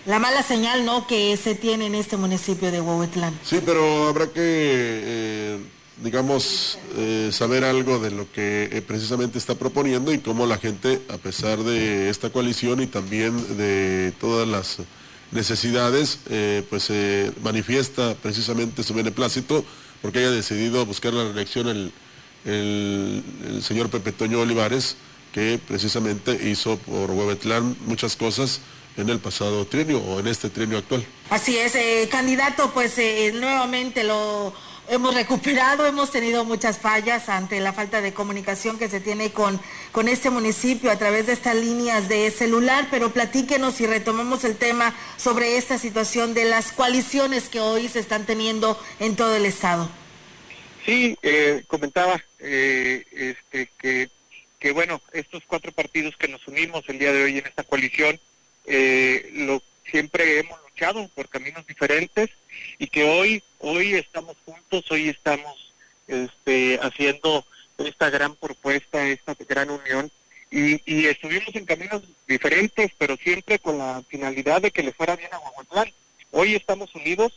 la 0.04 0.18
mala 0.18 0.42
señal 0.42 0.84
no 0.84 1.06
que 1.06 1.34
se 1.38 1.54
tiene 1.54 1.86
en 1.86 1.94
este 1.94 2.18
municipio 2.18 2.70
de 2.70 2.82
Huehuetlán. 2.82 3.40
Sí, 3.42 3.62
pero 3.64 4.08
habrá 4.08 4.26
que, 4.26 4.32
eh, 4.36 5.58
digamos, 6.02 6.78
eh, 6.98 7.30
saber 7.32 7.64
algo 7.64 7.98
de 7.98 8.10
lo 8.10 8.30
que 8.30 8.84
precisamente 8.86 9.38
está 9.38 9.54
proponiendo 9.54 10.12
y 10.12 10.18
cómo 10.18 10.44
la 10.44 10.58
gente, 10.58 11.00
a 11.08 11.16
pesar 11.16 11.60
de 11.60 12.10
esta 12.10 12.28
coalición 12.28 12.82
y 12.82 12.86
también 12.86 13.56
de 13.56 14.12
todas 14.20 14.46
las 14.46 14.76
necesidades, 15.32 16.18
eh, 16.30 16.62
pues 16.70 16.84
se 16.84 17.32
manifiesta 17.42 18.14
precisamente 18.14 18.82
su 18.82 18.94
beneplácito 18.94 19.64
porque 20.02 20.20
haya 20.20 20.30
decidido 20.30 20.84
buscar 20.86 21.12
la 21.14 21.24
reelección 21.24 21.68
el, 21.68 21.92
el- 22.44 23.62
señor 23.62 23.88
Pepe 23.90 24.12
Toño 24.12 24.40
Olivares, 24.40 24.96
que 25.32 25.58
precisamente 25.66 26.48
hizo 26.50 26.76
por 26.78 27.10
Huehuetlán 27.10 27.76
muchas 27.86 28.16
cosas 28.16 28.60
en 28.96 29.08
el 29.08 29.18
pasado 29.18 29.64
trienio 29.66 29.98
o 29.98 30.20
en 30.20 30.28
este 30.28 30.50
trienio 30.50 30.78
actual. 30.78 31.04
Así 31.30 31.56
es, 31.58 31.74
eh, 31.74 32.08
candidato, 32.12 32.70
pues 32.72 32.96
eh, 32.98 33.32
nuevamente 33.34 34.04
lo 34.04 34.54
hemos 34.89 35.14
recuperado, 35.14 35.87
hemos 35.87 36.11
tenido 36.11 36.45
muchas 36.45 36.78
fallas 36.78 37.28
ante 37.28 37.61
la 37.61 37.72
falta 37.72 38.01
de 38.01 38.12
comunicación 38.12 38.78
que 38.78 38.89
se 38.89 39.01
tiene 39.01 39.32
con, 39.32 39.61
con 39.93 40.09
este 40.09 40.30
municipio 40.30 40.91
a 40.91 40.99
través 40.99 41.26
de 41.26 41.32
estas 41.32 41.57
líneas 41.57 42.09
de 42.09 42.30
celular, 42.30 42.89
pero 42.91 43.12
platíquenos 43.12 43.80
y 43.80 43.87
retomemos 43.87 44.45
el 44.45 44.57
tema 44.57 44.95
sobre 45.16 45.57
esta 45.57 45.78
situación 45.78 46.35
de 46.35 46.45
las 46.45 46.72
coaliciones 46.72 47.49
que 47.49 47.61
hoy 47.61 47.89
se 47.89 48.01
están 48.01 48.26
teniendo 48.26 48.78
en 49.01 49.16
todo 49.16 49.37
el 49.37 49.47
estado. 49.47 49.89
Sí, 50.85 51.16
eh, 51.22 51.64
comentaba 51.66 52.22
eh, 52.41 53.05
este, 53.12 53.70
que, 53.78 54.11
que, 54.59 54.72
bueno, 54.72 55.01
estos 55.12 55.43
cuatro 55.47 55.72
partidos 55.72 56.14
que 56.16 56.28
nos 56.28 56.47
unimos 56.47 56.85
el 56.89 56.99
día 56.99 57.12
de 57.12 57.24
hoy 57.24 57.39
en 57.39 57.47
esta 57.47 57.62
coalición, 57.62 58.20
eh, 58.66 59.30
lo 59.32 59.62
siempre 59.91 60.41
hemos 60.41 60.59
luchado 60.62 61.09
por 61.14 61.28
caminos 61.28 61.66
diferentes 61.66 62.30
y 62.78 62.89
que 62.89 63.05
hoy 63.05 63.43
hoy 63.64 63.94
estamos 63.94 64.36
juntos, 64.44 64.84
hoy 64.90 65.08
estamos 65.08 65.72
este, 66.06 66.78
haciendo 66.82 67.44
esta 67.78 68.10
gran 68.10 68.36
propuesta, 68.36 69.06
esta 69.08 69.34
gran 69.48 69.70
unión 69.70 70.10
y, 70.50 70.80
y 70.84 71.06
estuvimos 71.06 71.54
en 71.54 71.64
caminos 71.64 72.02
diferentes, 72.28 72.92
pero 72.98 73.16
siempre 73.16 73.58
con 73.58 73.78
la 73.78 74.02
finalidad 74.08 74.60
de 74.60 74.70
que 74.70 74.82
le 74.82 74.92
fuera 74.92 75.16
bien 75.16 75.32
a 75.32 75.38
Guaguatlán. 75.38 75.90
Hoy 76.30 76.54
estamos 76.54 76.94
unidos, 76.94 77.32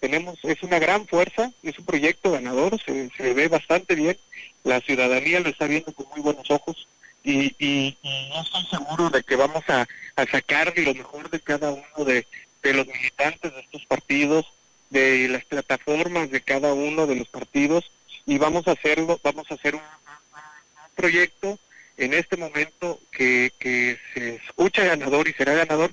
tenemos 0.00 0.38
es 0.42 0.62
una 0.62 0.78
gran 0.78 1.06
fuerza, 1.06 1.52
es 1.62 1.78
un 1.78 1.84
proyecto 1.84 2.32
ganador, 2.32 2.78
se, 2.82 3.32
ve 3.32 3.48
bastante 3.48 3.94
bien, 3.94 4.18
la 4.64 4.80
ciudadanía 4.80 5.40
lo 5.40 5.48
está 5.48 5.66
viendo 5.66 5.92
con 5.92 6.06
muy 6.10 6.20
buenos 6.20 6.50
ojos 6.50 6.88
y, 7.22 7.54
y, 7.58 7.96
y 8.02 8.32
estoy 8.40 8.64
seguro 8.66 9.10
de 9.10 9.22
que 9.22 9.36
vamos 9.36 9.62
a, 9.68 9.86
a 10.16 10.26
sacar 10.26 10.76
lo 10.76 10.94
mejor 10.94 11.30
de 11.30 11.40
cada 11.40 11.70
uno 11.70 12.04
de, 12.04 12.26
de 12.62 12.74
los 12.74 12.86
militantes 12.86 13.54
de 13.54 13.60
estos 13.60 13.86
partidos, 13.86 14.46
de 14.90 15.28
las 15.28 15.44
plataformas 15.44 16.30
de 16.30 16.40
cada 16.40 16.72
uno 16.72 17.06
de 17.06 17.16
los 17.16 17.28
partidos 17.28 17.90
y 18.26 18.38
vamos 18.38 18.66
a 18.68 18.72
hacerlo, 18.72 19.20
vamos 19.22 19.50
a 19.50 19.54
hacer 19.54 19.74
un, 19.74 19.80
un 19.80 20.94
proyecto 20.94 21.58
en 21.96 22.14
este 22.14 22.36
momento 22.36 23.00
que, 23.10 23.52
que 23.58 23.98
se 24.14 24.36
escucha 24.36 24.84
ganador 24.84 25.28
y 25.28 25.32
será 25.32 25.54
ganador 25.54 25.92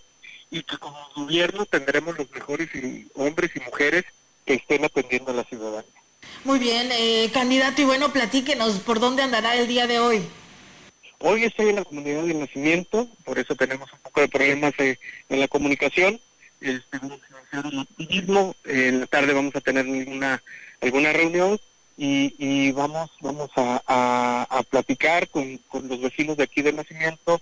y 0.52 0.64
que 0.64 0.78
como 0.78 0.98
gobierno 1.16 1.66
tendremos 1.66 2.18
los 2.18 2.32
mejores 2.32 2.70
y, 2.76 3.08
hombres 3.16 3.52
y 3.56 3.60
mujeres 3.60 4.06
que 4.46 4.54
estén 4.54 4.86
atendiendo 4.86 5.32
a 5.32 5.36
la 5.36 5.44
ciudadanía. 5.44 5.92
Muy 6.44 6.60
bien, 6.60 6.90
eh, 6.92 7.30
candidato, 7.34 7.82
y 7.82 7.86
bueno, 7.86 8.14
platíquenos 8.14 8.80
por 8.80 9.00
dónde 9.00 9.24
andará 9.24 9.56
el 9.56 9.68
día 9.68 9.88
de 9.88 10.00
hoy. 10.00 10.22
Hoy 11.20 11.44
estoy 11.44 11.70
en 11.70 11.78
la 11.78 11.84
comunidad 11.84 12.24
de 12.24 12.36
nacimiento, 12.36 13.08
por 13.24 13.40
eso 13.40 13.56
tenemos 13.56 13.92
un 13.92 14.00
poco 14.00 14.22
de 14.22 14.28
problemas 14.28 14.74
eh, 14.78 15.00
en 15.30 15.40
la 15.40 15.48
comunicación. 15.48 16.20
Este, 16.62 17.00
activismo. 17.60 18.56
En 18.66 19.02
la 19.02 19.08
tarde 19.08 19.34
vamos 19.34 19.56
a 19.56 19.62
tener 19.62 19.86
alguna, 19.86 20.42
alguna 20.82 21.14
reunión 21.14 21.60
y, 21.98 22.36
y 22.38 22.72
vamos 22.72 23.10
vamos 23.22 23.50
a, 23.56 24.64
platicar 24.70 25.30
con, 25.30 25.58
con 25.70 25.88
los 25.88 26.02
vecinos 26.02 26.38
de 26.38 26.44
aquí 26.44 26.62
de 26.62 26.74
nacimiento 26.74 27.42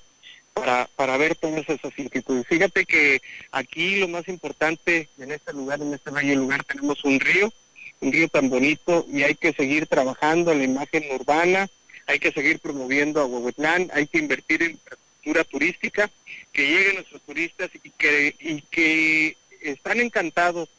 para, 0.53 0.87
para 0.95 1.17
ver 1.17 1.35
todas 1.35 1.67
esas 1.67 1.97
inquietudes. 1.97 2.45
Fíjate 2.47 2.85
que 2.85 3.21
aquí 3.51 3.97
lo 3.97 4.07
más 4.07 4.27
importante 4.27 5.09
en 5.17 5.31
este 5.31 5.53
lugar, 5.53 5.81
en 5.81 5.93
este 5.93 6.11
valle 6.11 6.35
lugar, 6.35 6.63
tenemos 6.63 7.03
un 7.03 7.19
río, 7.19 7.51
un 8.01 8.11
río 8.11 8.27
tan 8.27 8.49
bonito 8.49 9.05
y 9.11 9.23
hay 9.23 9.35
que 9.35 9.53
seguir 9.53 9.87
trabajando 9.87 10.51
en 10.51 10.59
la 10.59 10.63
imagen 10.65 11.03
urbana, 11.11 11.67
hay 12.05 12.19
que 12.19 12.31
seguir 12.31 12.59
promoviendo 12.59 13.21
a 13.21 13.25
Huehuetlán, 13.25 13.89
hay 13.93 14.07
que 14.07 14.19
invertir 14.19 14.61
en 14.61 14.71
infraestructura 14.71 15.43
turística, 15.45 16.11
que 16.51 16.67
lleguen 16.67 16.95
nuestros 16.95 17.21
turistas 17.23 17.71
y 17.81 17.89
que, 17.89 18.35
y 18.39 18.61
que 18.61 19.37
están 19.63 19.99
encantados 19.99 20.69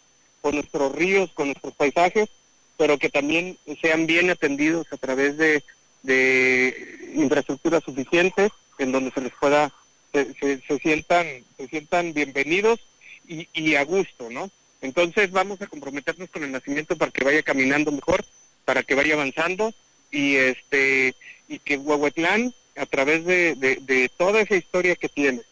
con 0.40 0.54
nuestros 0.54 0.94
ríos, 0.94 1.30
con 1.32 1.48
nuestros 1.48 1.74
paisajes, 1.74 2.28
pero 2.76 2.98
que 2.98 3.08
también 3.08 3.58
sean 3.80 4.06
bien 4.06 4.30
atendidos 4.30 4.86
a 4.92 4.96
través 4.96 5.36
de, 5.36 5.62
de 6.02 7.12
infraestructuras 7.14 7.82
suficientes 7.84 8.50
en 8.78 8.92
donde 8.92 9.10
se 9.10 9.20
les 9.20 9.32
pueda, 9.40 9.72
se, 10.12 10.34
se, 10.34 10.78
sientan, 10.78 11.26
se 11.56 11.68
sientan 11.68 12.12
bienvenidos 12.12 12.80
y, 13.26 13.48
y 13.52 13.74
a 13.76 13.84
gusto, 13.84 14.28
¿no? 14.30 14.50
Entonces 14.80 15.30
vamos 15.30 15.62
a 15.62 15.66
comprometernos 15.66 16.28
con 16.28 16.44
el 16.44 16.52
nacimiento 16.52 16.96
para 16.96 17.10
que 17.10 17.24
vaya 17.24 17.42
caminando 17.42 17.90
mejor, 17.90 18.24
para 18.64 18.82
que 18.82 18.94
vaya 18.94 19.14
avanzando 19.14 19.72
y 20.10 20.36
este 20.36 21.14
y 21.48 21.58
que 21.58 21.76
Huehuetlán 21.76 22.54
a 22.76 22.86
través 22.86 23.24
de, 23.24 23.54
de, 23.54 24.10
toda 24.16 24.40
esa 24.40 24.56
historia 24.56 24.96
que 24.96 25.08
tiene 25.08 25.42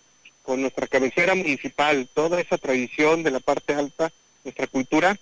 con 0.42 0.60
nuestra 0.60 0.86
cabecera 0.86 1.34
municipal, 1.34 2.08
toda 2.12 2.40
esa 2.40 2.58
tradición 2.58 3.22
de 3.22 3.30
la 3.30 3.40
parte 3.40 3.74
alta, 3.74 4.12
nuestra 4.44 4.66
cultura, 4.66 5.16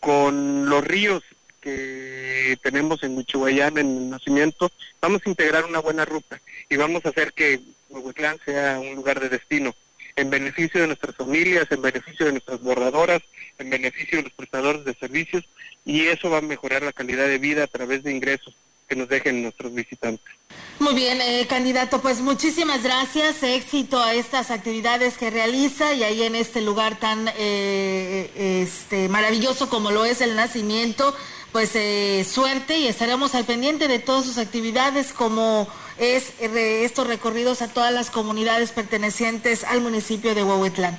con, 0.00 0.68
los 0.68 0.84
ríos 0.84 1.22
que 1.60 2.56
tenemos 2.62 3.02
en 3.02 3.16
Michoacán 3.16 3.78
en 3.78 3.86
el 3.86 4.10
nacimiento, 4.10 4.70
vamos 5.00 5.22
a 5.24 5.28
integrar 5.28 5.64
una 5.64 5.80
buena 5.80 6.04
ruta 6.04 6.40
y 6.68 6.76
vamos 6.76 7.04
a 7.04 7.10
hacer 7.10 7.32
que 7.32 7.60
Huehuetlán 7.88 8.38
sea 8.44 8.78
un 8.80 8.94
lugar 8.94 9.20
de 9.20 9.28
destino 9.28 9.74
en 10.16 10.30
beneficio 10.30 10.80
de 10.80 10.86
nuestras 10.88 11.16
familias, 11.16 11.66
en 11.70 11.82
beneficio 11.82 12.26
de 12.26 12.32
nuestras 12.32 12.60
bordadoras, 12.60 13.22
en 13.58 13.70
beneficio 13.70 14.18
de 14.18 14.24
los 14.24 14.32
prestadores 14.32 14.84
de 14.84 14.94
servicios 14.94 15.44
y 15.84 16.06
eso 16.06 16.30
va 16.30 16.38
a 16.38 16.42
mejorar 16.42 16.82
la 16.82 16.92
calidad 16.92 17.26
de 17.26 17.38
vida 17.38 17.64
a 17.64 17.68
través 17.68 18.02
de 18.02 18.12
ingresos 18.12 18.54
que 18.90 18.96
nos 18.96 19.08
dejen 19.08 19.40
nuestros 19.40 19.72
visitantes. 19.72 20.34
Muy 20.80 20.94
bien, 20.94 21.20
eh, 21.20 21.46
candidato, 21.48 22.00
pues 22.00 22.20
muchísimas 22.20 22.82
gracias, 22.82 23.40
éxito 23.44 24.02
a 24.02 24.14
estas 24.14 24.50
actividades 24.50 25.16
que 25.16 25.30
realiza 25.30 25.94
y 25.94 26.02
ahí 26.02 26.24
en 26.24 26.34
este 26.34 26.60
lugar 26.60 26.98
tan 26.98 27.30
eh, 27.38 28.64
este, 28.64 29.08
maravilloso 29.08 29.70
como 29.70 29.92
lo 29.92 30.04
es 30.04 30.20
el 30.20 30.34
nacimiento, 30.34 31.14
pues 31.52 31.70
eh, 31.74 32.26
suerte 32.28 32.78
y 32.78 32.88
estaremos 32.88 33.36
al 33.36 33.44
pendiente 33.44 33.86
de 33.86 34.00
todas 34.00 34.24
sus 34.24 34.38
actividades 34.38 35.12
como 35.12 35.68
es 35.96 36.32
eh, 36.40 36.84
estos 36.84 37.06
recorridos 37.06 37.62
a 37.62 37.68
todas 37.68 37.92
las 37.92 38.10
comunidades 38.10 38.72
pertenecientes 38.72 39.62
al 39.62 39.80
municipio 39.80 40.34
de 40.34 40.42
Huehuetlán. 40.42 40.98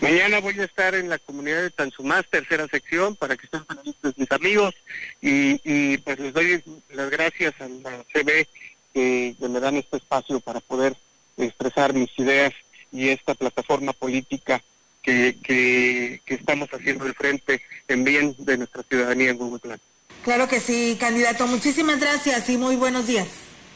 Mañana 0.00 0.40
voy 0.40 0.58
a 0.60 0.64
estar 0.64 0.94
en 0.94 1.08
la 1.08 1.18
comunidad 1.18 1.62
de 1.62 1.70
Tanzumás, 1.70 2.26
tercera 2.28 2.66
sección, 2.68 3.16
para 3.16 3.36
que 3.36 3.46
estén 3.46 3.64
pendientes 3.64 4.18
mis 4.18 4.30
amigos 4.30 4.74
y, 5.22 5.60
y, 5.64 5.96
pues 5.98 6.18
les 6.18 6.34
doy 6.34 6.62
las 6.90 7.10
gracias 7.10 7.54
a 7.60 7.68
la 7.68 8.04
CB 8.12 8.46
que, 8.92 9.34
que 9.38 9.48
me 9.48 9.60
dan 9.60 9.76
este 9.76 9.96
espacio 9.96 10.38
para 10.40 10.60
poder 10.60 10.94
expresar 11.38 11.94
mis 11.94 12.10
ideas 12.18 12.52
y 12.92 13.08
esta 13.08 13.34
plataforma 13.34 13.92
política 13.94 14.62
que, 15.02 15.36
que, 15.42 16.20
que 16.26 16.34
estamos 16.34 16.68
haciendo 16.70 17.06
el 17.06 17.14
frente 17.14 17.62
en 17.88 18.04
bien 18.04 18.34
de 18.38 18.58
nuestra 18.58 18.82
ciudadanía 18.82 19.30
en 19.30 19.40
Huehuetlán. 19.40 19.80
Claro 20.24 20.48
que 20.48 20.60
sí, 20.60 20.96
candidato. 21.00 21.46
Muchísimas 21.46 22.00
gracias 22.00 22.48
y 22.50 22.58
muy 22.58 22.76
buenos 22.76 23.06
días. 23.06 23.28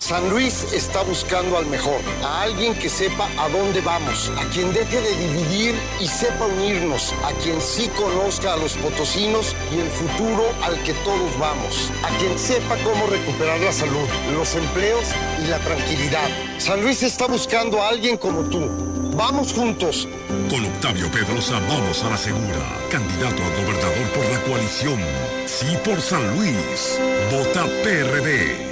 San 0.00 0.30
Luis 0.30 0.72
está 0.72 1.02
buscando 1.02 1.58
al 1.58 1.66
mejor, 1.66 2.00
a 2.24 2.42
alguien 2.42 2.74
que 2.74 2.88
sepa 2.88 3.28
a 3.38 3.48
dónde 3.50 3.82
vamos, 3.82 4.32
a 4.38 4.48
quien 4.48 4.72
deje 4.72 4.98
de 4.98 5.14
dividir 5.14 5.74
y 6.00 6.08
sepa 6.08 6.46
unirnos, 6.46 7.14
a 7.22 7.32
quien 7.34 7.60
sí 7.60 7.88
conozca 7.96 8.54
a 8.54 8.56
los 8.56 8.72
potosinos 8.78 9.54
y 9.70 9.78
el 9.78 9.88
futuro 9.88 10.46
al 10.62 10.82
que 10.84 10.94
todos 11.04 11.38
vamos, 11.38 11.92
a 12.02 12.08
quien 12.18 12.36
sepa 12.38 12.76
cómo 12.82 13.06
recuperar 13.06 13.60
la 13.60 13.72
salud, 13.72 14.08
los 14.32 14.54
empleos 14.56 15.04
y 15.44 15.48
la 15.48 15.58
tranquilidad. 15.58 16.28
San 16.58 16.80
Luis 16.80 17.02
está 17.02 17.26
buscando 17.26 17.82
a 17.82 17.90
alguien 17.90 18.16
como 18.16 18.42
tú. 18.44 18.68
Vamos 19.14 19.52
juntos. 19.52 20.08
Con 20.48 20.64
Octavio 20.64 21.10
Pedrosa 21.10 21.60
vamos 21.68 22.02
a 22.02 22.10
la 22.10 22.16
segura. 22.16 22.58
Candidato 22.90 23.42
a 23.42 23.62
gobernador 23.62 24.10
por 24.14 24.24
la 24.24 24.42
coalición. 24.44 24.98
Sí 25.44 25.76
por 25.84 26.00
San 26.00 26.36
Luis. 26.36 26.98
Vota 27.30 27.66
PRD. 27.82 28.69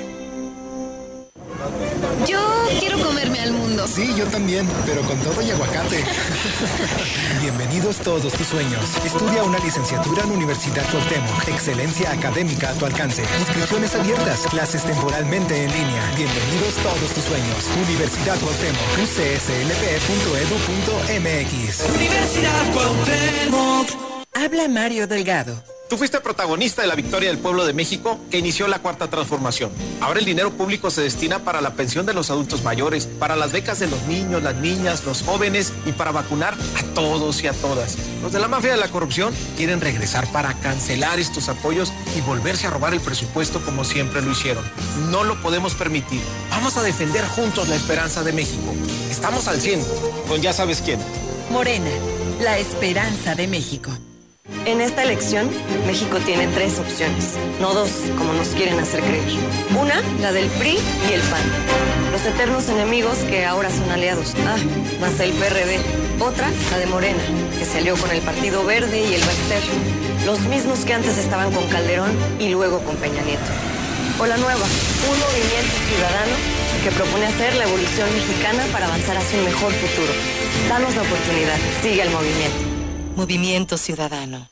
Yo 2.27 2.41
quiero 2.81 2.99
comerme 3.01 3.41
al 3.41 3.53
mundo. 3.53 3.87
Sí, 3.87 4.15
yo 4.17 4.25
también, 4.27 4.69
pero 4.87 5.03
con 5.03 5.19
todo 5.19 5.41
y 5.43 5.51
aguacate. 5.51 6.05
Bienvenidos 7.41 7.99
todos 7.99 8.33
tus 8.33 8.47
sueños. 8.47 8.81
Estudia 9.05 9.45
una 9.45 9.59
licenciatura 9.59 10.23
en 10.25 10.33
Universidad 10.33 10.85
Cuauhtémoc. 10.91 11.49
Excelencia 11.49 12.11
académica 12.13 12.71
a 12.71 12.73
tu 12.75 12.87
alcance. 12.87 13.23
Inscripciones 13.41 13.95
abiertas. 13.95 14.47
Clases 14.51 14.83
temporalmente 14.85 15.65
en 15.65 15.71
línea. 15.73 16.03
Bienvenidos 16.17 16.75
todos 16.83 17.11
tus 17.15 17.25
sueños. 17.25 17.69
Universidad 17.87 18.37
Cuauhtémoc. 18.41 18.99
ucslp.edu.mx. 19.03 19.49
Universidad 21.95 22.73
Cuauhtémoc. 22.73 23.89
Habla 24.35 24.69
Mario 24.69 25.07
Delgado. 25.07 25.63
Tú 25.89 25.97
fuiste 25.97 26.21
protagonista 26.21 26.83
de 26.83 26.89
la 26.89 26.95
victoria 26.95 27.31
del 27.31 27.39
pueblo 27.39 27.65
de 27.65 27.73
México 27.73 28.21
que 28.31 28.39
inició 28.39 28.69
la 28.69 28.81
cuarta 28.81 29.09
transformación. 29.09 29.71
Ahora 30.03 30.21
el 30.21 30.27
dinero 30.27 30.51
público 30.51 30.91
se 30.91 31.01
destina 31.01 31.39
para 31.39 31.63
la 31.63 31.73
pensión 31.73 32.05
de 32.05 32.13
los 32.13 32.29
adultos 32.29 32.63
mayores, 32.63 33.07
para 33.07 33.37
las 33.37 33.53
becas 33.53 33.79
de 33.79 33.87
los 33.87 34.03
niños, 34.03 34.43
las 34.43 34.55
niñas, 34.57 35.07
los 35.07 35.23
jóvenes 35.23 35.73
y 35.87 35.93
para 35.93 36.13
vacunar 36.13 36.55
a 36.77 36.83
todos 36.95 37.43
y 37.43 37.47
a 37.47 37.55
todas. 37.55 37.97
Los 38.21 38.33
de 38.33 38.39
la 38.39 38.49
mafia 38.49 38.73
de 38.73 38.77
la 38.77 38.89
corrupción 38.89 39.33
quieren 39.57 39.81
regresar 39.81 40.31
para 40.31 40.53
cancelar 40.61 41.19
estos 41.19 41.49
apoyos 41.49 41.91
y 42.15 42.21
volverse 42.21 42.67
a 42.67 42.71
robar 42.71 42.93
el 42.93 43.01
presupuesto 43.01 43.63
como 43.65 43.83
siempre 43.83 44.21
lo 44.21 44.33
hicieron. 44.33 44.65
No 45.11 45.25
lo 45.25 45.41
podemos 45.41 45.75
permitir. 45.75 46.21
Vamos 46.51 46.77
a 46.77 46.83
defender 46.83 47.25
juntos 47.29 47.67
la 47.69 47.77
esperanza 47.77 48.23
de 48.23 48.35
México. 48.35 48.75
Estamos 49.11 49.49
al 49.49 49.59
100 49.59 49.83
con 50.29 50.43
ya 50.43 50.53
sabes 50.53 50.83
quién. 50.83 51.01
Morena, 51.51 51.91
la 52.43 52.59
esperanza 52.59 53.35
de 53.35 53.49
México. 53.49 53.91
En 54.69 54.83
esta 54.83 55.03
elección, 55.03 55.49
México 55.87 56.19
tiene 56.27 56.47
tres 56.49 56.79
opciones, 56.79 57.39
no 57.59 57.73
dos, 57.73 57.89
como 58.19 58.35
nos 58.35 58.49
quieren 58.49 58.79
hacer 58.79 59.01
creer. 59.01 59.25
Una, 59.75 60.03
la 60.21 60.31
del 60.31 60.47
PRI 60.61 60.77
y 61.09 61.13
el 61.15 61.23
PAN, 61.23 61.41
los 62.13 62.21
eternos 62.27 62.69
enemigos 62.69 63.17
que 63.31 63.47
ahora 63.47 63.71
son 63.71 63.91
aliados. 63.91 64.35
Ah, 64.47 64.59
más 65.01 65.19
el 65.21 65.33
PRD. 65.33 65.81
Otra, 66.21 66.51
la 66.71 66.79
de 66.81 66.85
Morena, 66.85 67.23
que 67.59 67.65
se 67.65 67.79
alió 67.79 67.97
con 67.97 68.11
el 68.11 68.21
Partido 68.21 68.63
Verde 68.67 69.01
y 69.01 69.15
el 69.15 69.23
Baster, 69.23 69.63
los 70.27 70.39
mismos 70.41 70.81
que 70.85 70.93
antes 70.93 71.17
estaban 71.17 71.51
con 71.51 71.67
Calderón 71.69 72.13
y 72.39 72.51
luego 72.51 72.81
con 72.81 72.95
Peña 72.97 73.23
Nieto. 73.23 73.51
O 74.21 74.27
la 74.27 74.37
nueva, 74.37 74.67
un 75.09 75.19
movimiento 75.19 75.77
ciudadano 75.89 76.37
que 76.85 76.91
propone 76.91 77.25
hacer 77.25 77.57
la 77.57 77.65
evolución 77.65 78.13
mexicana 78.13 78.67
para 78.71 78.85
avanzar 78.85 79.17
hacia 79.17 79.39
un 79.39 79.47
mejor 79.47 79.73
futuro. 79.73 80.13
Danos 80.69 80.95
la 80.95 81.01
oportunidad, 81.01 81.57
sigue 81.81 82.03
el 82.03 82.11
movimiento. 82.11 82.69
Movimiento 83.17 83.79
Ciudadano. 83.79 84.47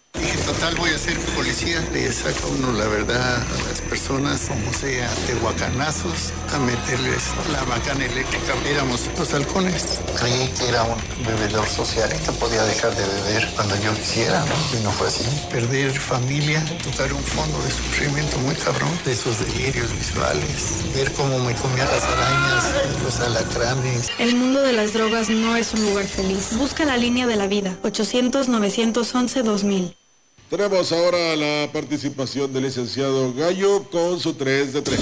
Total, 0.47 0.75
voy 0.77 0.91
a 0.91 0.99
ser 0.99 1.19
policía. 1.35 1.81
Le 1.93 2.13
saca 2.13 2.47
uno 2.47 2.71
la 2.73 2.87
verdad 2.87 3.43
a 3.43 3.69
las 3.69 3.81
personas, 3.81 4.43
como 4.49 4.73
sea, 4.73 5.13
de 5.27 5.35
guacanazos, 5.41 6.33
a 6.55 6.61
meterles 6.61 7.25
la 7.51 7.65
macana 7.65 8.05
eléctrica. 8.05 8.55
Éramos 8.65 9.11
los 9.19 9.35
halcones. 9.35 9.99
Creí 10.17 10.47
que 10.57 10.69
era 10.69 10.85
un 10.85 10.95
bebedor 11.27 11.67
social 11.67 12.09
y 12.15 12.19
que 12.25 12.31
podía 12.31 12.63
dejar 12.63 12.95
de 12.95 13.05
beber 13.05 13.51
cuando 13.57 13.75
yo 13.83 13.93
quisiera, 13.95 14.45
¿no? 14.45 14.55
Y 14.79 14.83
no 14.85 14.93
fue 14.93 15.09
así. 15.09 15.25
Perder 15.51 15.91
familia, 15.91 16.65
tocar 16.85 17.13
un 17.13 17.25
fondo 17.25 17.61
de 17.65 17.71
sufrimiento 17.71 18.39
muy 18.39 18.55
cabrón, 18.55 18.97
de 19.05 19.11
esos 19.13 19.45
delirios 19.45 19.93
visuales, 19.99 20.85
ver 20.95 21.13
cómo 21.15 21.41
me 21.41 21.57
comía 21.57 21.87
las 21.87 22.05
arañas, 22.05 22.73
los 23.03 23.19
alacranes. 23.19 24.11
El 24.21 24.37
mundo 24.37 24.63
de 24.63 24.75
las 24.75 24.93
drogas 24.93 25.29
no 25.29 25.57
es 25.57 25.75
un 25.75 25.87
lugar 25.87 26.05
feliz. 26.05 26.57
Busca 26.57 26.85
la 26.85 26.97
línea 26.97 27.27
de 27.27 27.35
la 27.35 27.49
vida. 27.49 27.77
800-911-2000. 27.83 30.06
Tenemos 30.49 30.93
ahora 30.93 31.35
la 31.35 31.73
participación 31.73 32.53
del 32.53 32.63
licenciado 32.63 33.35
Gallo 33.35 33.83
con 33.91 34.21
su 34.21 34.35
3 34.35 34.75
de 34.75 34.83
3. 34.83 35.01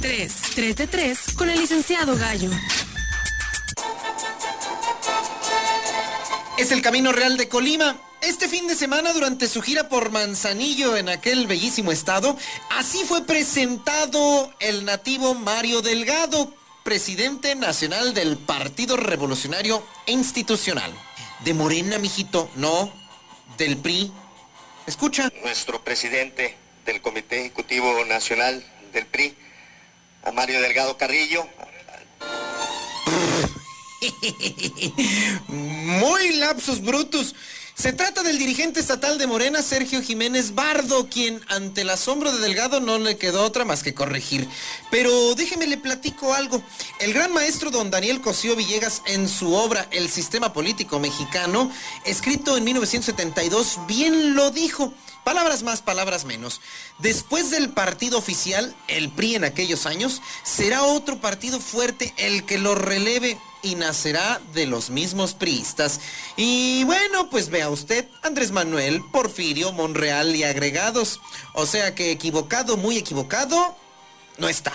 3, 0.00 0.34
3 0.54 0.76
de 0.76 0.86
3 0.86 1.18
con 1.36 1.50
el 1.50 1.58
licenciado 1.58 2.16
Gallo. 2.16 2.48
Es 6.58 6.70
el 6.70 6.80
Camino 6.80 7.10
Real 7.10 7.36
de 7.36 7.48
Colima. 7.48 7.96
Este 8.20 8.48
fin 8.48 8.68
de 8.68 8.76
semana, 8.76 9.12
durante 9.12 9.48
su 9.48 9.62
gira 9.62 9.88
por 9.88 10.12
Manzanillo 10.12 10.96
en 10.96 11.08
aquel 11.08 11.48
bellísimo 11.48 11.90
estado, 11.90 12.36
así 12.70 13.02
fue 13.04 13.22
presentado 13.22 14.52
el 14.60 14.84
nativo 14.84 15.34
Mario 15.34 15.82
Delgado, 15.82 16.54
presidente 16.84 17.56
nacional 17.56 18.14
del 18.14 18.38
Partido 18.38 18.96
Revolucionario 18.96 19.82
Institucional. 20.06 20.92
De 21.44 21.52
Morena, 21.52 21.98
mijito, 21.98 22.48
no, 22.54 22.92
del 23.58 23.76
PRI. 23.76 24.12
Escucha. 24.86 25.30
Nuestro 25.42 25.82
presidente 25.84 26.56
del 26.84 27.00
Comité 27.00 27.38
Ejecutivo 27.40 28.04
Nacional 28.04 28.64
del 28.92 29.06
PRI, 29.06 29.36
a 30.24 30.32
Mario 30.32 30.60
Delgado 30.60 30.96
Carrillo. 30.96 31.46
Muy 35.46 36.34
lapsus 36.34 36.82
brutus. 36.82 37.34
Se 37.82 37.92
trata 37.92 38.22
del 38.22 38.38
dirigente 38.38 38.78
estatal 38.78 39.18
de 39.18 39.26
Morena, 39.26 39.60
Sergio 39.60 40.00
Jiménez 40.02 40.54
Bardo, 40.54 41.08
quien 41.08 41.40
ante 41.48 41.80
el 41.80 41.90
asombro 41.90 42.30
de 42.30 42.38
Delgado 42.38 42.78
no 42.78 42.96
le 43.00 43.16
quedó 43.16 43.42
otra 43.42 43.64
más 43.64 43.82
que 43.82 43.92
corregir. 43.92 44.46
Pero 44.92 45.34
déjeme 45.34 45.66
le 45.66 45.78
platico 45.78 46.32
algo. 46.32 46.62
El 47.00 47.12
gran 47.12 47.32
maestro 47.32 47.72
don 47.72 47.90
Daniel 47.90 48.20
Cosío 48.20 48.54
Villegas 48.54 49.02
en 49.06 49.28
su 49.28 49.52
obra 49.54 49.88
El 49.90 50.08
Sistema 50.10 50.52
Político 50.52 51.00
Mexicano, 51.00 51.72
escrito 52.04 52.56
en 52.56 52.62
1972, 52.62 53.80
bien 53.88 54.36
lo 54.36 54.52
dijo. 54.52 54.94
Palabras 55.24 55.62
más, 55.62 55.82
palabras 55.82 56.24
menos. 56.24 56.60
Después 56.98 57.50
del 57.50 57.70
partido 57.70 58.18
oficial, 58.18 58.74
el 58.88 59.08
PRI 59.10 59.36
en 59.36 59.44
aquellos 59.44 59.86
años, 59.86 60.20
será 60.42 60.82
otro 60.82 61.20
partido 61.20 61.60
fuerte 61.60 62.12
el 62.16 62.44
que 62.44 62.58
lo 62.58 62.74
releve 62.74 63.38
y 63.62 63.76
nacerá 63.76 64.40
de 64.52 64.66
los 64.66 64.90
mismos 64.90 65.34
priistas. 65.34 66.00
Y 66.36 66.82
bueno, 66.84 67.30
pues 67.30 67.48
vea 67.50 67.70
usted, 67.70 68.08
Andrés 68.22 68.50
Manuel, 68.50 69.02
Porfirio, 69.12 69.72
Monreal 69.72 70.34
y 70.34 70.42
agregados. 70.42 71.20
O 71.54 71.66
sea 71.66 71.94
que 71.94 72.10
equivocado, 72.10 72.76
muy 72.76 72.98
equivocado, 72.98 73.76
no 74.38 74.48
está. 74.48 74.72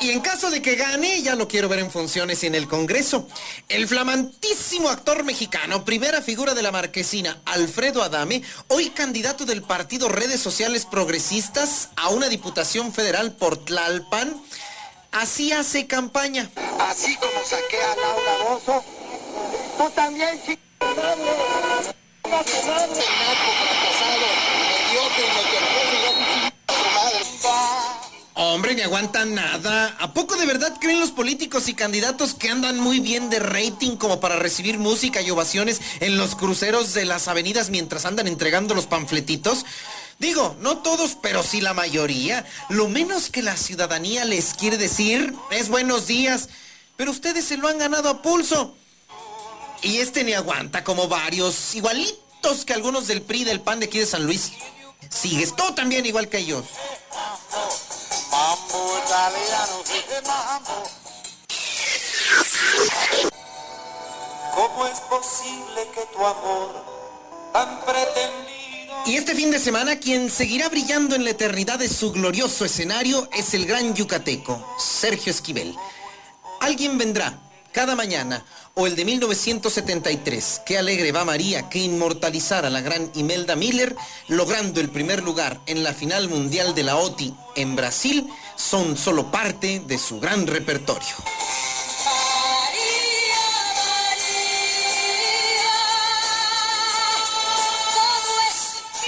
Y 0.00 0.10
en 0.10 0.20
caso 0.20 0.50
de 0.50 0.62
que 0.62 0.76
gane, 0.76 1.22
ya 1.22 1.34
lo 1.34 1.48
quiero 1.48 1.68
ver 1.68 1.80
en 1.80 1.90
funciones 1.90 2.44
en 2.44 2.54
el 2.54 2.68
Congreso. 2.68 3.26
El 3.68 3.88
flamantísimo 3.88 4.88
actor 4.88 5.24
mexicano, 5.24 5.84
primera 5.84 6.22
figura 6.22 6.54
de 6.54 6.62
la 6.62 6.70
marquesina, 6.70 7.38
Alfredo 7.44 8.02
Adame, 8.02 8.42
hoy 8.68 8.90
candidato 8.90 9.44
del 9.44 9.62
partido 9.62 10.08
Redes 10.08 10.40
Sociales 10.40 10.86
Progresistas 10.86 11.88
a 11.96 12.10
una 12.10 12.28
diputación 12.28 12.92
federal 12.92 13.32
por 13.32 13.56
Tlalpan, 13.64 14.40
así 15.10 15.52
hace 15.52 15.88
campaña. 15.88 16.48
Así 16.78 17.16
como 17.16 17.44
saqué 17.44 17.82
a 17.82 17.96
Laura 17.96 18.50
Bozo, 18.50 18.84
tú 19.78 19.90
también, 19.90 20.40
chico. 20.46 20.62
Hombre, 28.40 28.76
ni 28.76 28.82
aguantan 28.82 29.34
nada. 29.34 29.96
¿A 29.98 30.14
poco 30.14 30.36
de 30.36 30.46
verdad 30.46 30.72
creen 30.80 31.00
los 31.00 31.10
políticos 31.10 31.66
y 31.66 31.74
candidatos 31.74 32.34
que 32.34 32.48
andan 32.48 32.78
muy 32.78 33.00
bien 33.00 33.30
de 33.30 33.40
rating 33.40 33.96
como 33.96 34.20
para 34.20 34.36
recibir 34.36 34.78
música 34.78 35.20
y 35.20 35.28
ovaciones 35.28 35.80
en 35.98 36.16
los 36.16 36.36
cruceros 36.36 36.94
de 36.94 37.04
las 37.04 37.26
avenidas 37.26 37.70
mientras 37.70 38.04
andan 38.04 38.28
entregando 38.28 38.76
los 38.76 38.86
panfletitos? 38.86 39.66
Digo, 40.20 40.54
no 40.60 40.78
todos, 40.78 41.16
pero 41.20 41.42
sí 41.42 41.60
la 41.60 41.74
mayoría. 41.74 42.46
Lo 42.68 42.86
menos 42.86 43.28
que 43.28 43.42
la 43.42 43.56
ciudadanía 43.56 44.24
les 44.24 44.54
quiere 44.54 44.76
decir 44.76 45.34
es 45.50 45.68
buenos 45.68 46.06
días. 46.06 46.48
Pero 46.96 47.10
ustedes 47.10 47.44
se 47.44 47.56
lo 47.56 47.66
han 47.66 47.78
ganado 47.78 48.08
a 48.08 48.22
pulso. 48.22 48.76
Y 49.82 49.96
este 49.96 50.22
ni 50.22 50.34
aguanta 50.34 50.84
como 50.84 51.08
varios, 51.08 51.74
igualitos 51.74 52.64
que 52.64 52.72
algunos 52.72 53.08
del 53.08 53.20
PRI 53.20 53.42
del 53.42 53.62
PAN 53.62 53.80
de 53.80 53.86
aquí 53.86 53.98
de 53.98 54.06
San 54.06 54.26
Luis. 54.26 54.52
Sigues 55.08 55.56
tú 55.56 55.74
también 55.74 56.06
igual 56.06 56.28
que 56.28 56.38
ellos. 56.38 56.66
Italiano. 58.38 59.82
¿Cómo 64.54 64.86
es 64.86 65.00
posible 65.00 65.88
que 65.94 66.06
tu 66.14 66.24
amor 66.24 66.84
tan 67.52 67.80
pretendido 67.80 68.94
Y 69.06 69.16
este 69.16 69.34
fin 69.34 69.50
de 69.50 69.58
semana 69.58 69.96
quien 69.96 70.30
seguirá 70.30 70.68
brillando 70.68 71.16
en 71.16 71.24
la 71.24 71.30
eternidad 71.30 71.80
de 71.80 71.88
su 71.88 72.12
glorioso 72.12 72.64
escenario 72.64 73.28
es 73.32 73.54
el 73.54 73.66
gran 73.66 73.94
yucateco, 73.94 74.64
Sergio 74.78 75.32
Esquivel. 75.32 75.74
Alguien 76.60 76.96
vendrá 76.96 77.40
cada 77.72 77.96
mañana, 77.96 78.44
o 78.78 78.86
el 78.86 78.94
de 78.94 79.04
1973, 79.04 80.62
Qué 80.64 80.78
alegre 80.78 81.10
va 81.10 81.24
María, 81.24 81.68
que 81.68 81.80
inmortalizara 81.80 82.68
a 82.68 82.70
la 82.70 82.80
gran 82.80 83.10
Imelda 83.14 83.56
Miller, 83.56 83.96
logrando 84.28 84.80
el 84.80 84.88
primer 84.88 85.24
lugar 85.24 85.58
en 85.66 85.82
la 85.82 85.92
final 85.92 86.28
mundial 86.28 86.76
de 86.76 86.84
la 86.84 86.96
OTI 86.96 87.34
en 87.56 87.74
Brasil, 87.74 88.28
son 88.54 88.96
solo 88.96 89.32
parte 89.32 89.82
de 89.84 89.98
su 89.98 90.20
gran 90.20 90.46
repertorio. 90.46 91.16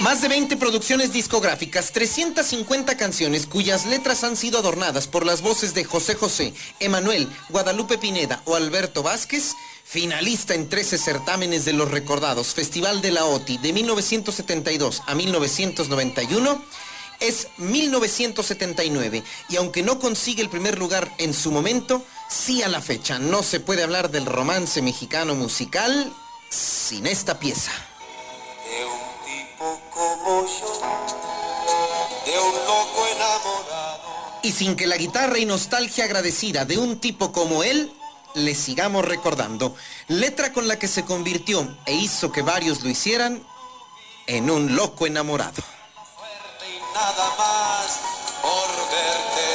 Más 0.01 0.19
de 0.19 0.29
20 0.29 0.57
producciones 0.57 1.13
discográficas, 1.13 1.91
350 1.91 2.97
canciones 2.97 3.45
cuyas 3.45 3.85
letras 3.85 4.23
han 4.23 4.35
sido 4.35 4.57
adornadas 4.57 5.07
por 5.07 5.27
las 5.27 5.43
voces 5.43 5.75
de 5.75 5.83
José 5.83 6.15
José, 6.15 6.55
Emanuel, 6.79 7.29
Guadalupe 7.49 7.99
Pineda 7.99 8.41
o 8.45 8.55
Alberto 8.55 9.03
Vázquez, 9.03 9.53
finalista 9.83 10.55
en 10.55 10.69
13 10.69 10.97
certámenes 10.97 11.65
de 11.65 11.73
los 11.73 11.91
recordados 11.91 12.55
Festival 12.55 13.03
de 13.03 13.11
la 13.11 13.25
OTI 13.25 13.59
de 13.59 13.73
1972 13.73 15.03
a 15.05 15.13
1991, 15.13 16.65
es 17.19 17.49
1979 17.59 19.23
y 19.49 19.55
aunque 19.57 19.83
no 19.83 19.99
consigue 19.99 20.41
el 20.41 20.49
primer 20.49 20.79
lugar 20.79 21.13
en 21.19 21.35
su 21.35 21.51
momento, 21.51 22.03
sí 22.27 22.63
a 22.63 22.69
la 22.69 22.81
fecha 22.81 23.19
no 23.19 23.43
se 23.43 23.59
puede 23.59 23.83
hablar 23.83 24.09
del 24.09 24.25
romance 24.25 24.81
mexicano 24.81 25.35
musical 25.35 26.11
sin 26.49 27.05
esta 27.05 27.39
pieza. 27.39 27.71
De 30.01 30.09
un 30.09 30.17
tipo 30.17 30.25
como 30.25 30.45
yo, 30.47 30.81
de 32.25 32.39
un 32.39 32.55
loco 32.65 33.07
enamorado. 33.07 34.39
Y 34.43 34.51
sin 34.51 34.75
que 34.75 34.87
la 34.87 34.97
guitarra 34.97 35.37
y 35.37 35.45
nostalgia 35.45 36.05
agradecida 36.05 36.65
de 36.65 36.77
un 36.77 36.99
tipo 36.99 37.31
como 37.31 37.63
él 37.63 37.91
le 38.33 38.55
sigamos 38.55 39.05
recordando. 39.05 39.75
Letra 40.07 40.53
con 40.53 40.67
la 40.67 40.79
que 40.79 40.87
se 40.87 41.05
convirtió 41.05 41.77
e 41.85 41.93
hizo 41.93 42.31
que 42.31 42.41
varios 42.41 42.81
lo 42.83 42.89
hicieran 42.89 43.43
en 44.27 44.49
un 44.49 44.75
loco 44.75 45.05
enamorado. 45.05 45.61
nada 46.93 47.35
más 47.37 47.99
por 48.41 48.67
verte 48.91 49.47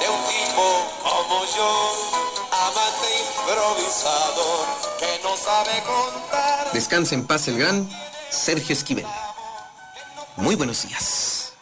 de 0.00 0.08
un 0.08 0.22
tipo 0.26 0.64
como 1.02 1.44
yo, 1.44 1.94
amante 2.50 3.08
improvisador 3.28 4.66
que 4.98 5.20
no 5.22 5.36
sabe 5.36 5.82
contar. 5.82 6.72
Descansa 6.72 7.14
en 7.14 7.26
paz 7.26 7.48
el 7.48 7.58
gran 7.58 7.88
Sergio 8.30 8.72
Esquivel. 8.72 9.06
Muy 10.36 10.54
buenos 10.54 10.88
días. 10.88 11.52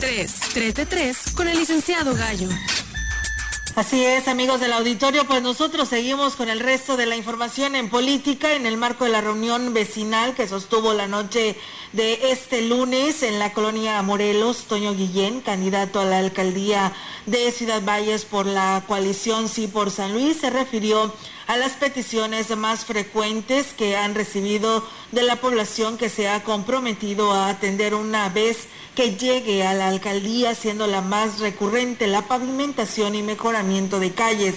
3, 0.00 0.32
3 0.54 0.74
de 0.74 0.86
3 0.86 1.18
con 1.34 1.48
el 1.48 1.58
licenciado 1.58 2.14
Gallo. 2.14 2.48
Así 3.76 4.04
es, 4.04 4.28
amigos 4.28 4.60
del 4.60 4.72
auditorio, 4.72 5.26
pues 5.26 5.42
nosotros 5.42 5.88
seguimos 5.88 6.36
con 6.36 6.48
el 6.48 6.60
resto 6.60 6.96
de 6.96 7.06
la 7.06 7.16
información 7.16 7.74
en 7.74 7.90
política 7.90 8.52
en 8.52 8.66
el 8.66 8.76
marco 8.76 9.02
de 9.02 9.10
la 9.10 9.20
reunión 9.20 9.74
vecinal 9.74 10.34
que 10.36 10.46
sostuvo 10.46 10.94
la 10.94 11.08
noche 11.08 11.56
de 11.92 12.30
este 12.30 12.62
lunes 12.62 13.24
en 13.24 13.40
la 13.40 13.52
colonia 13.52 14.00
Morelos. 14.02 14.66
Toño 14.68 14.94
Guillén, 14.94 15.40
candidato 15.40 15.98
a 15.98 16.04
la 16.04 16.18
alcaldía 16.18 16.92
de 17.26 17.50
Ciudad 17.50 17.82
Valles 17.82 18.24
por 18.24 18.46
la 18.46 18.84
coalición 18.86 19.48
Sí 19.48 19.66
por 19.66 19.90
San 19.90 20.12
Luis, 20.12 20.36
se 20.36 20.50
refirió 20.50 21.12
a 21.48 21.56
las 21.56 21.72
peticiones 21.72 22.56
más 22.56 22.84
frecuentes 22.84 23.72
que 23.76 23.96
han 23.96 24.14
recibido 24.14 24.86
de 25.10 25.24
la 25.24 25.34
población 25.34 25.98
que 25.98 26.10
se 26.10 26.28
ha 26.28 26.44
comprometido 26.44 27.32
a 27.32 27.48
atender 27.48 27.96
una 27.96 28.28
vez 28.28 28.68
que 28.94 29.16
llegue 29.16 29.66
a 29.66 29.74
la 29.74 29.88
alcaldía, 29.88 30.54
siendo 30.54 30.86
la 30.86 31.00
más 31.00 31.40
recurrente 31.40 32.06
la 32.06 32.22
pavimentación 32.22 33.14
y 33.14 33.22
mejoramiento 33.22 33.98
de 34.00 34.12
calles. 34.12 34.54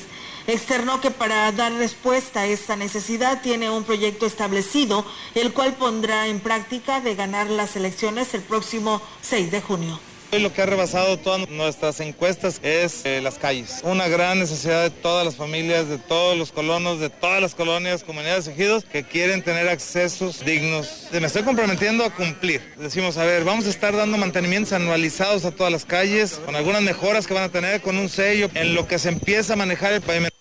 Externó 0.47 1.01
que 1.01 1.11
para 1.11 1.51
dar 1.51 1.73
respuesta 1.73 2.41
a 2.41 2.45
esta 2.45 2.75
necesidad 2.75 3.41
tiene 3.41 3.69
un 3.69 3.83
proyecto 3.83 4.25
establecido, 4.25 5.05
el 5.35 5.51
cual 5.51 5.73
pondrá 5.75 6.27
en 6.27 6.39
práctica 6.39 7.01
de 7.01 7.15
ganar 7.15 7.49
las 7.49 7.75
elecciones 7.75 8.33
el 8.33 8.41
próximo 8.41 9.01
6 9.21 9.51
de 9.51 9.61
junio. 9.61 10.06
Lo 10.33 10.53
que 10.53 10.61
ha 10.61 10.65
rebasado 10.65 11.17
todas 11.17 11.49
nuestras 11.49 12.01
encuestas 12.01 12.59
es 12.61 13.05
eh, 13.05 13.21
las 13.21 13.35
calles. 13.35 13.79
Una 13.83 14.09
gran 14.09 14.37
necesidad 14.37 14.83
de 14.83 14.89
todas 14.89 15.25
las 15.25 15.37
familias, 15.37 15.87
de 15.87 15.97
todos 15.97 16.37
los 16.37 16.51
colonos, 16.51 16.99
de 16.99 17.09
todas 17.09 17.41
las 17.41 17.55
colonias, 17.55 18.03
comunidades 18.03 18.47
ejidos 18.47 18.83
que 18.83 19.03
quieren 19.03 19.41
tener 19.41 19.69
accesos 19.69 20.43
dignos. 20.43 21.07
Me 21.11 21.25
estoy 21.25 21.43
comprometiendo 21.43 22.03
a 22.03 22.09
cumplir. 22.09 22.61
Decimos, 22.75 23.17
a 23.17 23.23
ver, 23.23 23.45
vamos 23.45 23.67
a 23.67 23.69
estar 23.69 23.95
dando 23.95 24.17
mantenimientos 24.17 24.73
anualizados 24.73 25.45
a 25.45 25.51
todas 25.51 25.71
las 25.71 25.85
calles, 25.85 26.41
con 26.45 26.57
algunas 26.57 26.81
mejoras 26.81 27.25
que 27.25 27.33
van 27.33 27.43
a 27.43 27.49
tener, 27.49 27.81
con 27.81 27.97
un 27.97 28.09
sello, 28.09 28.49
en 28.53 28.75
lo 28.75 28.85
que 28.85 28.99
se 28.99 29.09
empieza 29.09 29.53
a 29.53 29.55
manejar 29.55 29.93
el 29.93 30.01
pavimento. 30.01 30.35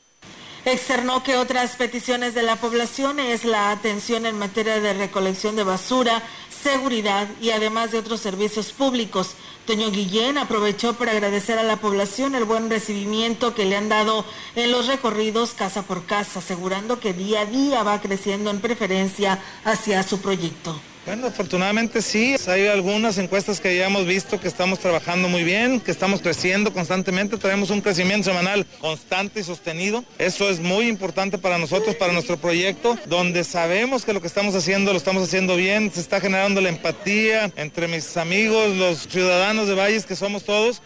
Externó 0.64 1.22
que 1.22 1.37
otras 1.37 1.76
peticiones 1.76 2.34
de 2.34 2.43
la 2.43 2.57
población 2.57 3.20
es 3.20 3.45
la 3.45 3.70
atención 3.70 4.26
en 4.26 4.37
materia 4.37 4.80
de 4.80 4.95
recolección 4.95 5.55
de 5.55 5.62
basura, 5.62 6.24
seguridad 6.51 7.28
y 7.41 7.51
además 7.51 7.93
de 7.93 7.99
otros 7.99 8.20
servicios 8.20 8.72
públicos. 8.72 9.37
Toño 9.67 9.91
Guillén 9.91 10.39
aprovechó 10.39 10.95
para 10.95 11.11
agradecer 11.11 11.59
a 11.59 11.64
la 11.64 11.79
población 11.79 12.37
el 12.37 12.45
buen 12.45 12.71
recibimiento 12.71 13.53
que 13.53 13.64
le 13.64 13.77
han 13.77 13.89
dado 13.89 14.25
en 14.55 14.71
los 14.71 14.87
recorridos 14.87 15.55
casa 15.55 15.83
por 15.83 16.07
casa, 16.07 16.39
asegurando 16.39 17.01
que 17.01 17.12
día 17.12 17.41
a 17.41 17.47
día 17.47 17.83
va 17.83 18.01
creciendo 18.01 18.51
en 18.51 18.61
preferencia 18.61 19.43
hacia 19.64 20.05
su 20.05 20.21
proyecto. 20.21 20.81
Bueno, 21.07 21.29
afortunadamente 21.29 22.03
sí, 22.03 22.35
hay 22.49 22.67
algunas 22.67 23.17
encuestas 23.19 23.61
que 23.61 23.77
ya 23.77 23.87
hemos 23.87 24.07
visto 24.07 24.41
que 24.41 24.49
estamos 24.49 24.81
trabajando 24.81 25.29
muy 25.29 25.45
bien, 25.45 25.79
que 25.79 25.93
estamos 25.93 26.21
creciendo 26.21 26.73
constantemente, 26.73 27.37
tenemos 27.37 27.71
un 27.71 27.81
crecimiento 27.81 28.29
semanal 28.29 28.67
constante 28.81 29.39
y 29.39 29.45
sostenido. 29.45 30.05
Eso 30.19 30.51
es 30.51 30.59
muy 30.59 30.89
importante 30.89 31.39
para 31.39 31.59
nosotros, 31.59 31.95
para 31.95 32.13
nuestro 32.13 32.39
proyecto, 32.39 32.99
donde 33.07 33.45
sabemos 33.45 34.05
que 34.05 34.13
lo 34.13 34.21
que 34.21 34.27
estamos 34.27 34.57
haciendo 34.57 34.91
lo 34.91 34.99
estamos 34.99 35.23
haciendo 35.23 35.55
bien, 35.55 35.93
se 35.95 36.01
está 36.01 36.21
generando 36.21 36.61
la 36.61 36.71
empatía 36.71 37.53
entre 37.55 37.87
mis 37.87 38.17
amigos, 38.17 38.77
los 38.77 39.07
ciudadanos 39.07 39.69
de 39.69 39.77
Valles, 39.77 40.07
que 40.07 40.17
somos 40.17 40.43
todos, 40.43 40.83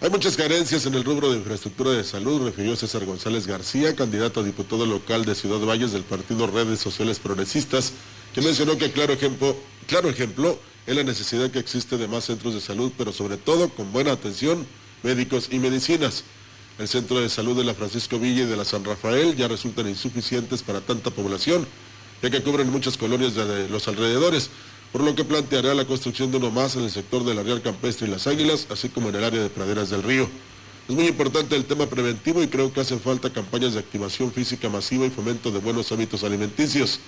Hay 0.00 0.08
muchas 0.08 0.34
carencias 0.34 0.86
en 0.86 0.94
el 0.94 1.04
rubro 1.04 1.30
de 1.30 1.36
infraestructura 1.36 1.90
de 1.90 2.04
salud, 2.04 2.46
refirió 2.46 2.74
César 2.74 3.04
González 3.04 3.46
García, 3.46 3.94
candidato 3.94 4.40
a 4.40 4.44
diputado 4.44 4.86
local 4.86 5.26
de 5.26 5.34
Ciudad 5.34 5.58
Valles 5.58 5.92
del 5.92 6.04
partido 6.04 6.46
Redes 6.46 6.80
Sociales 6.80 7.18
Progresistas, 7.18 7.92
que 8.38 8.44
mencionó 8.44 8.78
que 8.78 8.92
claro 8.92 9.12
ejemplo, 9.14 9.56
claro 9.88 10.08
ejemplo 10.08 10.60
es 10.86 10.94
la 10.94 11.02
necesidad 11.02 11.50
que 11.50 11.58
existe 11.58 11.98
de 11.98 12.06
más 12.06 12.26
centros 12.26 12.54
de 12.54 12.60
salud, 12.60 12.92
pero 12.96 13.12
sobre 13.12 13.36
todo 13.36 13.68
con 13.68 13.92
buena 13.92 14.12
atención, 14.12 14.64
médicos 15.02 15.48
y 15.50 15.58
medicinas. 15.58 16.22
El 16.78 16.86
centro 16.86 17.20
de 17.20 17.30
salud 17.30 17.56
de 17.56 17.64
la 17.64 17.74
Francisco 17.74 18.16
Villa 18.16 18.44
y 18.44 18.46
de 18.46 18.56
la 18.56 18.64
San 18.64 18.84
Rafael 18.84 19.34
ya 19.34 19.48
resultan 19.48 19.88
insuficientes 19.88 20.62
para 20.62 20.80
tanta 20.80 21.10
población, 21.10 21.66
ya 22.22 22.30
que 22.30 22.40
cubren 22.40 22.70
muchas 22.70 22.96
colonias 22.96 23.34
de 23.34 23.68
los 23.68 23.88
alrededores, 23.88 24.50
por 24.92 25.02
lo 25.02 25.16
que 25.16 25.24
planteará 25.24 25.74
la 25.74 25.84
construcción 25.84 26.30
de 26.30 26.36
uno 26.36 26.52
más 26.52 26.76
en 26.76 26.84
el 26.84 26.92
sector 26.92 27.24
del 27.24 27.44
Real 27.44 27.60
Campestre 27.60 28.06
y 28.06 28.10
las 28.12 28.28
Águilas, 28.28 28.68
así 28.70 28.88
como 28.88 29.08
en 29.08 29.16
el 29.16 29.24
área 29.24 29.42
de 29.42 29.50
praderas 29.50 29.90
del 29.90 30.04
río. 30.04 30.28
Es 30.88 30.94
muy 30.94 31.08
importante 31.08 31.56
el 31.56 31.64
tema 31.64 31.86
preventivo 31.86 32.40
y 32.40 32.46
creo 32.46 32.72
que 32.72 32.82
hacen 32.82 33.00
falta 33.00 33.32
campañas 33.32 33.74
de 33.74 33.80
activación 33.80 34.30
física 34.32 34.68
masiva 34.68 35.06
y 35.06 35.10
fomento 35.10 35.50
de 35.50 35.58
buenos 35.58 35.90
hábitos 35.90 36.22
alimenticios. 36.22 37.00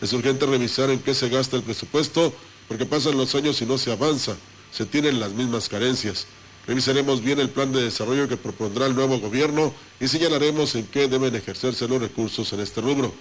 Es 0.00 0.12
urgente 0.12 0.44
revisar 0.46 0.90
en 0.90 0.98
qué 0.98 1.14
se 1.14 1.28
gasta 1.28 1.56
el 1.56 1.62
presupuesto, 1.62 2.32
porque 2.68 2.84
pasan 2.84 3.16
los 3.16 3.34
años 3.34 3.60
y 3.62 3.66
no 3.66 3.78
se 3.78 3.92
avanza. 3.92 4.36
Se 4.72 4.84
tienen 4.84 5.20
las 5.20 5.32
mismas 5.32 5.68
carencias. 5.68 6.26
Revisaremos 6.66 7.22
bien 7.22 7.38
el 7.38 7.48
plan 7.48 7.72
de 7.72 7.82
desarrollo 7.82 8.28
que 8.28 8.36
propondrá 8.36 8.86
el 8.86 8.94
nuevo 8.94 9.18
gobierno 9.20 9.72
y 10.00 10.08
señalaremos 10.08 10.74
en 10.74 10.86
qué 10.86 11.08
deben 11.08 11.34
ejercerse 11.34 11.86
los 11.86 12.00
recursos 12.00 12.52
en 12.52 12.60
este 12.60 12.80
rubro. 12.80 13.12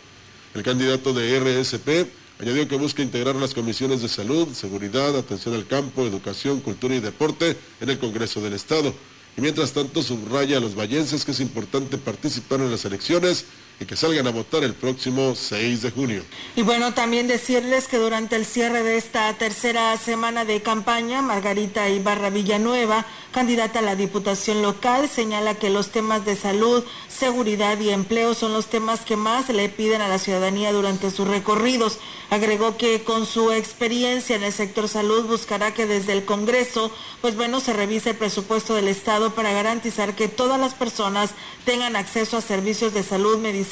El 0.53 0.63
candidato 0.63 1.13
de 1.13 1.39
RSP 1.39 2.09
añadió 2.39 2.67
que 2.67 2.76
busca 2.76 3.03
integrar 3.03 3.36
las 3.36 3.53
comisiones 3.53 4.01
de 4.01 4.09
salud, 4.09 4.47
seguridad, 4.53 5.15
atención 5.15 5.53
al 5.53 5.67
campo, 5.67 6.05
educación, 6.05 6.59
cultura 6.59 6.95
y 6.95 6.99
deporte 6.99 7.55
en 7.80 7.89
el 7.89 7.99
Congreso 7.99 8.41
del 8.41 8.53
Estado. 8.53 8.93
Y 9.38 9.41
mientras 9.41 9.73
tanto 9.73 10.01
subraya 10.01 10.57
a 10.57 10.61
los 10.61 10.76
vallenses 10.76 11.23
que 11.23 11.32
es 11.32 11.39
importante 11.39 11.97
participar 11.97 12.61
en 12.61 12.71
las 12.71 12.84
elecciones 12.86 13.45
y 13.80 13.86
que 13.86 13.97
salgan 13.97 14.26
a 14.28 14.32
votar 14.32 14.63
el 14.63 14.73
próximo 14.73 15.36
6 15.36 15.82
de 15.82 15.91
junio. 15.91 16.23
Y 16.55 16.61
bueno, 16.61 16.93
también 16.93 17.28
decirles 17.28 17.88
que 17.88 17.97
durante 17.97 18.38
el 18.38 18.45
cierre 18.45 18.84
de 18.84 18.97
esta 18.97 19.34
tercera 19.34 19.97
semana 19.97 20.45
de 20.45 20.61
campaña, 20.61 21.21
Margarita 21.21 21.89
Ibarra 21.89 22.30
Villanueva, 22.30 23.05
candidata 23.34 23.80
a 23.80 23.82
la 23.82 23.97
Diputación 23.97 24.61
local, 24.61 25.09
señala 25.09 25.55
que 25.55 25.69
los 25.69 25.89
temas 25.89 26.23
de 26.23 26.38
salud, 26.38 26.86
seguridad 27.09 27.78
y 27.80 27.89
empleo 27.89 28.34
son 28.34 28.53
los 28.53 28.67
temas 28.67 29.01
que 29.01 29.17
más 29.17 29.49
le 29.49 29.67
piden 29.67 30.01
a 30.01 30.07
la 30.07 30.19
ciudadanía 30.19 30.71
durante 30.71 31.11
sus 31.11 31.28
recorridos. 31.28 31.97
Agregó 32.30 32.78
que 32.78 33.03
con 33.03 33.26
su 33.26 33.51
experiencia 33.51 34.38
en 34.38 34.43
el 34.43 34.53
sector 34.53 34.88
salud 34.88 35.26
buscará 35.26 35.73
que 35.73 35.86
desde 35.86 36.13
el 36.13 36.23
Congreso, 36.23 36.91
pues 37.21 37.36
bueno, 37.36 37.59
se 37.59 37.73
revise 37.73 38.11
el 38.11 38.15
presupuesto 38.15 38.73
del 38.73 38.88
Estado 38.88 39.36
para 39.36 39.51
garantizar 39.51 40.15
que 40.15 40.30
todas 40.30 40.59
las 40.59 40.73
personas 40.73 41.32
tengan 41.65 41.95
acceso 41.95 42.38
a 42.38 42.41
servicios 42.41 42.93
de 42.93 43.03
salud, 43.03 43.38
medicina 43.38 43.64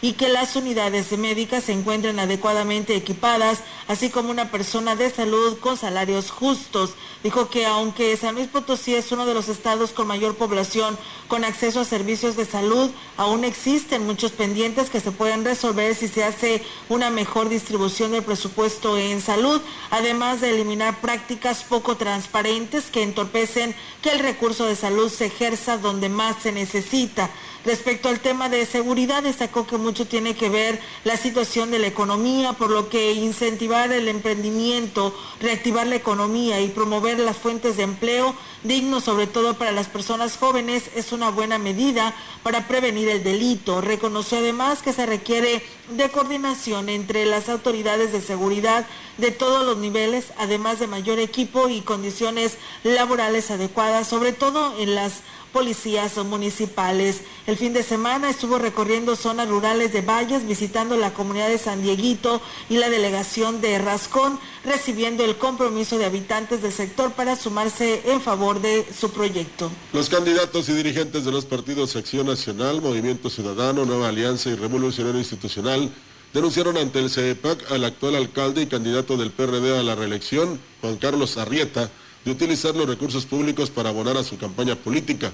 y 0.00 0.12
que 0.12 0.28
las 0.28 0.56
unidades 0.56 1.16
médicas 1.16 1.64
se 1.64 1.72
encuentren 1.72 2.18
adecuadamente 2.18 2.94
equipadas, 2.94 3.60
así 3.88 4.10
como 4.10 4.30
una 4.30 4.50
persona 4.50 4.96
de 4.96 5.10
salud 5.10 5.58
con 5.58 5.76
salarios 5.76 6.30
justos. 6.30 6.90
Dijo 7.22 7.48
que 7.48 7.66
aunque 7.66 8.16
San 8.16 8.34
Luis 8.34 8.48
Potosí 8.48 8.94
es 8.94 9.12
uno 9.12 9.26
de 9.26 9.34
los 9.34 9.48
estados 9.48 9.92
con 9.92 10.06
mayor 10.06 10.34
población 10.34 10.98
con 11.28 11.44
acceso 11.44 11.80
a 11.80 11.84
servicios 11.84 12.36
de 12.36 12.44
salud, 12.44 12.90
aún 13.16 13.44
existen 13.44 14.04
muchos 14.04 14.32
pendientes 14.32 14.90
que 14.90 15.00
se 15.00 15.12
pueden 15.12 15.44
resolver 15.44 15.94
si 15.94 16.08
se 16.08 16.24
hace 16.24 16.62
una 16.88 17.10
mejor 17.10 17.48
distribución 17.48 18.12
del 18.12 18.22
presupuesto 18.22 18.98
en 18.98 19.20
salud, 19.20 19.60
además 19.90 20.40
de 20.40 20.50
eliminar 20.50 21.00
prácticas 21.00 21.62
poco 21.62 21.96
transparentes 21.96 22.90
que 22.90 23.02
entorpecen 23.02 23.74
que 24.02 24.10
el 24.10 24.18
recurso 24.18 24.66
de 24.66 24.76
salud 24.76 25.10
se 25.10 25.26
ejerza 25.26 25.78
donde 25.78 26.08
más 26.08 26.36
se 26.42 26.52
necesita. 26.52 27.30
Respecto 27.64 28.08
al 28.08 28.20
tema 28.20 28.48
de 28.48 28.66
seguridad, 28.66 29.22
destacó 29.22 29.66
que 29.66 29.78
mucho 29.78 30.06
tiene 30.06 30.34
que 30.34 30.48
ver 30.48 30.80
la 31.04 31.16
situación 31.16 31.70
de 31.70 31.78
la 31.78 31.86
economía, 31.86 32.54
por 32.54 32.70
lo 32.70 32.88
que 32.88 33.12
incentivar 33.12 33.92
el 33.92 34.08
emprendimiento, 34.08 35.14
reactivar 35.40 35.86
la 35.86 35.94
economía 35.94 36.60
y 36.60 36.68
promover 36.68 37.20
las 37.20 37.36
fuentes 37.36 37.76
de 37.76 37.84
empleo 37.84 38.34
digno 38.64 39.00
sobre 39.00 39.26
todo 39.26 39.54
para 39.54 39.72
las 39.72 39.88
personas 39.88 40.36
jóvenes 40.36 40.84
es 40.94 41.12
una 41.12 41.30
buena 41.30 41.58
medida 41.58 42.14
para 42.42 42.68
prevenir 42.68 43.08
el 43.08 43.24
delito. 43.24 43.80
Reconoció 43.80 44.38
además 44.38 44.82
que 44.82 44.92
se 44.92 45.06
requiere 45.06 45.62
de 45.90 46.08
coordinación 46.10 46.88
entre 46.88 47.26
las 47.26 47.48
autoridades 47.48 48.12
de 48.12 48.20
seguridad 48.20 48.86
de 49.18 49.30
todos 49.30 49.66
los 49.66 49.78
niveles, 49.78 50.26
además 50.38 50.78
de 50.78 50.86
mayor 50.86 51.18
equipo 51.18 51.68
y 51.68 51.80
condiciones 51.80 52.56
laborales 52.84 53.50
adecuadas, 53.50 54.08
sobre 54.08 54.32
todo 54.32 54.74
en 54.78 54.94
las 54.94 55.20
policías 55.52 56.16
municipales. 56.16 57.20
El 57.46 57.56
fin 57.56 57.72
de 57.72 57.82
semana 57.82 58.30
estuvo 58.30 58.58
recorriendo 58.58 59.16
zonas 59.16 59.48
rurales 59.48 59.92
de 59.92 60.00
Valles, 60.00 60.46
visitando 60.46 60.96
la 60.96 61.12
comunidad 61.12 61.48
de 61.48 61.58
San 61.58 61.82
Dieguito 61.82 62.40
y 62.68 62.78
la 62.78 62.88
delegación 62.88 63.60
de 63.60 63.78
Rascón, 63.78 64.38
recibiendo 64.64 65.24
el 65.24 65.36
compromiso 65.36 65.98
de 65.98 66.06
habitantes 66.06 66.62
del 66.62 66.72
sector 66.72 67.12
para 67.12 67.36
sumarse 67.36 68.02
en 68.06 68.20
favor 68.20 68.60
de 68.60 68.86
su 68.98 69.10
proyecto. 69.10 69.70
Los 69.92 70.08
candidatos 70.08 70.68
y 70.68 70.72
dirigentes 70.72 71.24
de 71.24 71.32
los 71.32 71.44
partidos 71.44 71.94
Acción 71.96 72.26
Nacional, 72.26 72.80
Movimiento 72.80 73.30
Ciudadano, 73.30 73.84
Nueva 73.84 74.08
Alianza 74.08 74.50
y 74.50 74.54
Revolucionario 74.54 75.18
Institucional 75.18 75.90
denunciaron 76.32 76.76
ante 76.76 76.98
el 76.98 77.10
CEPAC 77.10 77.70
al 77.70 77.84
actual 77.84 78.16
alcalde 78.16 78.62
y 78.62 78.66
candidato 78.66 79.16
del 79.16 79.30
PRD 79.30 79.78
a 79.78 79.82
la 79.82 79.94
reelección, 79.94 80.58
Juan 80.80 80.96
Carlos 80.96 81.36
Arrieta, 81.36 81.90
de 82.24 82.30
utilizar 82.30 82.74
los 82.74 82.88
recursos 82.88 83.26
públicos 83.26 83.70
para 83.70 83.88
abonar 83.88 84.16
a 84.16 84.24
su 84.24 84.38
campaña 84.38 84.76
política. 84.76 85.32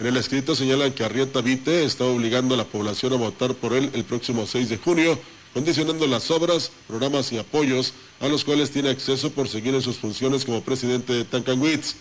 En 0.00 0.06
el 0.06 0.16
escrito 0.16 0.54
señalan 0.54 0.92
que 0.92 1.04
Arrieta 1.04 1.40
Vite 1.40 1.84
está 1.84 2.04
obligando 2.04 2.54
a 2.54 2.58
la 2.58 2.64
población 2.64 3.12
a 3.12 3.16
votar 3.16 3.54
por 3.54 3.72
él 3.72 3.90
el 3.92 4.04
próximo 4.04 4.46
6 4.46 4.68
de 4.68 4.78
junio, 4.78 5.18
condicionando 5.52 6.06
las 6.06 6.30
obras, 6.30 6.72
programas 6.88 7.30
y 7.32 7.38
apoyos 7.38 7.92
a 8.20 8.28
los 8.28 8.44
cuales 8.44 8.70
tiene 8.70 8.88
acceso 8.90 9.30
por 9.30 9.48
seguir 9.48 9.74
en 9.74 9.82
sus 9.82 9.98
funciones 9.98 10.44
como 10.44 10.62
presidente 10.62 11.12
de 11.12 11.24
Tancanwitz. 11.24 11.96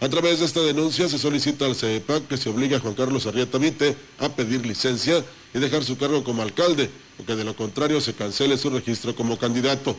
A 0.00 0.08
través 0.08 0.40
de 0.40 0.44
esta 0.44 0.60
denuncia 0.60 1.08
se 1.08 1.18
solicita 1.18 1.64
al 1.64 1.74
CEPAC 1.74 2.28
que 2.28 2.36
se 2.36 2.50
obligue 2.50 2.76
a 2.76 2.80
Juan 2.80 2.94
Carlos 2.94 3.26
Arrieta 3.26 3.58
Vite 3.58 3.96
a 4.18 4.28
pedir 4.28 4.66
licencia 4.66 5.24
y 5.54 5.58
dejar 5.58 5.82
su 5.84 5.96
cargo 5.96 6.22
como 6.24 6.42
alcalde, 6.42 6.90
porque 7.16 7.36
de 7.36 7.44
lo 7.44 7.56
contrario 7.56 8.00
se 8.00 8.12
cancele 8.12 8.58
su 8.58 8.70
registro 8.70 9.14
como 9.14 9.38
candidato. 9.38 9.96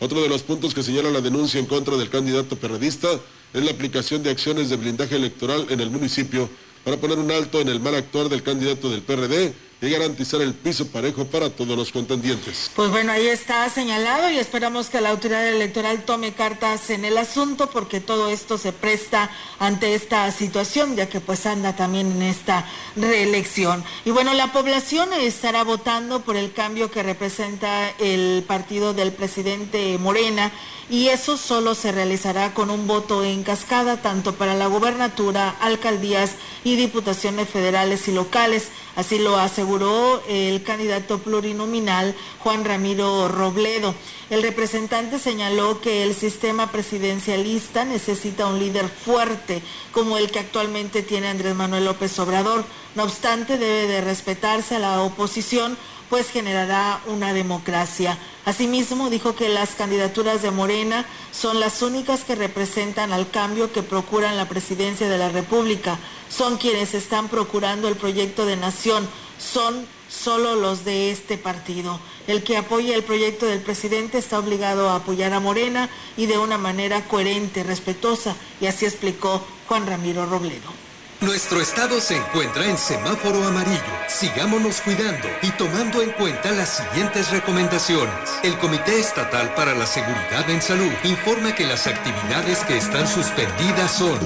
Otro 0.00 0.22
de 0.22 0.28
los 0.28 0.42
puntos 0.42 0.74
que 0.74 0.82
señala 0.82 1.10
la 1.10 1.20
denuncia 1.20 1.58
en 1.58 1.66
contra 1.66 1.96
del 1.96 2.08
candidato 2.08 2.56
perredista 2.56 3.08
es 3.52 3.64
la 3.64 3.72
aplicación 3.72 4.22
de 4.22 4.30
acciones 4.30 4.70
de 4.70 4.76
blindaje 4.76 5.16
electoral 5.16 5.66
en 5.70 5.80
el 5.80 5.90
municipio 5.90 6.48
para 6.84 6.98
poner 6.98 7.18
un 7.18 7.32
alto 7.32 7.60
en 7.60 7.68
el 7.68 7.80
mal 7.80 7.94
actuar 7.96 8.28
del 8.28 8.42
candidato 8.42 8.90
del 8.90 9.02
PRD 9.02 9.54
y 9.80 9.90
garantizar 9.90 10.42
el 10.42 10.54
piso 10.54 10.88
parejo 10.88 11.24
para 11.26 11.50
todos 11.50 11.76
los 11.76 11.92
contendientes. 11.92 12.70
Pues 12.74 12.90
bueno, 12.90 13.12
ahí 13.12 13.28
está 13.28 13.68
señalado 13.70 14.30
y 14.30 14.38
esperamos 14.38 14.88
que 14.88 15.00
la 15.00 15.10
autoridad 15.10 15.46
electoral 15.46 16.04
tome 16.04 16.32
cartas 16.32 16.90
en 16.90 17.04
el 17.04 17.16
asunto 17.16 17.70
porque 17.70 18.00
todo 18.00 18.28
esto 18.28 18.58
se 18.58 18.72
presta 18.72 19.30
ante 19.60 19.94
esta 19.94 20.30
situación, 20.32 20.96
ya 20.96 21.08
que 21.08 21.20
pues 21.20 21.46
anda 21.46 21.76
también 21.76 22.10
en 22.10 22.22
esta 22.22 22.66
reelección. 22.96 23.84
Y 24.04 24.10
bueno, 24.10 24.34
la 24.34 24.52
población 24.52 25.12
estará 25.12 25.62
votando 25.62 26.22
por 26.22 26.36
el 26.36 26.52
cambio 26.52 26.90
que 26.90 27.04
representa 27.04 27.90
el 27.98 28.44
partido 28.46 28.94
del 28.94 29.12
presidente 29.12 29.96
Morena 29.98 30.50
y 30.90 31.08
eso 31.08 31.36
solo 31.36 31.74
se 31.74 31.92
realizará 31.92 32.54
con 32.54 32.70
un 32.70 32.86
voto 32.86 33.22
en 33.22 33.42
cascada 33.42 34.00
tanto 34.00 34.34
para 34.36 34.54
la 34.54 34.68
gubernatura, 34.68 35.50
alcaldías 35.60 36.32
y 36.64 36.76
diputaciones 36.76 37.48
federales 37.48 38.08
y 38.08 38.12
locales. 38.12 38.68
Así 38.98 39.20
lo 39.20 39.36
aseguró 39.36 40.20
el 40.26 40.64
candidato 40.64 41.18
plurinominal 41.18 42.16
Juan 42.40 42.64
Ramiro 42.64 43.28
Robledo. 43.28 43.94
El 44.28 44.42
representante 44.42 45.20
señaló 45.20 45.80
que 45.80 46.02
el 46.02 46.16
sistema 46.16 46.72
presidencialista 46.72 47.84
necesita 47.84 48.48
un 48.48 48.58
líder 48.58 48.88
fuerte 48.88 49.62
como 49.92 50.18
el 50.18 50.32
que 50.32 50.40
actualmente 50.40 51.02
tiene 51.04 51.28
Andrés 51.28 51.54
Manuel 51.54 51.84
López 51.84 52.18
Obrador. 52.18 52.64
No 52.96 53.04
obstante, 53.04 53.56
debe 53.56 53.86
de 53.86 54.00
respetarse 54.00 54.74
a 54.74 54.80
la 54.80 55.00
oposición 55.02 55.78
pues 56.08 56.30
generará 56.30 57.00
una 57.06 57.32
democracia. 57.32 58.16
Asimismo, 58.44 59.10
dijo 59.10 59.34
que 59.34 59.48
las 59.48 59.70
candidaturas 59.70 60.42
de 60.42 60.50
Morena 60.50 61.04
son 61.32 61.60
las 61.60 61.82
únicas 61.82 62.24
que 62.24 62.34
representan 62.34 63.12
al 63.12 63.30
cambio 63.30 63.72
que 63.72 63.82
procuran 63.82 64.36
la 64.36 64.48
presidencia 64.48 65.08
de 65.08 65.18
la 65.18 65.28
República. 65.28 65.98
Son 66.30 66.56
quienes 66.56 66.94
están 66.94 67.28
procurando 67.28 67.88
el 67.88 67.96
proyecto 67.96 68.46
de 68.46 68.56
nación. 68.56 69.08
Son 69.38 69.86
solo 70.08 70.56
los 70.56 70.84
de 70.84 71.10
este 71.10 71.36
partido. 71.36 72.00
El 72.26 72.42
que 72.42 72.56
apoya 72.56 72.94
el 72.94 73.02
proyecto 73.02 73.46
del 73.46 73.60
presidente 73.60 74.18
está 74.18 74.38
obligado 74.38 74.88
a 74.88 74.96
apoyar 74.96 75.32
a 75.32 75.40
Morena 75.40 75.88
y 76.16 76.26
de 76.26 76.38
una 76.38 76.58
manera 76.58 77.04
coherente, 77.04 77.62
respetuosa, 77.62 78.34
y 78.60 78.66
así 78.66 78.86
explicó 78.86 79.42
Juan 79.66 79.86
Ramiro 79.86 80.26
Robledo. 80.26 80.87
Nuestro 81.20 81.60
estado 81.60 82.00
se 82.00 82.16
encuentra 82.16 82.70
en 82.70 82.78
semáforo 82.78 83.42
amarillo. 83.44 83.82
Sigámonos 84.08 84.80
cuidando 84.80 85.26
y 85.42 85.50
tomando 85.50 86.00
en 86.00 86.12
cuenta 86.12 86.52
las 86.52 86.76
siguientes 86.76 87.32
recomendaciones. 87.32 88.30
El 88.44 88.56
Comité 88.58 89.00
Estatal 89.00 89.52
para 89.54 89.74
la 89.74 89.84
Seguridad 89.84 90.48
en 90.48 90.62
Salud 90.62 90.92
informa 91.02 91.56
que 91.56 91.66
las 91.66 91.88
actividades 91.88 92.60
que 92.60 92.76
están 92.76 93.08
suspendidas 93.08 93.90
son 93.90 94.16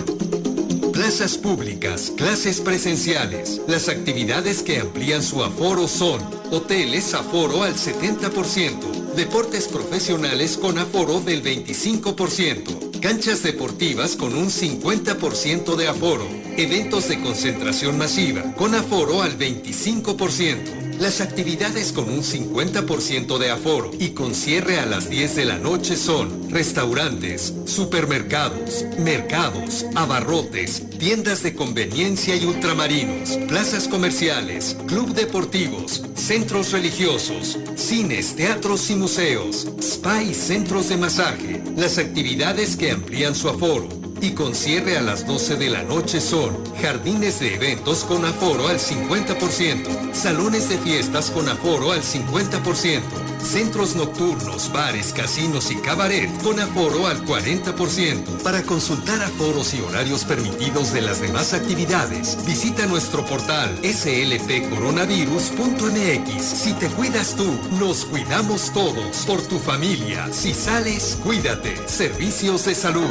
plazas 0.93 1.39
públicas, 1.39 2.13
clases 2.15 2.61
presenciales. 2.61 3.63
Las 3.67 3.89
actividades 3.89 4.63
que 4.63 4.81
amplían 4.81 5.23
su 5.23 5.43
aforo 5.43 5.89
son 5.89 6.21
hoteles 6.51 7.15
aforo 7.15 7.63
al 7.63 7.75
70%, 7.75 9.15
deportes 9.17 9.67
profesionales 9.67 10.59
con 10.59 10.77
aforo 10.77 11.21
del 11.21 11.43
25%, 11.43 13.01
canchas 13.01 13.43
deportivas 13.43 14.15
con 14.15 14.37
un 14.37 14.51
50% 14.51 15.75
de 15.77 15.89
aforo, 15.89 16.42
eventos 16.57 17.09
de 17.09 17.21
concentración 17.21 17.99
masiva 17.99 18.43
con 18.55 18.75
aforo 18.75 19.23
al 19.23 19.39
25%. 19.39 20.83
Las 20.99 21.21
actividades 21.21 21.91
con 21.91 22.09
un 22.09 22.23
50% 22.23 23.39
de 23.39 23.51
aforo 23.51 23.91
y 23.99 24.11
con 24.11 24.35
cierre 24.35 24.79
a 24.79 24.87
las 24.87 25.11
10 25.11 25.35
de 25.35 25.45
la 25.47 25.59
noche 25.59 25.97
son 25.97 26.49
restaurantes, 26.49 27.53
supermercados, 27.65 28.85
mercados, 28.99 29.85
abarrotes, 29.97 30.89
tiendas 31.01 31.43
de 31.43 31.57
conveniencia 31.57 32.37
y 32.37 32.45
ultramarinos, 32.45 33.37
plazas 33.49 33.89
comerciales, 33.89 34.77
club 34.87 35.13
deportivos, 35.13 36.05
centros 36.15 36.71
religiosos, 36.71 37.59
cines, 37.75 38.37
teatros 38.37 38.89
y 38.91 38.95
museos, 38.95 39.67
spa 39.81 40.23
y 40.23 40.35
centros 40.35 40.89
de 40.89 40.99
masaje. 40.99 41.65
Las 41.77 41.99
actividades 41.99 42.77
que 42.77 42.93
amplían 42.93 43.35
su 43.35 43.49
aforo 43.49 44.02
y 44.23 44.31
con 44.31 44.55
cierre 44.55 44.97
a 44.97 45.03
las 45.03 45.27
12 45.27 45.57
de 45.57 45.69
la 45.69 45.83
noche 45.83 46.21
son 46.21 46.57
jardines 46.77 47.41
de 47.41 47.57
eventos 47.57 48.05
con 48.05 48.25
aforo 48.25 48.69
al 48.69 48.79
50%, 48.79 50.15
salones 50.15 50.69
de 50.69 50.79
fiestas 50.79 51.31
con 51.31 51.49
aforo 51.49 51.91
al 51.91 52.03
50%, 52.03 53.03
Centros 53.43 53.97
nocturnos, 53.97 54.71
bares, 54.73 55.13
casinos 55.13 55.73
y 55.73 55.77
cabaret 55.77 56.31
con 56.43 56.59
aforo 56.61 57.07
al 57.07 57.23
40%. 57.25 58.43
Para 58.43 58.63
consultar 58.63 59.21
aforos 59.21 59.75
y 59.75 59.81
horarios 59.81 60.25
permitidos 60.25 60.93
de 60.93 61.03
las 61.03 61.21
demás 61.21 61.53
actividades, 61.53 62.39
visita 62.47 62.87
nuestro 62.87 63.27
portal 63.27 63.77
slpcoronavirus.mx. 63.83 66.45
Si 66.45 66.73
te 66.75 66.87
cuidas 66.89 67.35
tú, 67.35 67.59
nos 67.79 68.05
cuidamos 68.05 68.73
todos. 68.73 69.25
Por 69.27 69.43
tu 69.43 69.59
familia. 69.59 70.33
Si 70.33 70.55
sales, 70.55 71.19
cuídate. 71.23 71.77
Servicios 71.89 72.65
de 72.65 72.77
salud. 72.77 73.11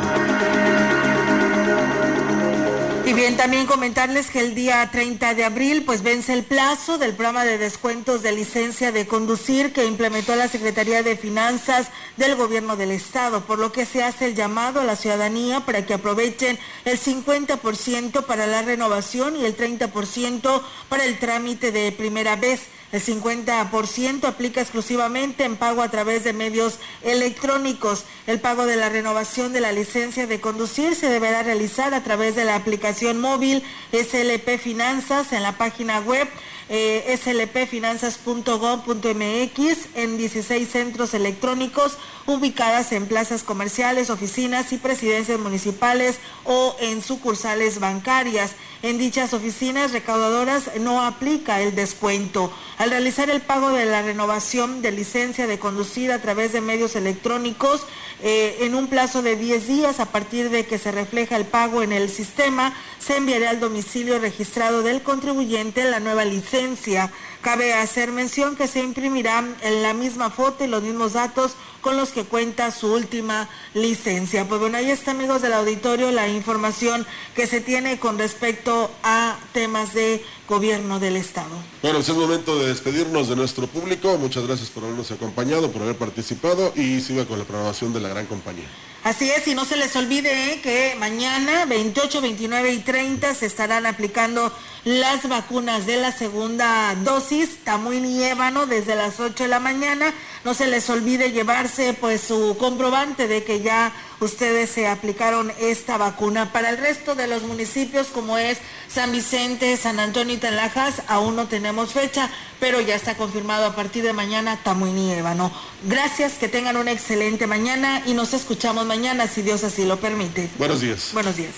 Y 3.11 3.13
bien, 3.13 3.35
también 3.35 3.65
comentarles 3.65 4.29
que 4.29 4.39
el 4.39 4.55
día 4.55 4.89
30 4.89 5.33
de 5.33 5.43
abril 5.43 5.83
pues 5.83 6.01
vence 6.01 6.31
el 6.31 6.45
plazo 6.45 6.97
del 6.97 7.13
programa 7.13 7.43
de 7.43 7.57
descuentos 7.57 8.21
de 8.21 8.31
licencia 8.31 8.93
de 8.93 9.05
conducir 9.05 9.73
que 9.73 9.85
implementó 9.85 10.33
la 10.37 10.47
Secretaría 10.47 11.03
de 11.03 11.17
Finanzas 11.17 11.89
del 12.15 12.35
Gobierno 12.35 12.77
del 12.77 12.91
Estado, 12.91 13.41
por 13.41 13.59
lo 13.59 13.73
que 13.73 13.85
se 13.85 14.01
hace 14.01 14.27
el 14.27 14.35
llamado 14.35 14.79
a 14.79 14.85
la 14.85 14.95
ciudadanía 14.95 15.59
para 15.65 15.85
que 15.85 15.93
aprovechen 15.93 16.57
el 16.85 16.97
50% 16.97 18.23
para 18.23 18.47
la 18.47 18.61
renovación 18.61 19.35
y 19.35 19.43
el 19.43 19.57
30% 19.57 20.61
para 20.87 21.03
el 21.03 21.19
trámite 21.19 21.73
de 21.73 21.91
primera 21.91 22.37
vez. 22.37 22.61
El 22.91 23.01
50% 23.01 24.25
aplica 24.25 24.61
exclusivamente 24.61 25.45
en 25.45 25.55
pago 25.55 25.81
a 25.81 25.89
través 25.89 26.23
de 26.23 26.33
medios 26.33 26.79
electrónicos. 27.03 28.03
El 28.27 28.39
pago 28.39 28.65
de 28.65 28.75
la 28.75 28.89
renovación 28.89 29.53
de 29.53 29.61
la 29.61 29.71
licencia 29.71 30.27
de 30.27 30.41
conducir 30.41 30.95
se 30.95 31.09
deberá 31.09 31.43
realizar 31.43 31.93
a 31.93 32.03
través 32.03 32.35
de 32.35 32.43
la 32.43 32.55
aplicación 32.55 33.21
móvil 33.21 33.63
SLP 33.91 34.59
Finanzas 34.59 35.31
en 35.31 35.43
la 35.43 35.57
página 35.57 35.99
web 36.01 36.27
eh, 36.73 37.19
slpfinanzas.gov.mx 37.21 39.87
en 39.95 40.17
16 40.17 40.69
centros 40.69 41.13
electrónicos 41.13 41.97
ubicadas 42.27 42.93
en 42.93 43.07
plazas 43.07 43.43
comerciales, 43.43 44.09
oficinas 44.09 44.71
y 44.71 44.77
presidencias 44.77 45.37
municipales 45.37 46.19
o 46.45 46.73
en 46.79 47.01
sucursales 47.01 47.81
bancarias. 47.81 48.51
En 48.83 48.97
dichas 48.97 49.33
oficinas 49.33 49.91
recaudadoras 49.91 50.71
no 50.79 51.03
aplica 51.03 51.61
el 51.61 51.75
descuento. 51.75 52.51
Al 52.79 52.89
realizar 52.89 53.29
el 53.29 53.39
pago 53.39 53.69
de 53.69 53.85
la 53.85 54.01
renovación 54.01 54.81
de 54.81 54.91
licencia 54.91 55.45
de 55.45 55.59
conducir 55.59 56.11
a 56.11 56.19
través 56.19 56.51
de 56.51 56.61
medios 56.61 56.95
electrónicos 56.95 57.85
eh, 58.23 58.57
en 58.61 58.73
un 58.73 58.87
plazo 58.87 59.21
de 59.21 59.35
10 59.35 59.67
días 59.67 59.99
a 59.99 60.07
partir 60.07 60.49
de 60.49 60.65
que 60.65 60.79
se 60.79 60.91
refleja 60.91 61.35
el 61.35 61.45
pago 61.45 61.83
en 61.83 61.91
el 61.91 62.09
sistema, 62.09 62.73
se 62.97 63.17
enviará 63.17 63.51
al 63.51 63.59
domicilio 63.59 64.17
registrado 64.17 64.81
del 64.81 65.03
contribuyente 65.03 65.83
la 65.83 65.99
nueva 65.99 66.25
licencia. 66.25 67.11
Cabe 67.41 67.73
hacer 67.73 68.11
mención 68.11 68.55
que 68.55 68.67
se 68.67 68.83
imprimirá 68.83 69.43
en 69.61 69.81
la 69.81 69.93
misma 69.93 70.29
foto 70.29 70.63
y 70.63 70.67
los 70.67 70.83
mismos 70.83 71.13
datos 71.13 71.55
con 71.81 71.97
los 71.97 72.09
que 72.09 72.23
cuenta 72.23 72.69
su 72.69 72.93
última 72.93 73.49
licencia. 73.73 74.47
Pues 74.47 74.61
bueno, 74.61 74.77
ahí 74.77 74.91
está 74.91 75.11
amigos 75.11 75.41
del 75.41 75.53
auditorio 75.53 76.11
la 76.11 76.27
información 76.27 77.05
que 77.35 77.47
se 77.47 77.59
tiene 77.59 77.99
con 77.99 78.19
respecto 78.19 78.91
a 79.01 79.37
temas 79.53 79.95
de 79.95 80.23
gobierno 80.47 80.99
del 80.99 81.17
Estado. 81.17 81.49
Bueno, 81.81 81.99
es 81.99 82.09
el 82.09 82.15
momento 82.15 82.59
de 82.59 82.67
despedirnos 82.67 83.27
de 83.27 83.35
nuestro 83.35 83.65
público. 83.65 84.17
Muchas 84.19 84.45
gracias 84.45 84.69
por 84.69 84.83
habernos 84.83 85.09
acompañado, 85.11 85.71
por 85.71 85.81
haber 85.81 85.97
participado 85.97 86.71
y 86.75 87.01
siga 87.01 87.25
con 87.25 87.39
la 87.39 87.45
programación 87.45 87.91
de 87.91 88.01
la 88.01 88.09
gran 88.09 88.27
compañía. 88.27 88.67
Así 89.03 89.31
es, 89.31 89.47
y 89.47 89.55
no 89.55 89.65
se 89.65 89.77
les 89.77 89.95
olvide 89.95 90.53
eh, 90.53 90.61
que 90.61 90.95
mañana 90.99 91.65
28, 91.65 92.21
29 92.21 92.71
y 92.71 92.79
30 92.79 93.33
se 93.33 93.47
estarán 93.47 93.87
aplicando 93.87 94.53
las 94.85 95.27
vacunas 95.27 95.87
de 95.87 95.97
la 95.97 96.11
segunda 96.11 96.93
dosis, 97.03 97.63
Tamuín 97.63 98.05
y 98.05 98.23
Ébano, 98.23 98.67
desde 98.67 98.95
las 98.95 99.19
8 99.19 99.45
de 99.45 99.49
la 99.49 99.59
mañana. 99.59 100.13
No 100.43 100.53
se 100.53 100.67
les 100.67 100.87
olvide 100.91 101.31
llevarse 101.31 101.93
pues 101.93 102.21
su 102.21 102.55
comprobante 102.59 103.27
de 103.27 103.43
que 103.43 103.61
ya 103.61 103.91
ustedes 104.21 104.69
se 104.69 104.87
aplicaron 104.87 105.51
esta 105.59 105.97
vacuna. 105.97 106.53
Para 106.53 106.69
el 106.69 106.77
resto 106.77 107.15
de 107.15 107.27
los 107.27 107.43
municipios 107.43 108.07
como 108.07 108.37
es 108.37 108.59
San 108.87 109.11
Vicente, 109.11 109.75
San 109.77 109.99
Antonio 109.99 110.35
y 110.35 110.37
Talajas, 110.37 111.01
aún 111.07 111.35
no 111.35 111.47
tenemos 111.47 111.91
fecha, 111.91 112.29
pero 112.59 112.79
ya 112.79 112.95
está 112.95 113.15
confirmado 113.15 113.65
a 113.65 113.75
partir 113.75 114.03
de 114.03 114.13
mañana 114.13 114.59
Tamuín 114.63 114.97
y 114.97 115.11
Ébano. 115.11 115.51
Gracias, 115.83 116.33
que 116.33 116.47
tengan 116.47 116.77
una 116.77 116.91
excelente 116.91 117.47
mañana 117.47 118.03
y 118.05 118.13
nos 118.13 118.33
escuchamos 118.33 118.85
mañana 118.85 119.27
si 119.27 119.41
Dios 119.41 119.63
así 119.63 119.85
lo 119.85 119.99
permite. 119.99 120.49
Buenos 120.57 120.81
días. 120.81 121.09
Buenos 121.13 121.35
días. 121.35 121.53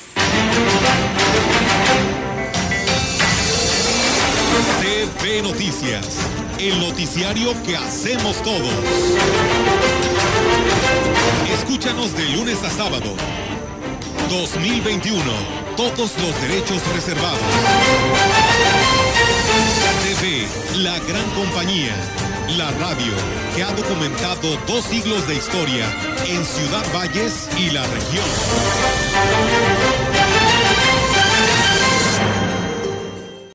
CB 4.79 5.43
Noticias, 5.43 6.07
el 6.59 6.79
noticiario 6.79 7.53
que 7.63 7.75
hacemos 7.75 8.41
todos. 8.43 9.92
Escúchanos 11.53 12.15
de 12.15 12.25
lunes 12.29 12.63
a 12.63 12.69
sábado. 12.69 13.15
2021, 14.29 15.21
todos 15.77 16.11
los 16.17 16.41
derechos 16.41 16.81
reservados. 16.93 17.39
TV, 20.03 20.47
la 20.83 20.97
gran 20.99 21.29
compañía, 21.31 21.95
la 22.57 22.71
radio 22.71 23.13
que 23.55 23.63
ha 23.63 23.71
documentado 23.71 24.57
dos 24.67 24.85
siglos 24.85 25.27
de 25.27 25.35
historia 25.35 25.85
en 26.27 26.43
Ciudad 26.45 26.85
Valles 26.93 27.49
y 27.57 27.69
la 27.69 27.83
región. 27.87 28.25